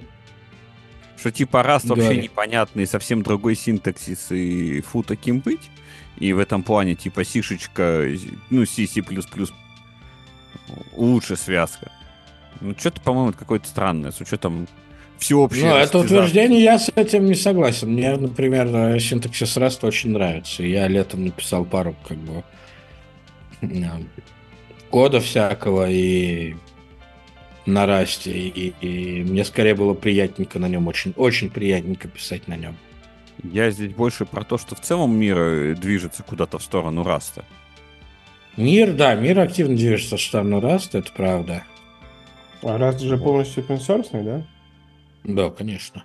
Что 1.18 1.32
типа 1.32 1.62
раз 1.62 1.86
вообще 1.86 2.18
непонятный, 2.18 2.88
совсем 2.88 3.22
другой 3.22 3.56
синтаксис 3.56 4.32
и 4.32 4.82
фу 4.82 5.04
таким 5.04 5.40
быть. 5.40 5.70
И 6.18 6.34
в 6.34 6.40
этом 6.40 6.64
плане 6.64 6.96
типа 6.96 7.24
сишечка, 7.24 8.08
ну, 8.50 8.66
C, 8.66 8.88
C++ 8.88 9.04
лучше 10.96 11.36
связка. 11.36 11.92
Ну, 12.60 12.76
что-то, 12.78 13.02
по-моему, 13.02 13.34
какое-то 13.34 13.68
странное, 13.68 14.12
с 14.12 14.22
учетом 14.22 14.68
всеобщего. 15.22 15.68
Ну, 15.68 15.76
это 15.76 16.00
утверждение, 16.00 16.64
я 16.64 16.80
с 16.80 16.92
этим 16.96 17.26
не 17.26 17.36
согласен. 17.36 17.90
Мне, 17.90 18.16
например, 18.18 19.00
синтаксис 19.00 19.56
Rust 19.56 19.86
очень 19.86 20.12
нравится. 20.12 20.64
Я 20.64 20.88
летом 20.88 21.26
написал 21.26 21.64
пару, 21.64 21.96
как 22.08 22.18
бы, 22.18 22.44
кода 24.90 25.22
всякого 25.22 25.90
и 25.90 26.56
на 27.68 27.86
расте, 27.86 28.32
и, 28.32 28.74
и 28.82 29.24
мне 29.24 29.46
скорее 29.46 29.76
было 29.76 29.94
приятненько 29.94 30.58
на 30.58 30.68
нем, 30.68 30.88
очень, 30.88 31.14
очень 31.16 31.52
приятненько 31.52 32.08
писать 32.08 32.48
на 32.48 32.58
нем. 32.58 32.76
Я 33.44 33.70
здесь 33.70 33.94
больше 33.94 34.26
про 34.26 34.44
то, 34.44 34.58
что 34.58 34.76
в 34.76 34.82
целом 34.82 35.16
мир 35.16 35.38
э, 35.38 35.76
движется 35.76 36.24
куда-то 36.24 36.58
в 36.58 36.64
сторону 36.64 37.04
раста. 37.04 37.46
Мир, 38.58 38.94
да, 38.94 39.14
мир 39.16 39.40
активно 39.40 39.76
движется 39.76 40.18
в 40.18 40.22
сторону 40.22 40.60
раста, 40.60 40.98
это 40.98 41.12
правда. 41.16 41.64
А 42.64 42.78
раст 42.78 43.00
же 43.00 43.18
полностью 43.18 43.64
open 43.64 43.80
source, 43.80 44.24
да? 44.24 44.44
Да, 45.24 45.50
конечно. 45.50 46.04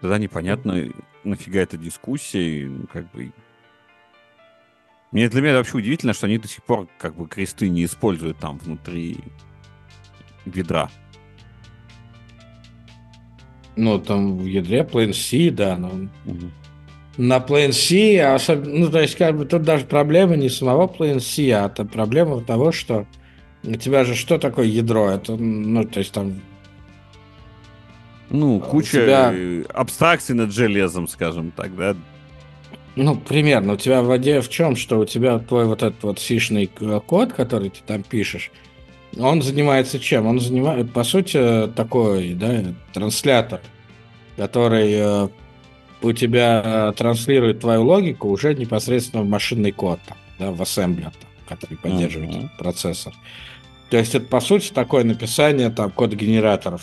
Тогда 0.00 0.18
непонятно, 0.18 0.88
нафига 1.24 1.60
эта 1.60 1.76
дискуссия, 1.76 2.66
ну, 2.66 2.86
как 2.92 3.10
бы 3.12 3.32
мне 5.12 5.28
для 5.28 5.42
меня 5.42 5.56
вообще 5.56 5.76
удивительно, 5.76 6.14
что 6.14 6.26
они 6.26 6.38
до 6.38 6.48
сих 6.48 6.64
пор 6.64 6.88
как 6.98 7.14
бы 7.14 7.28
кресты 7.28 7.68
не 7.68 7.84
используют 7.84 8.38
там 8.38 8.58
внутри 8.58 9.18
ведра. 10.46 10.90
Ну, 13.76 13.98
там 13.98 14.38
в 14.38 14.46
ядре 14.46 14.80
Plain 14.80 15.12
C, 15.12 15.50
да, 15.50 15.76
но 15.76 15.88
угу. 16.26 16.50
на 17.18 17.38
Plain 17.38 17.72
C, 17.72 18.20
особенно, 18.20 18.78
ну, 18.80 18.90
то 18.90 19.00
есть, 19.00 19.16
как 19.16 19.36
бы 19.36 19.44
тут 19.44 19.62
даже 19.62 19.84
проблема 19.84 20.36
не 20.36 20.48
самого 20.48 20.86
Plain 20.86 21.20
C, 21.20 21.50
а 21.52 21.66
это 21.66 21.84
проблема 21.84 22.42
того, 22.42 22.72
что 22.72 23.06
у 23.64 23.74
тебя 23.74 24.04
же 24.04 24.14
что 24.14 24.38
такое 24.38 24.66
ядро? 24.66 25.10
Это, 25.10 25.36
ну, 25.36 25.84
то 25.84 26.00
есть 26.00 26.12
там 26.12 26.40
ну, 28.32 28.60
куча 28.60 29.02
тебя... 29.02 29.34
абстракций 29.72 30.34
над 30.34 30.52
железом, 30.52 31.06
скажем 31.08 31.50
так, 31.50 31.76
да, 31.76 31.96
ну, 32.94 33.16
примерно. 33.16 33.74
У 33.74 33.76
тебя 33.76 34.02
в 34.02 34.14
идее 34.18 34.42
в 34.42 34.50
чем, 34.50 34.76
что 34.76 34.98
у 34.98 35.06
тебя 35.06 35.38
твой 35.38 35.64
вот 35.64 35.82
этот 35.82 36.02
вот 36.02 36.18
сишный 36.18 36.66
код, 36.66 37.32
который 37.32 37.70
ты 37.70 37.78
там 37.86 38.02
пишешь, 38.02 38.50
он 39.18 39.42
занимается 39.42 39.98
чем? 39.98 40.26
Он 40.26 40.40
занимает, 40.40 40.92
по 40.92 41.04
сути, 41.04 41.68
такой, 41.74 42.34
да, 42.34 42.62
транслятор, 42.92 43.60
который 44.36 44.92
э, 44.92 45.28
у 46.02 46.12
тебя 46.12 46.92
транслирует 46.96 47.60
твою 47.60 47.82
логику 47.84 48.28
уже 48.28 48.54
непосредственно 48.54 49.22
в 49.22 49.28
машинный 49.28 49.72
код, 49.72 50.00
там, 50.06 50.18
да, 50.38 50.50
в 50.50 50.60
ассемблер, 50.60 51.12
который 51.48 51.76
поддерживает 51.76 52.30
uh-huh. 52.30 52.48
процессор. 52.58 53.12
То 53.90 53.98
есть 53.98 54.14
это, 54.14 54.26
по 54.26 54.40
сути, 54.40 54.72
такое 54.72 55.04
написание 55.04 55.68
там 55.68 55.90
код-генераторов 55.90 56.82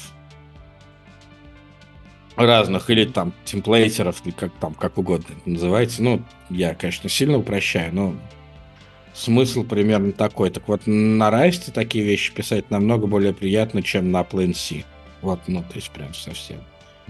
разных, 2.45 2.89
или 2.89 3.05
там 3.05 3.33
темплейтеров, 3.45 4.21
или 4.25 4.31
как 4.31 4.51
там, 4.59 4.73
как 4.73 4.97
угодно 4.97 5.25
это 5.29 5.49
называется. 5.49 6.03
Ну, 6.03 6.23
я, 6.49 6.75
конечно, 6.75 7.09
сильно 7.09 7.37
упрощаю, 7.37 7.93
но 7.93 8.15
смысл 9.13 9.63
примерно 9.63 10.11
такой. 10.11 10.49
Так 10.49 10.67
вот, 10.67 10.81
на 10.85 11.29
Расте 11.29 11.71
такие 11.71 12.03
вещи 12.03 12.33
писать 12.33 12.71
намного 12.71 13.07
более 13.07 13.33
приятно, 13.33 13.81
чем 13.83 14.11
на 14.11 14.21
Plain 14.21 14.53
C. 14.53 14.83
Вот, 15.21 15.41
ну, 15.47 15.61
то 15.61 15.75
есть 15.75 15.91
прям 15.91 16.13
совсем. 16.13 16.59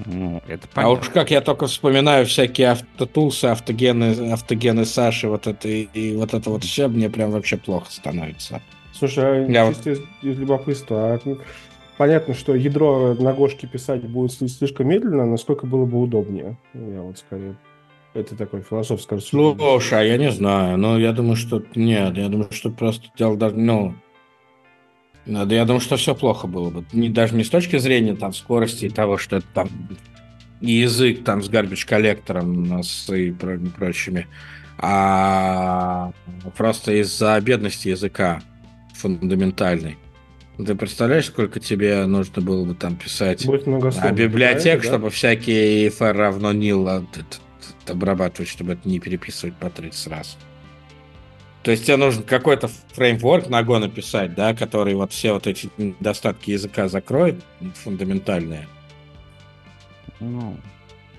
Ну, 0.05 0.41
это 0.47 0.67
а 0.75 0.89
уж 0.89 1.09
как 1.09 1.29
я 1.29 1.41
только 1.41 1.67
вспоминаю 1.67 2.25
всякие 2.25 2.69
автотулсы, 2.69 3.45
автогены, 3.45 4.31
автогены 4.31 4.85
Саши, 4.85 5.27
вот 5.27 5.45
это 5.45 5.67
и 5.67 6.15
вот 6.15 6.33
это 6.33 6.49
вот 6.49 6.63
все, 6.63 6.87
мне 6.87 7.09
прям 7.09 7.31
вообще 7.31 7.57
плохо 7.57 7.91
становится. 7.91 8.61
Слушай, 8.93 9.45
а 9.45 9.49
я 9.49 9.67
чисто 9.67 9.89
вот... 9.89 9.97
из, 9.97 10.33
из 10.33 10.39
любопытства, 10.39 11.13
а 11.13 11.37
понятно, 11.99 12.33
что 12.33 12.55
ядро 12.55 13.13
на 13.19 13.33
Гошке 13.33 13.67
писать 13.67 14.07
будет 14.07 14.31
слишком 14.31 14.87
медленно, 14.87 15.25
насколько 15.25 15.67
было 15.67 15.85
бы 15.85 16.01
удобнее. 16.01 16.57
Я 16.73 17.01
вот 17.01 17.17
скорее 17.19 17.57
это 18.13 18.37
такой 18.37 18.61
философский 18.61 19.15
рассуждение. 19.15 19.57
Слушай, 19.57 19.99
а 19.99 20.03
я 20.03 20.17
не 20.17 20.31
знаю. 20.31 20.77
Но 20.77 20.97
я 20.97 21.11
думаю, 21.11 21.35
что 21.35 21.61
нет. 21.75 22.17
Я 22.17 22.29
думаю, 22.29 22.47
что 22.51 22.71
просто 22.71 23.09
дело 23.17 23.35
даже... 23.35 23.57
Ну, 23.57 23.93
надо, 25.25 25.53
я 25.53 25.65
думаю, 25.65 25.81
что 25.81 25.97
все 25.97 26.15
плохо 26.15 26.47
было 26.47 26.69
бы. 26.69 26.85
Не, 26.93 27.09
даже 27.09 27.35
не 27.35 27.43
с 27.43 27.49
точки 27.49 27.77
зрения 27.77 28.15
там 28.15 28.33
скорости 28.33 28.85
и 28.85 28.89
того, 28.89 29.17
что 29.17 29.35
это 29.35 29.47
там 29.53 29.69
язык 30.61 31.25
там 31.25 31.43
с 31.43 31.49
гарбич 31.49 31.85
коллектором 31.85 32.81
и 33.09 33.31
прочими, 33.77 34.25
а 34.77 36.13
просто 36.57 36.93
из-за 37.01 37.39
бедности 37.41 37.89
языка 37.89 38.41
фундаментальной. 38.95 39.97
Ты 40.65 40.75
представляешь, 40.75 41.27
сколько 41.27 41.61
тебе 41.61 42.05
нужно 42.05 42.41
было 42.41 42.65
бы 42.65 42.75
там 42.75 42.97
писать 42.97 43.45
а 43.45 44.11
библиотек, 44.11 44.81
да? 44.81 44.87
чтобы 44.87 45.09
всякие 45.09 45.87
FR 45.87 46.11
равно 46.11 46.51
nil 46.51 47.05
обрабатывать, 47.87 48.49
чтобы 48.49 48.73
это 48.73 48.87
не 48.87 48.99
переписывать 48.99 49.55
по 49.55 49.69
30 49.69 50.07
раз. 50.07 50.37
То 51.63 51.71
есть 51.71 51.85
тебе 51.85 51.97
нужен 51.97 52.23
какой-то 52.23 52.69
фреймворк 52.93 53.49
на 53.49 53.61
Go 53.61 53.79
написать, 53.79 54.33
да, 54.33 54.53
который 54.53 54.95
вот 54.95 55.11
все 55.11 55.33
вот 55.33 55.47
эти 55.47 55.69
недостатки 55.77 56.51
языка 56.51 56.87
закроет, 56.87 57.41
фундаментальные. 57.83 58.67
Ну, 60.19 60.57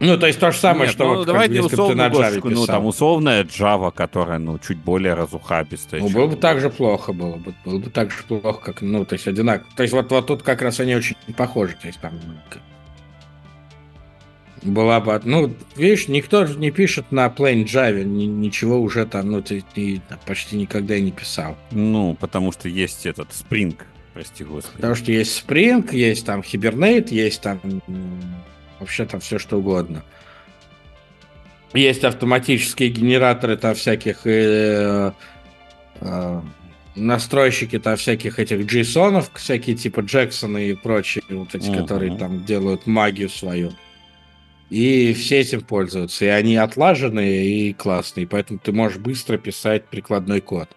ну, 0.00 0.16
то 0.16 0.26
есть 0.26 0.40
то 0.40 0.50
же 0.50 0.56
самое, 0.56 0.86
Нет, 0.86 0.92
что 0.94 1.04
ну, 1.04 1.16
вот, 1.16 1.26
давайте 1.26 1.56
как, 1.56 1.66
условно, 1.66 2.08
на 2.08 2.12
Java 2.12 2.40
ну, 2.44 2.66
там 2.66 2.86
условная 2.86 3.44
Java, 3.44 3.92
которая, 3.92 4.38
ну, 4.38 4.58
чуть 4.58 4.78
более 4.78 5.12
разухабистая. 5.12 6.00
Ну, 6.00 6.08
было 6.08 6.26
бы 6.26 6.36
так 6.36 6.58
же 6.58 6.70
плохо, 6.70 7.12
было 7.12 7.36
бы, 7.36 7.54
было 7.66 7.78
бы 7.78 7.90
так 7.90 8.10
же 8.10 8.22
плохо, 8.26 8.60
как, 8.60 8.80
ну, 8.80 9.04
то 9.04 9.12
есть 9.12 9.28
одинаково. 9.28 9.68
То 9.76 9.82
есть 9.82 9.92
вот, 9.92 10.10
вот 10.10 10.26
тут 10.26 10.42
как 10.42 10.62
раз 10.62 10.80
они 10.80 10.96
очень 10.96 11.16
похожи, 11.36 11.76
то 11.78 11.86
есть 11.86 12.00
там 12.00 12.14
была 14.62 15.00
бы, 15.00 15.20
ну, 15.24 15.54
видишь, 15.76 16.08
никто 16.08 16.46
же 16.46 16.58
не 16.58 16.70
пишет 16.70 17.12
на 17.12 17.26
Plain 17.26 17.64
Java, 17.64 18.02
ни, 18.02 18.24
ничего 18.24 18.80
уже 18.80 19.04
там, 19.04 19.30
ну, 19.30 19.42
ты, 19.42 19.62
ты 19.74 20.00
почти 20.24 20.56
никогда 20.56 20.96
и 20.96 21.02
не 21.02 21.12
писал. 21.12 21.58
Ну, 21.72 22.16
потому 22.18 22.52
что 22.52 22.70
есть 22.70 23.04
этот 23.04 23.28
Spring, 23.30 23.76
прости 24.14 24.44
господи. 24.44 24.76
Потому 24.76 24.94
что 24.94 25.12
есть 25.12 25.44
Spring, 25.46 25.94
есть 25.94 26.24
там 26.24 26.40
Hibernate, 26.40 27.08
есть 27.10 27.42
там 27.42 27.60
вообще 28.80 29.04
там 29.04 29.20
все 29.20 29.38
что 29.38 29.58
угодно. 29.58 30.02
Есть 31.72 32.02
автоматические 32.02 32.88
генераторы 32.90 33.56
там 33.56 33.74
всяких 33.74 34.26
э, 34.26 35.12
э, 36.00 36.40
настройщики 36.96 37.78
там 37.78 37.96
всяких 37.96 38.38
этих 38.40 38.60
JSON, 38.60 39.24
всякие 39.34 39.76
типа 39.76 40.00
Джексона 40.00 40.58
и 40.58 40.74
прочие, 40.74 41.22
вот 41.28 41.54
эти, 41.54 41.68
uh-huh. 41.68 41.82
которые 41.82 42.16
там 42.16 42.44
делают 42.44 42.86
магию 42.86 43.28
свою. 43.28 43.72
И 44.68 45.12
все 45.14 45.40
этим 45.40 45.62
пользуются. 45.62 46.24
И 46.24 46.28
они 46.28 46.56
отлаженные 46.56 47.44
и 47.44 47.72
классные. 47.72 48.26
Поэтому 48.26 48.60
ты 48.60 48.72
можешь 48.72 48.98
быстро 48.98 49.36
писать 49.36 49.86
прикладной 49.86 50.40
код. 50.40 50.68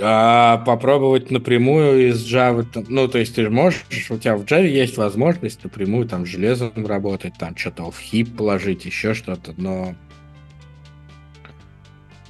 А 0.00 0.58
попробовать 0.58 1.32
напрямую 1.32 2.08
из 2.08 2.24
Java, 2.24 2.64
ну, 2.88 3.08
то 3.08 3.18
есть 3.18 3.34
ты 3.34 3.50
можешь, 3.50 3.84
у 4.10 4.16
тебя 4.16 4.36
в 4.36 4.44
Java 4.44 4.66
есть 4.66 4.96
возможность 4.96 5.64
напрямую 5.64 6.06
там 6.06 6.24
железом 6.24 6.86
работать, 6.86 7.34
там 7.36 7.56
что-то 7.56 7.90
в 7.90 7.98
хип 7.98 8.36
положить, 8.36 8.84
еще 8.84 9.12
что-то, 9.14 9.54
но 9.56 9.96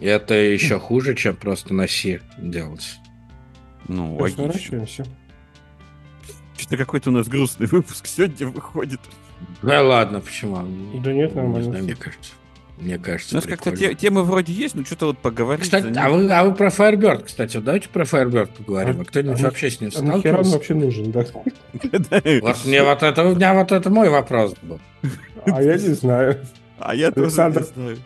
это 0.00 0.34
еще 0.34 0.78
хуже, 0.78 1.14
чем 1.14 1.36
просто 1.36 1.74
на 1.74 1.86
C 1.86 2.20
делать. 2.38 2.96
Ну, 3.86 4.16
логично. 4.16 4.86
Что-то 6.56 6.76
какой-то 6.76 7.10
у 7.10 7.12
нас 7.12 7.28
грустный 7.28 7.66
выпуск 7.66 8.06
сегодня 8.06 8.48
выходит. 8.48 9.00
Да 9.62 9.82
ладно, 9.82 10.20
почему? 10.20 10.56
Да 11.02 11.12
нет, 11.12 11.34
нормально. 11.34 11.58
Не 11.58 11.64
знаю, 11.64 11.84
мне 11.84 11.94
кажется. 11.94 12.32
Мне 12.80 12.98
кажется, 12.98 13.34
У 13.34 13.38
нас 13.38 13.46
как-то 13.46 13.76
те, 13.76 13.94
темы 13.94 14.22
вроде 14.22 14.52
есть, 14.52 14.74
но 14.74 14.84
что-то 14.84 15.06
вот 15.06 15.18
поговорить. 15.18 15.64
Кстати, 15.64 15.92
а 15.96 16.08
вы, 16.08 16.30
а 16.30 16.44
вы 16.44 16.54
про 16.54 16.68
Firebird, 16.68 17.24
кстати, 17.24 17.56
вот 17.56 17.64
давайте 17.64 17.88
про 17.88 18.04
Firebird 18.04 18.50
поговорим. 18.56 19.00
А, 19.00 19.02
а 19.02 19.04
кто-нибудь 19.04 19.40
а 19.40 19.44
вообще 19.44 19.70
с 19.70 19.80
ним 19.80 19.90
а 19.94 19.98
сталкивался? 19.98 20.50
он 20.50 20.54
вообще 20.54 20.74
нужен, 20.74 21.10
да? 21.10 21.24
Вот 22.40 22.64
мне 22.64 22.82
вот 22.82 23.02
это, 23.02 23.24
у 23.24 23.34
меня 23.34 23.54
вот 23.54 23.72
это 23.72 23.90
мой 23.90 24.08
вопрос 24.08 24.54
был. 24.62 24.80
А 25.44 25.62
я 25.62 25.74
не 25.74 25.94
знаю. 25.94 26.38
А 26.78 26.94
я 26.94 27.10
тоже 27.10 27.26
не 27.26 27.62
знаю. 27.62 27.98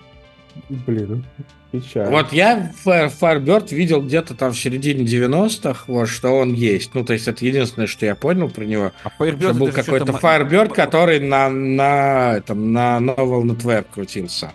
Блин, 0.69 1.25
печально. 1.71 2.11
Вот 2.11 2.33
я 2.33 2.73
Firebird 2.85 3.75
видел 3.75 4.03
где-то 4.03 4.35
там 4.35 4.53
в 4.53 4.59
середине 4.59 5.05
90-х, 5.05 5.85
вот, 5.87 6.09
что 6.09 6.31
он 6.31 6.53
есть. 6.55 6.95
Ну, 6.95 7.05
то 7.05 7.13
есть 7.13 7.29
это 7.29 7.45
единственное, 7.45 7.87
что 7.87 8.07
я 8.07 8.15
понял 8.15 8.49
про 8.49 8.65
него. 8.65 8.93
А 9.05 9.11
Firebird 9.23 9.55
был 9.55 9.73
какой-то 9.73 10.13
Firebird, 10.13 10.75
который 10.75 11.21
на, 11.21 11.49
на, 11.49 12.35
этом, 12.37 12.73
на 12.73 12.99
Novel 12.99 13.43
Network 13.45 13.87
крутился. 13.93 14.53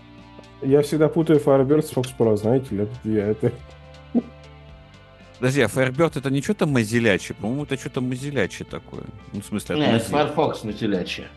Я 0.62 0.82
всегда 0.82 1.08
путаю 1.08 1.40
Firebird 1.40 1.84
с 1.84 1.94
Fox 1.94 2.14
Pro, 2.18 2.36
знаете 2.36 2.76
ли, 2.76 2.88
я 3.04 3.28
это... 3.28 3.52
Подожди, 5.40 5.62
а 5.62 5.68
Firebird 5.68 6.18
это 6.18 6.32
не 6.32 6.42
что-то 6.42 6.66
мазилячее? 6.66 7.36
По-моему, 7.40 7.64
это 7.64 7.78
что-то 7.78 8.02
мазилячее 8.02 8.66
такое. 8.66 9.04
Ну, 9.34 9.42
в 9.42 9.46
смысле, 9.46 9.76
это 9.80 9.92
Нет, 9.92 10.04
Firefox 10.04 10.64
мазилячее. 10.64 11.28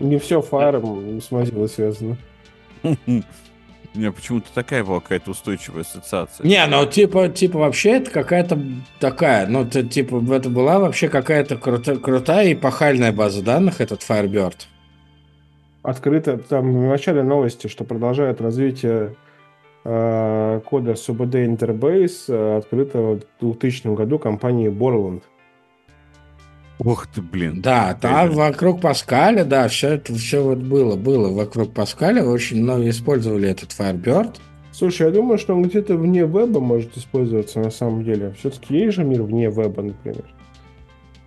Не 0.00 0.18
все 0.18 0.40
Fire 0.40 1.20
с 1.20 1.30
Mozilla 1.30 1.68
связано. 1.68 2.16
Не, 3.94 4.12
почему-то 4.12 4.48
такая 4.54 4.84
была 4.84 5.00
какая-то 5.00 5.30
устойчивая 5.30 5.80
ассоциация. 5.80 6.46
Не, 6.46 6.64
ну 6.66 6.86
типа, 6.86 7.28
типа 7.30 7.58
вообще 7.58 7.92
это 7.92 8.10
какая-то 8.10 8.60
такая, 9.00 9.46
ну 9.46 9.64
это, 9.64 9.82
типа 9.82 10.22
это 10.32 10.50
была 10.50 10.78
вообще 10.78 11.08
какая-то 11.08 11.56
крута, 11.56 11.96
крутая 11.96 12.48
и 12.48 12.54
пахальная 12.54 13.12
база 13.12 13.42
данных, 13.42 13.80
этот 13.80 14.02
Firebird. 14.02 14.66
Открыто, 15.88 16.36
там 16.36 16.70
в 16.70 16.86
начале 16.86 17.22
новости, 17.22 17.66
что 17.66 17.82
продолжает 17.82 18.42
развитие 18.42 19.14
э, 19.84 20.60
кода 20.66 20.92
SUBD 20.92 21.46
Interbase, 21.46 22.24
э, 22.28 22.58
открыто 22.58 22.98
в 22.98 23.20
2000 23.40 23.94
году 23.94 24.18
компанией 24.18 24.68
Borland. 24.68 25.22
Ух 26.78 27.06
ты, 27.06 27.22
блин. 27.22 27.62
Да, 27.62 27.96
там 27.98 28.32
вокруг 28.32 28.82
Паскаля, 28.82 29.46
да, 29.46 29.66
все 29.68 29.94
это 29.94 30.12
все 30.12 30.42
вот 30.42 30.58
было, 30.58 30.94
было 30.94 31.34
вокруг 31.34 31.72
Паскаля, 31.72 32.22
очень 32.22 32.62
много 32.62 32.86
использовали 32.90 33.48
этот 33.48 33.70
Firebird. 33.70 34.36
Слушай, 34.72 35.06
я 35.06 35.10
думаю, 35.10 35.38
что 35.38 35.54
он 35.54 35.62
где-то 35.62 35.96
вне 35.96 36.20
веба 36.20 36.60
может 36.60 36.98
использоваться 36.98 37.60
на 37.60 37.70
самом 37.70 38.04
деле. 38.04 38.34
Все-таки 38.38 38.76
есть 38.76 38.96
же 38.96 39.04
мир 39.04 39.22
вне 39.22 39.46
веба, 39.46 39.80
например. 39.80 40.24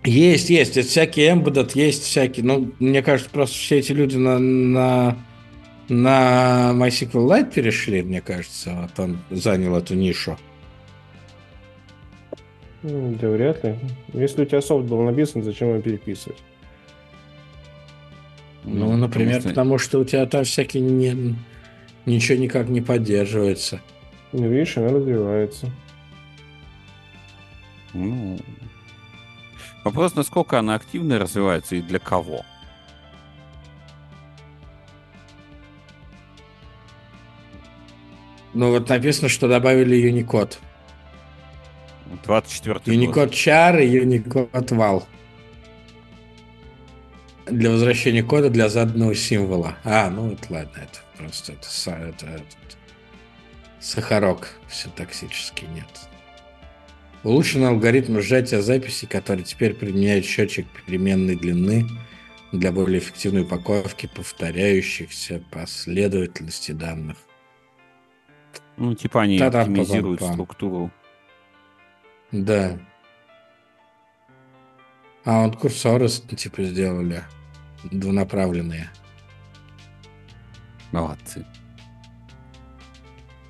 Есть, 0.04 0.50
есть. 0.50 0.76
Это 0.76 0.86
всякие 0.86 1.32
embedded, 1.32 1.72
есть 1.74 2.04
всякие. 2.04 2.44
Ну, 2.44 2.72
мне 2.80 3.02
кажется, 3.02 3.30
просто 3.30 3.56
все 3.56 3.78
эти 3.78 3.92
люди 3.92 4.16
на, 4.16 4.38
на, 4.38 5.16
на 5.88 6.72
MySQLite 6.74 7.52
перешли, 7.52 8.02
мне 8.02 8.20
кажется. 8.20 8.72
Вот 8.82 8.98
он 8.98 9.18
занял 9.30 9.76
эту 9.76 9.94
нишу. 9.94 10.36
Да 12.82 13.28
вряд 13.28 13.62
ли. 13.62 13.76
Если 14.12 14.42
у 14.42 14.44
тебя 14.44 14.60
софт 14.60 14.88
был 14.88 15.02
написан, 15.02 15.44
зачем 15.44 15.68
его 15.68 15.80
переписывать? 15.80 16.38
Ну, 18.64 18.90
ну 18.90 18.96
например, 18.96 19.36
потому 19.36 19.40
что... 19.40 19.48
потому 19.48 19.78
что 19.78 19.98
у 20.00 20.04
тебя 20.04 20.26
там 20.26 20.44
всякие 20.44 20.82
не... 20.82 21.36
ничего 22.06 22.38
никак 22.38 22.68
не 22.68 22.80
поддерживается. 22.80 23.80
Ну, 24.32 24.48
видишь, 24.48 24.76
она 24.76 24.88
развивается. 24.88 25.70
Ну, 27.92 28.38
вопрос, 29.84 30.14
насколько 30.14 30.58
она 30.58 30.74
активно 30.74 31.18
развивается 31.18 31.76
и 31.76 31.82
для 31.82 31.98
кого? 31.98 32.44
Ну, 38.54 38.70
вот 38.70 38.88
написано, 38.88 39.28
что 39.28 39.48
добавили 39.48 40.10
Unicode. 40.10 40.58
24 42.24 42.80
Unicode 42.84 43.30
char 43.30 43.82
и 43.82 43.98
Unicode 43.98 44.76
val. 44.76 45.04
Для 47.46 47.70
возвращения 47.70 48.22
кода 48.22 48.50
для 48.50 48.68
заданного 48.68 49.14
символа. 49.14 49.76
А, 49.84 50.10
ну 50.10 50.32
это 50.32 50.52
ладно, 50.52 50.76
это 50.76 51.00
просто 51.16 51.52
это, 51.52 51.90
это, 51.90 52.26
это, 52.26 52.44
сахарок 53.80 54.54
все 54.68 54.88
токсический 54.90 55.66
нет. 55.68 55.88
Улучшен 57.24 57.64
алгоритм 57.64 58.20
сжатия 58.20 58.60
записи, 58.60 59.06
который 59.06 59.44
теперь 59.44 59.74
применяет 59.74 60.24
счетчик 60.24 60.66
переменной 60.86 61.36
длины 61.36 61.86
для 62.50 62.72
более 62.72 62.98
эффективной 62.98 63.42
упаковки 63.42 64.10
повторяющихся 64.12 65.42
последовательности 65.50 66.72
данных. 66.72 67.16
Ну, 68.76 68.94
типа 68.94 69.22
они 69.22 69.38
оптимизируют 69.38 70.22
структуру 70.22 70.90
да. 72.32 72.78
А 75.24 75.44
вот 75.44 75.56
курсоры 75.56 76.08
типа 76.08 76.64
сделали 76.64 77.22
двунаправленные. 77.84 78.90
Молодцы. 80.90 81.44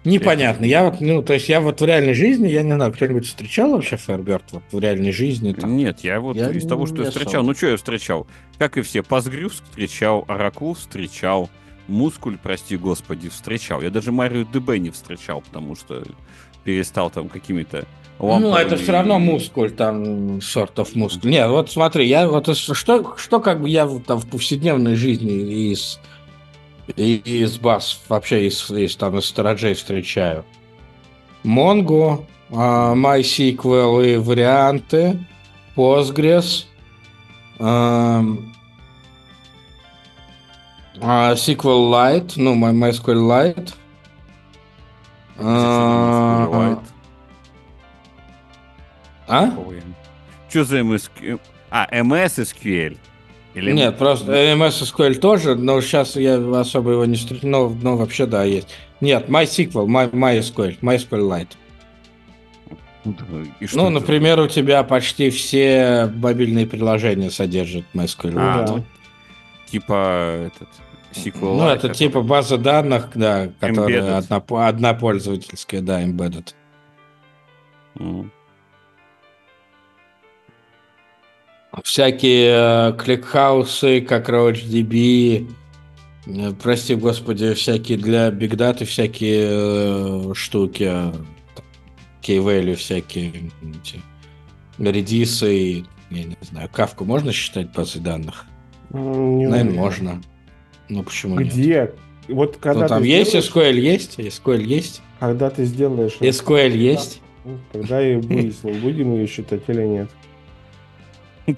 Непонятно. 0.04 0.64
Я 0.64 0.84
вот, 0.84 1.00
ну, 1.00 1.22
то 1.22 1.34
есть 1.34 1.48
я 1.48 1.60
вот 1.60 1.80
в 1.80 1.84
реальной 1.84 2.14
жизни, 2.14 2.48
я 2.48 2.62
не 2.62 2.74
знаю, 2.74 2.92
кто-нибудь 2.92 3.26
встречал 3.26 3.70
вообще 3.70 3.96
Фаерберт 3.96 4.44
вот 4.50 4.62
в 4.72 4.78
реальной 4.78 5.12
жизни? 5.12 5.52
Там? 5.52 5.76
Нет, 5.76 6.00
я 6.00 6.20
вот 6.20 6.36
я 6.36 6.50
из 6.50 6.66
того, 6.66 6.86
что 6.86 7.04
я 7.04 7.10
встречал, 7.10 7.44
ну 7.44 7.54
что 7.54 7.68
я 7.68 7.76
встречал? 7.76 8.26
Как 8.58 8.76
и 8.76 8.82
все, 8.82 9.02
Пазгрюс 9.02 9.62
встречал, 9.62 10.24
Оракул 10.28 10.74
встречал, 10.74 11.50
Мускуль, 11.88 12.38
прости 12.40 12.76
господи, 12.76 13.28
встречал. 13.28 13.82
Я 13.82 13.90
даже 13.90 14.12
Марио 14.12 14.44
ДБ 14.44 14.78
не 14.78 14.90
встречал, 14.90 15.40
потому 15.40 15.76
что 15.76 16.02
перестал 16.64 17.10
там 17.10 17.28
какими-то 17.28 17.86
ну, 18.18 18.54
это 18.54 18.76
все 18.76 18.92
равно 18.92 19.18
мускуль, 19.18 19.72
там, 19.72 20.38
sort 20.38 20.74
of 20.76 20.90
мускуль. 20.94 21.30
Нет, 21.30 21.48
вот 21.48 21.72
смотри, 21.72 22.06
я 22.06 22.28
вот 22.28 22.56
что, 22.56 23.16
что 23.16 23.40
как 23.40 23.60
бы 23.60 23.68
я 23.68 23.88
там 24.06 24.18
в 24.18 24.30
повседневной 24.30 24.94
жизни 24.94 25.72
из, 25.72 25.98
из 26.96 27.58
баз, 27.58 28.00
вообще 28.08 28.46
из, 28.46 28.70
из, 28.70 28.96
там, 28.96 29.18
из 29.18 29.26
сторожей 29.26 29.74
встречаю? 29.74 30.44
Mongo, 31.44 32.24
uh, 32.50 32.94
MySQL 32.94 34.14
и 34.14 34.16
варианты, 34.16 35.18
Postgres, 35.76 36.66
uh, 37.58 38.38
uh, 40.96 41.34
SQLite, 41.34 42.32
ну, 42.36 42.54
MySQLite, 42.54 43.74
uh, 45.38 46.82
а? 49.26 49.50
Что 50.48 50.64
за 50.64 50.80
MSQL? 50.80 51.40
А, 51.70 51.88
MS 51.90 52.44
SQL. 52.44 52.98
Или... 53.54 53.72
Нет, 53.72 53.98
просто 53.98 54.32
MS 54.32 54.82
SQL 54.82 55.14
тоже, 55.14 55.54
но 55.54 55.80
сейчас 55.80 56.16
я 56.16 56.36
особо 56.58 56.92
его 56.92 57.04
не 57.04 57.16
встречал, 57.16 57.50
но, 57.50 57.68
но 57.68 57.96
вообще 57.96 58.26
да, 58.26 58.44
есть. 58.44 58.68
Нет, 59.00 59.28
MySQL, 59.28 59.86
My, 59.86 60.10
MySQL, 60.10 60.78
MySQLite. 60.80 61.48
ну, 63.74 63.90
например, 63.90 64.40
у 64.40 64.48
тебя 64.48 64.82
почти 64.84 65.28
все 65.30 66.10
мобильные 66.14 66.66
приложения 66.66 67.30
содержат 67.30 67.84
MySQL. 67.94 68.34
А, 68.36 68.66
да. 68.66 68.72
ну, 68.72 68.84
типа 69.66 70.46
этот 70.46 70.68
SQL. 71.12 71.56
Ну, 71.56 71.68
это 71.68 71.90
типа 71.90 72.22
база 72.22 72.56
данных, 72.56 73.10
да, 73.14 73.50
которая 73.60 74.16
одна, 74.16 74.42
одна 74.66 74.94
пользовательская, 74.94 75.82
да, 75.82 76.02
embedded. 76.02 76.54
Mm. 77.96 78.30
Всякие 81.82 82.90
э, 82.90 82.92
кликхаусы, 82.98 84.00
как 84.02 84.28
RoachDB, 84.28 85.50
э, 86.26 86.52
прости 86.62 86.94
господи, 86.94 87.54
всякие 87.54 87.98
для 87.98 88.30
бигдаты 88.30 88.84
всякие 88.84 89.48
э, 89.50 90.34
штуки, 90.34 90.92
key-value 92.22 92.74
всякие, 92.74 93.50
редисы, 94.78 95.84
я 96.10 96.24
не 96.24 96.36
знаю, 96.42 96.68
кавку 96.70 97.04
можно 97.04 97.32
считать 97.32 97.72
базой 97.72 98.02
данных? 98.02 98.46
Не 98.90 99.46
Наверное, 99.46 99.74
можно. 99.74 100.22
Ну 100.88 101.02
почему 101.02 101.36
Где? 101.36 101.74
Нет? 101.74 101.96
Вот 102.28 102.56
когда 102.58 102.82
ну, 102.82 102.88
там 102.88 103.02
есть 103.02 103.30
сделаешь... 103.30 103.50
SQL 103.50 103.80
есть, 103.80 104.18
SQL 104.18 104.62
есть. 104.62 105.02
Когда 105.18 105.50
ты 105.50 105.64
сделаешь... 105.64 106.16
SQL 106.20 106.76
есть. 106.76 107.20
Тогда 107.72 108.06
и 108.06 108.16
выясним, 108.20 108.80
будем 108.80 109.14
ее 109.14 109.26
считать 109.26 109.62
или 109.68 109.82
нет. 109.82 110.10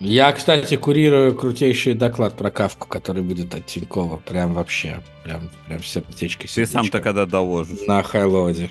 Я, 0.00 0.30
кстати, 0.32 0.76
курирую 0.76 1.34
крутейший 1.34 1.94
доклад 1.94 2.36
про 2.36 2.50
кавку, 2.50 2.86
который 2.86 3.22
будет 3.22 3.54
от 3.54 3.66
Тинькова. 3.66 4.18
Прям 4.18 4.54
вообще. 4.54 5.00
Прям, 5.24 5.50
прям 5.66 5.82
сердечко, 5.82 6.46
сердечко. 6.46 6.54
Ты 6.54 6.66
сам-то 6.66 7.00
когда 7.00 7.26
доложишь. 7.26 7.86
На 7.86 8.02
хайлоде. 8.04 8.70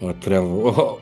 Вот 0.00 0.16
прям... 0.16 0.44
О, 0.44 1.00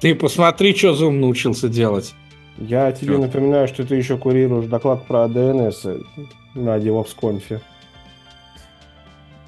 ты 0.00 0.16
посмотри, 0.16 0.74
что 0.74 0.94
Zoom 0.94 1.12
научился 1.12 1.68
делать. 1.68 2.14
Я 2.58 2.90
тебе 2.90 3.14
Чё? 3.14 3.20
напоминаю, 3.20 3.68
что 3.68 3.86
ты 3.86 3.94
еще 3.94 4.18
курируешь 4.18 4.66
доклад 4.66 5.06
про 5.06 5.26
DNS 5.26 6.04
на 6.54 6.76
DevOps 6.78 7.60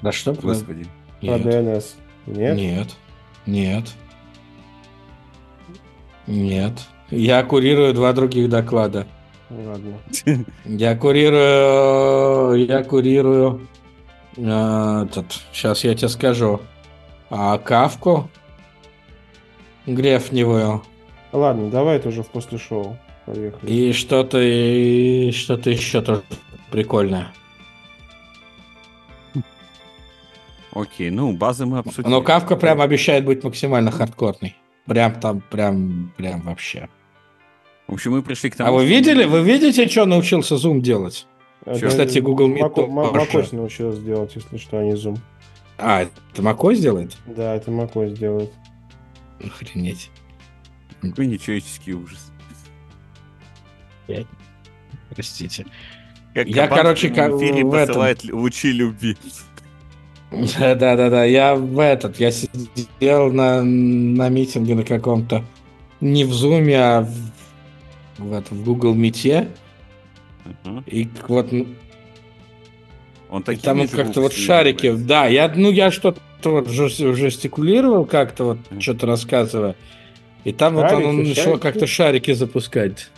Да 0.01 0.11
что? 0.13 0.33
Господи. 0.33 0.87
Про 1.19 1.37
Нет. 1.37 1.45
DNS. 1.45 1.85
Нет? 2.27 2.55
Нет. 2.57 2.87
Нет. 3.45 3.85
Нет. 6.25 6.73
Я 7.15 7.43
курирую 7.43 7.93
два 7.93 8.11
других 8.13 8.49
доклада. 8.49 9.05
Ладно. 9.49 9.99
Я 10.65 10.95
курирую, 10.95 12.65
я 12.65 12.83
курирую 12.83 13.67
э, 14.35 15.05
этот, 15.05 15.25
сейчас 15.51 15.83
я 15.83 15.93
тебе 15.93 16.09
скажу, 16.09 16.61
а, 17.29 17.59
кавку 17.59 18.29
грефневую. 19.85 20.81
Ладно, 21.31 21.69
давай 21.69 21.97
это 21.97 22.09
уже 22.09 22.23
в 22.23 22.27
после 22.27 22.57
шоу. 22.57 22.97
Поехали. 23.25 23.71
И 23.71 23.93
что-то, 23.93 24.39
и 24.41 25.31
что-то 25.31 25.69
еще 25.69 26.01
тоже 26.01 26.23
прикольное. 26.71 27.27
Окей, 30.73 31.11
ну, 31.11 31.31
базы 31.33 31.67
мы 31.67 31.79
обсудили. 31.79 32.09
Но 32.11 32.21
Кавка 32.21 32.55
прям 32.55 32.81
обещает 32.81 33.25
быть 33.25 33.43
максимально 33.43 33.91
хардкорной. 33.91 34.55
Прям 34.87 35.13
там, 35.19 35.41
прям, 35.41 36.11
прям 36.17 36.41
вообще. 36.41 36.89
В 37.87 37.93
общем, 37.93 38.11
мы 38.11 38.23
пришли 38.23 38.49
к 38.49 38.55
тому, 38.55 38.69
А 38.69 38.71
вы 38.71 38.85
видели, 38.85 39.25
вы 39.25 39.41
видите, 39.41 39.87
что 39.87 40.05
научился 40.05 40.55
Zoom 40.55 40.79
делать? 40.79 41.27
Это, 41.65 41.87
Кстати, 41.87 42.19
Google 42.19 42.49
Meet 42.49 42.87
Макос 42.87 43.51
научился 43.51 44.01
делать, 44.01 44.31
если 44.35 44.57
что, 44.57 44.79
а 44.79 44.83
не 44.83 44.93
Zoom. 44.93 45.17
А, 45.77 46.03
это 46.03 46.41
macOS 46.41 46.75
делает? 46.77 47.17
Да, 47.25 47.55
это 47.55 47.71
macOS 47.71 48.15
делает. 48.17 48.51
Охренеть. 49.43 50.11
Какой 51.01 51.27
нечеловеческий 51.27 51.93
ужас. 51.93 52.31
Я... 54.07 54.25
Простите. 55.09 55.65
Как 56.33 56.47
я, 56.47 56.67
короче, 56.67 57.09
как 57.09 57.33
в 57.33 57.69
посылает 57.69 58.23
этом... 58.23 58.39
лучи 58.39 58.71
любви. 58.71 59.17
Да, 60.31 60.73
да, 60.75 60.95
да, 60.95 61.09
да. 61.09 61.23
Я 61.25 61.55
в 61.55 61.79
этот, 61.79 62.19
я 62.19 62.31
сидел 62.31 63.31
на, 63.31 63.61
на 63.61 64.29
митинге 64.29 64.75
на 64.75 64.83
каком-то, 64.83 65.43
не 66.01 66.23
в 66.23 66.33
Зуме, 66.33 66.79
а 66.79 67.01
в, 67.01 67.13
в, 68.29 68.51
в 68.51 68.63
Google 68.63 68.95
Meet. 68.95 69.49
Uh-huh. 70.45 70.83
И 70.87 71.09
вот 71.27 71.51
он 73.29 73.43
такие 73.43 73.63
там 73.63 73.87
как-то 73.87 74.21
вот 74.21 74.33
шарики, 74.33 74.91
да, 74.91 75.25
я, 75.27 75.51
ну 75.55 75.71
я 75.71 75.89
что-то 75.91 76.19
вот 76.43 76.67
жестикулировал 76.67 78.05
как-то 78.05 78.43
вот, 78.43 78.57
uh-huh. 78.69 78.81
что-то 78.81 79.07
рассказывая. 79.07 79.75
И 80.43 80.51
там 80.51 80.77
шарики, 80.77 80.95
вот 80.95 81.05
он 81.05 81.23
начал 81.23 81.57
как-то 81.57 81.87
шарики 81.87 82.33
запускать. 82.33 83.09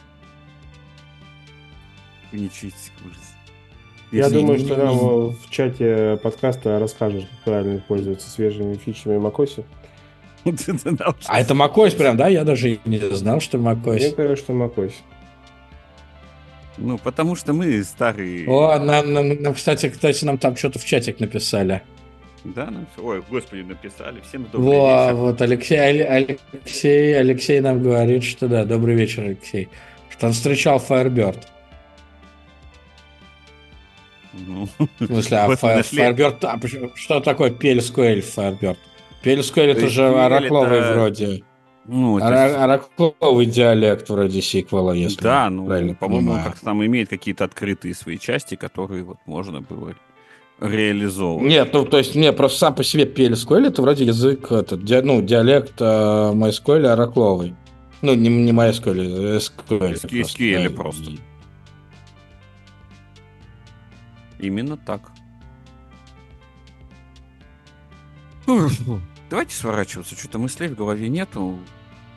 Ничего 2.31 2.71
ужас. 3.05 3.35
Я 4.11 4.25
Если 4.25 4.39
думаю, 4.39 4.59
что 4.59 4.77
нам 4.77 4.97
в 5.29 5.49
чате 5.49 6.19
подкаста 6.21 6.79
расскажешь, 6.79 7.23
как 7.23 7.39
правильно 7.43 7.83
пользоваться 7.87 8.29
свежими 8.29 8.75
фичами 8.75 9.17
macOS. 9.17 9.65
А 11.27 11.41
это 11.41 11.53
macOS 11.53 11.97
прям, 11.97 12.17
да? 12.17 12.27
Я 12.27 12.43
даже 12.43 12.79
не 12.85 12.99
знал, 12.99 13.41
что 13.41 13.57
macOS. 13.57 13.99
Я 13.99 14.11
говорю, 14.11 14.35
что 14.35 14.53
macOS. 14.53 14.93
Ну, 16.77 16.97
потому 16.97 17.35
что 17.35 17.53
мы 17.53 17.83
старые. 17.83 18.47
О, 18.47 18.77
нам, 18.79 19.13
нам, 19.13 19.41
нам 19.41 19.53
кстати, 19.53 19.89
кстати, 19.89 20.23
нам 20.25 20.37
там 20.37 20.55
что-то 20.55 20.79
в 20.79 20.85
чатик 20.85 21.19
написали. 21.19 21.81
Да, 22.43 22.65
нам 22.65 22.85
Ой, 22.97 23.23
господи, 23.27 23.61
написали. 23.61 24.21
Всем 24.21 24.45
добрый 24.51 24.77
Во, 24.77 25.05
вечер. 25.05 25.15
Вот 25.15 25.41
Алексей, 25.41 26.03
Алексей, 26.03 27.17
Алексей 27.17 27.59
нам 27.59 27.81
говорит, 27.81 28.23
что 28.23 28.47
да, 28.47 28.65
добрый 28.65 28.95
вечер, 28.95 29.23
Алексей. 29.23 29.69
Что 30.09 30.27
он 30.27 30.33
встречал 30.33 30.77
Firebird. 30.77 31.39
Ну, 34.33 34.67
в 34.99 35.05
смысле, 35.05 35.37
а 35.37 35.47
Firebird, 35.47 36.37
а 36.43 36.59
что 36.95 37.19
такое 37.21 37.49
PLSQL 37.49 38.23
Firebird? 38.35 38.77
PLSQL 39.25 39.71
это 39.71 39.89
же 39.89 40.07
оракловый 40.07 40.79
это... 40.79 40.93
вроде. 40.93 41.43
Ну, 41.87 42.17
это... 42.17 42.63
Оракловый 42.63 43.45
диалект 43.45 44.09
вроде 44.09 44.41
сиквела, 44.41 44.91
если 44.91 45.21
Да, 45.21 45.49
ну, 45.49 45.65
по-моему, 45.95 46.33
он 46.33 46.43
как-то 46.43 46.65
там 46.65 46.85
имеет 46.85 47.09
какие-то 47.09 47.43
открытые 47.43 47.93
свои 47.95 48.17
части, 48.17 48.55
которые 48.55 49.03
вот 49.03 49.17
можно 49.25 49.61
было 49.61 49.95
реализовывать. 50.59 51.47
Нет, 51.47 51.69
ну, 51.73 51.85
то 51.85 51.97
есть, 51.97 52.15
не, 52.15 52.31
просто 52.31 52.59
сам 52.59 52.75
по 52.75 52.83
себе 52.83 53.05
PLSQL 53.05 53.67
это 53.67 53.81
вроде 53.81 54.05
язык, 54.05 54.51
этот, 54.51 54.83
ди, 54.83 55.01
ну, 55.01 55.21
диалект 55.21 55.73
э, 55.79 55.83
MySQL 55.83 56.87
оракловый. 56.87 57.55
Ну, 58.01 58.13
не, 58.13 58.29
не 58.29 58.51
MySQL, 58.51 59.37
SQL. 59.37 59.93
SQL 59.93 59.99
просто. 59.99 60.07
SQL 60.07 60.69
просто. 60.69 61.11
Именно 64.39 64.77
так. 64.77 65.11
Давайте 69.29 69.55
сворачиваться. 69.55 70.15
Что-то 70.15 70.39
мыслей 70.39 70.67
в 70.67 70.75
голове 70.75 71.09
нету. 71.09 71.59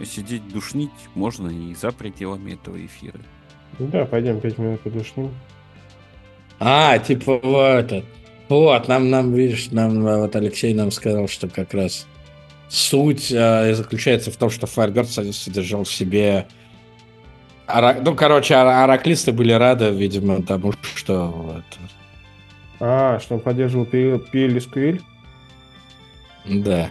Сидеть, 0.04 0.46
душнить 0.48 0.90
можно 1.14 1.48
и 1.48 1.74
за 1.74 1.90
пределами 1.90 2.52
этого 2.52 2.84
эфира. 2.84 3.18
Да, 3.78 4.04
пойдем 4.04 4.40
пять 4.40 4.56
минут 4.58 4.80
подушним. 4.80 5.34
А, 6.60 6.98
типа 6.98 7.40
вот 7.42 7.92
этот. 7.92 8.04
Вот, 8.48 8.88
нам, 8.88 9.10
нам, 9.10 9.34
видишь, 9.34 9.70
нам 9.70 10.02
вот 10.02 10.34
Алексей 10.34 10.72
нам 10.72 10.90
сказал, 10.90 11.28
что 11.28 11.48
как 11.48 11.74
раз 11.74 12.06
суть 12.68 13.30
э, 13.30 13.74
заключается 13.74 14.30
в 14.30 14.36
том, 14.36 14.50
что 14.50 14.66
Firebird 14.66 15.32
содержал 15.32 15.84
в 15.84 15.92
себе... 15.92 16.46
Ара... 17.66 17.98
Ну, 18.00 18.14
короче, 18.14 18.54
ораклисты 18.54 19.32
были 19.32 19.52
рады, 19.52 19.90
видимо, 19.90 20.42
тому, 20.42 20.72
что 20.94 21.26
вот, 21.26 21.64
а, 22.80 23.18
что 23.20 23.34
он 23.34 23.40
поддерживал 23.40 23.84
PLSQL? 23.84 25.02
Да. 26.48 26.90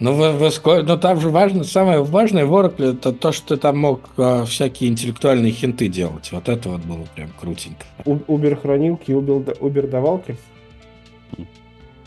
Ну, 0.00 0.12
в, 0.12 0.50
в, 0.50 0.82
но 0.82 0.96
там 0.96 1.20
же 1.20 1.30
важно, 1.30 1.64
самое 1.64 2.02
важное 2.02 2.44
в 2.44 2.52
Oracle 2.52 2.92
это 2.92 3.12
то, 3.12 3.32
что 3.32 3.54
ты 3.54 3.56
там 3.56 3.78
мог 3.78 4.00
а, 4.16 4.44
всякие 4.44 4.90
интеллектуальные 4.90 5.52
хинты 5.52 5.88
делать. 5.88 6.30
Вот 6.32 6.48
это 6.48 6.68
вот 6.68 6.80
было 6.82 7.06
прям 7.14 7.30
крутенько. 7.40 7.84
Uber 8.04 8.56
хранилки, 8.56 9.12
Uber 9.12 9.88
давалки? 9.88 10.36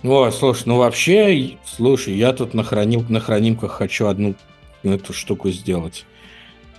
О, 0.03 0.29
слушай, 0.31 0.63
ну 0.65 0.77
вообще, 0.77 1.57
слушай, 1.65 2.13
я 2.13 2.33
тут 2.33 2.53
на, 2.53 2.63
хранил, 2.63 3.03
на 3.09 3.19
хранимках 3.19 3.71
хочу 3.71 4.07
одну 4.07 4.35
эту 4.83 5.13
штуку 5.13 5.49
сделать 5.49 6.05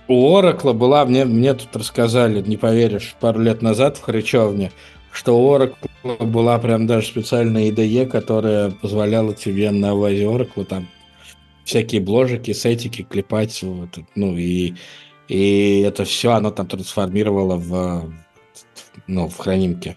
у 0.09 0.35
Оракла 0.35 0.73
была, 0.73 1.05
мне, 1.05 1.23
мне 1.23 1.53
тут 1.53 1.73
рассказали, 1.75 2.41
не 2.41 2.57
поверишь, 2.57 3.15
пару 3.19 3.39
лет 3.39 3.61
назад 3.61 3.97
в 3.97 4.01
Хричевне, 4.01 4.71
что 5.11 5.39
у 5.39 5.53
Оракла 5.53 5.89
была 6.19 6.57
прям 6.59 6.87
даже 6.87 7.07
специальная 7.07 7.69
IDE, 7.69 8.05
которая 8.05 8.71
позволяла 8.71 9.33
тебе 9.33 9.71
на 9.71 9.95
базе 9.95 10.27
Оракла 10.27 10.65
там 10.65 10.87
всякие 11.65 12.01
бложики, 12.01 12.53
сетики 12.53 13.03
клепать, 13.03 13.61
вот, 13.61 13.99
ну 14.15 14.35
и, 14.37 14.73
и 15.27 15.81
это 15.81 16.03
все 16.05 16.31
оно 16.31 16.51
там 16.51 16.67
трансформировало 16.67 17.57
в, 17.57 18.11
ну, 19.07 19.27
в 19.27 19.37
хранимке. 19.37 19.95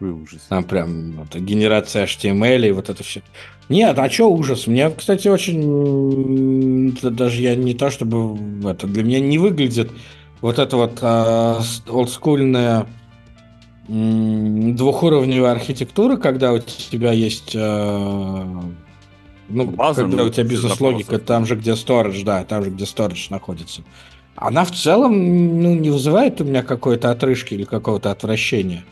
Ужас. 0.00 0.42
Там 0.48 0.64
прям 0.64 1.12
вот, 1.12 1.34
генерация 1.34 2.04
HTML 2.04 2.68
и 2.68 2.72
вот 2.72 2.88
это 2.90 3.02
все. 3.02 3.22
Нет, 3.68 3.98
а 3.98 4.10
что 4.10 4.30
ужас? 4.30 4.66
Мне, 4.66 4.90
кстати, 4.90 5.28
очень... 5.28 6.96
Даже 7.00 7.40
я 7.40 7.54
не 7.54 7.74
то, 7.74 7.90
чтобы... 7.90 8.36
Это 8.68 8.86
для 8.86 9.02
меня 9.02 9.20
не 9.20 9.38
выглядит 9.38 9.90
вот 10.44 10.58
это 10.58 10.76
вот 10.76 10.98
э, 11.00 11.60
олдскульная 11.88 12.86
двухуровневая 13.88 15.52
архитектура, 15.52 16.18
когда 16.18 16.52
у 16.52 16.58
тебя 16.58 17.12
есть... 17.12 17.52
Э, 17.54 18.44
ну, 19.48 19.64
База, 19.64 20.02
когда 20.02 20.18
ну, 20.18 20.24
у 20.24 20.28
тебя 20.28 20.44
бизнес-логика, 20.44 21.18
там 21.18 21.46
же, 21.46 21.56
где 21.56 21.70
storage, 21.70 22.24
да, 22.24 22.44
там 22.44 22.62
же, 22.62 22.68
где 22.68 22.84
storage 22.84 23.28
находится. 23.30 23.84
Она 24.36 24.66
в 24.66 24.72
целом 24.72 25.12
ну, 25.62 25.76
не 25.76 25.88
вызывает 25.88 26.42
у 26.42 26.44
меня 26.44 26.62
какой-то 26.62 27.10
отрыжки 27.10 27.54
или 27.54 27.64
какого-то 27.64 28.10
отвращения. 28.10 28.84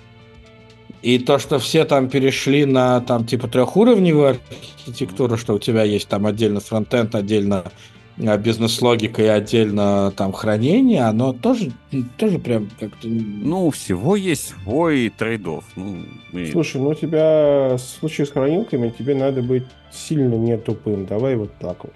И 1.02 1.18
то, 1.18 1.38
что 1.38 1.58
все 1.58 1.84
там 1.84 2.08
перешли 2.08 2.64
на 2.64 3.02
там 3.02 3.26
типа 3.26 3.46
трехуровневую 3.46 4.38
архитектуру, 4.86 5.36
что 5.36 5.52
у 5.52 5.58
тебя 5.58 5.82
есть 5.82 6.08
там 6.08 6.24
отдельно 6.24 6.60
фронтенд, 6.60 7.14
отдельно 7.14 7.64
бизнес-логика 8.16 9.22
и 9.22 9.26
отдельно 9.26 10.12
там 10.16 10.32
хранение, 10.32 11.02
оно 11.02 11.32
тоже, 11.32 11.72
тоже 12.18 12.38
прям 12.38 12.70
как-то... 12.78 13.08
Ну, 13.08 13.70
всего 13.70 14.16
есть 14.16 14.48
свой 14.48 15.08
трейдов. 15.08 15.64
Ну, 15.76 16.04
и... 16.32 16.50
Слушай, 16.50 16.80
ну 16.80 16.90
у 16.90 16.94
тебя 16.94 17.76
в 17.76 17.78
случае 17.78 18.26
с 18.26 18.30
хранилками 18.30 18.92
тебе 18.96 19.14
надо 19.14 19.42
быть 19.42 19.64
сильно 19.90 20.34
не 20.34 20.56
тупым. 20.56 21.06
Давай 21.06 21.36
вот 21.36 21.52
так 21.58 21.84
вот. 21.84 21.92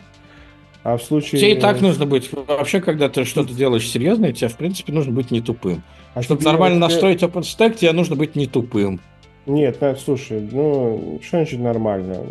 А 0.83 0.97
в 0.97 1.03
случае... 1.03 1.41
Тебе 1.41 1.53
и 1.55 1.61
так 1.61 1.81
нужно 1.81 2.07
быть. 2.07 2.31
Вообще, 2.33 2.81
когда 2.81 3.09
ты 3.09 3.25
что-то 3.25 3.53
делаешь 3.53 3.89
серьезное, 3.91 4.33
тебе, 4.33 4.49
в 4.49 4.57
принципе, 4.57 4.93
нужно 4.93 5.12
быть 5.12 5.31
не 5.31 5.41
тупым. 5.41 5.83
А 6.14 6.23
Чтобы 6.23 6.43
нормально 6.45 6.77
тебе... 6.77 6.87
настроить 6.87 7.23
OpenStack, 7.23 7.75
тебе 7.75 7.93
нужно 7.93 8.14
быть 8.14 8.37
не 8.37 8.47
тупым. 8.47 9.01
Нет, 9.47 9.79
ну, 9.81 9.97
слушай, 9.97 10.41
ну, 10.41 11.21
что 11.23 11.39
значит 11.39 11.61
нормально? 11.61 12.27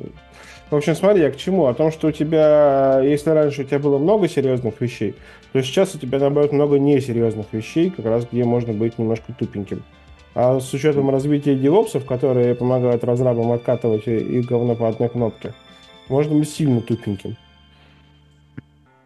В 0.76 0.78
общем, 0.80 0.94
смотри, 0.94 1.22
я 1.22 1.32
к 1.32 1.38
чему? 1.38 1.68
О 1.68 1.74
том, 1.74 1.90
что 1.90 2.10
у 2.10 2.12
тебя, 2.12 3.00
если 3.00 3.30
раньше 3.30 3.62
у 3.62 3.64
тебя 3.64 3.80
было 3.80 3.98
много 3.98 4.28
серьезных 4.28 4.82
вещей, 4.82 5.16
то 5.54 5.64
сейчас 5.64 5.96
у 5.96 5.98
тебя, 5.98 6.20
наоборот, 6.20 6.52
много 6.52 6.78
несерьезных 6.78 7.46
вещей, 7.54 7.90
как 7.92 8.06
раз 8.06 8.28
где 8.30 8.44
можно 8.44 8.74
быть 8.74 9.00
немножко 9.00 9.32
тупеньким. 9.32 9.84
А 10.34 10.60
с 10.60 10.74
учетом 10.74 11.10
развития 11.10 11.56
девопсов, 11.56 12.04
которые 12.04 12.56
помогают 12.56 13.06
разрабам 13.06 13.54
откатывать 13.54 14.06
и 14.06 14.42
говно 14.42 14.76
по 14.76 14.90
одной 14.90 15.08
кнопке, 15.08 15.54
можно 16.10 16.38
быть 16.38 16.50
сильно 16.50 16.82
тупеньким. 16.82 17.38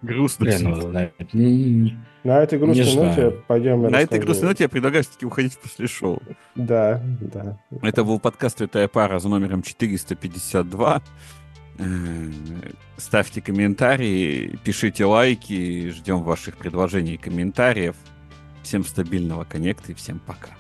Грустно. 0.02 0.50
На 2.24 2.40
этой 2.40 2.58
грустной 2.58 2.96
ноте 2.96 3.32
пойдем. 3.48 3.84
На 3.84 4.02
этой 4.02 4.18
грустной 4.18 4.50
ноте 4.50 4.64
я 4.64 4.70
предлагаю 4.70 5.04
все-таки 5.04 5.26
уходить 5.28 5.58
после 5.60 5.86
шоу. 5.86 6.20
Да, 6.56 7.00
да. 7.20 7.60
Это 7.84 8.04
был 8.04 8.20
подкаст 8.20 8.58
«Святая 8.58 8.88
пара» 8.88 9.20
за 9.20 9.30
номером 9.30 9.62
452. 9.62 11.02
Э, 11.80 12.32
ставьте 12.98 13.42
комментарии, 13.42 14.60
пишите 14.64 15.06
лайки, 15.06 15.90
ждем 15.92 16.24
ваших 16.24 16.58
предложений 16.58 17.14
и 17.14 17.18
комментариев. 17.18 17.96
Всем 18.64 18.84
стабильного 18.84 19.46
коннекта 19.46 19.94
и 19.94 19.96
всем 19.96 20.20
пока. 20.20 20.52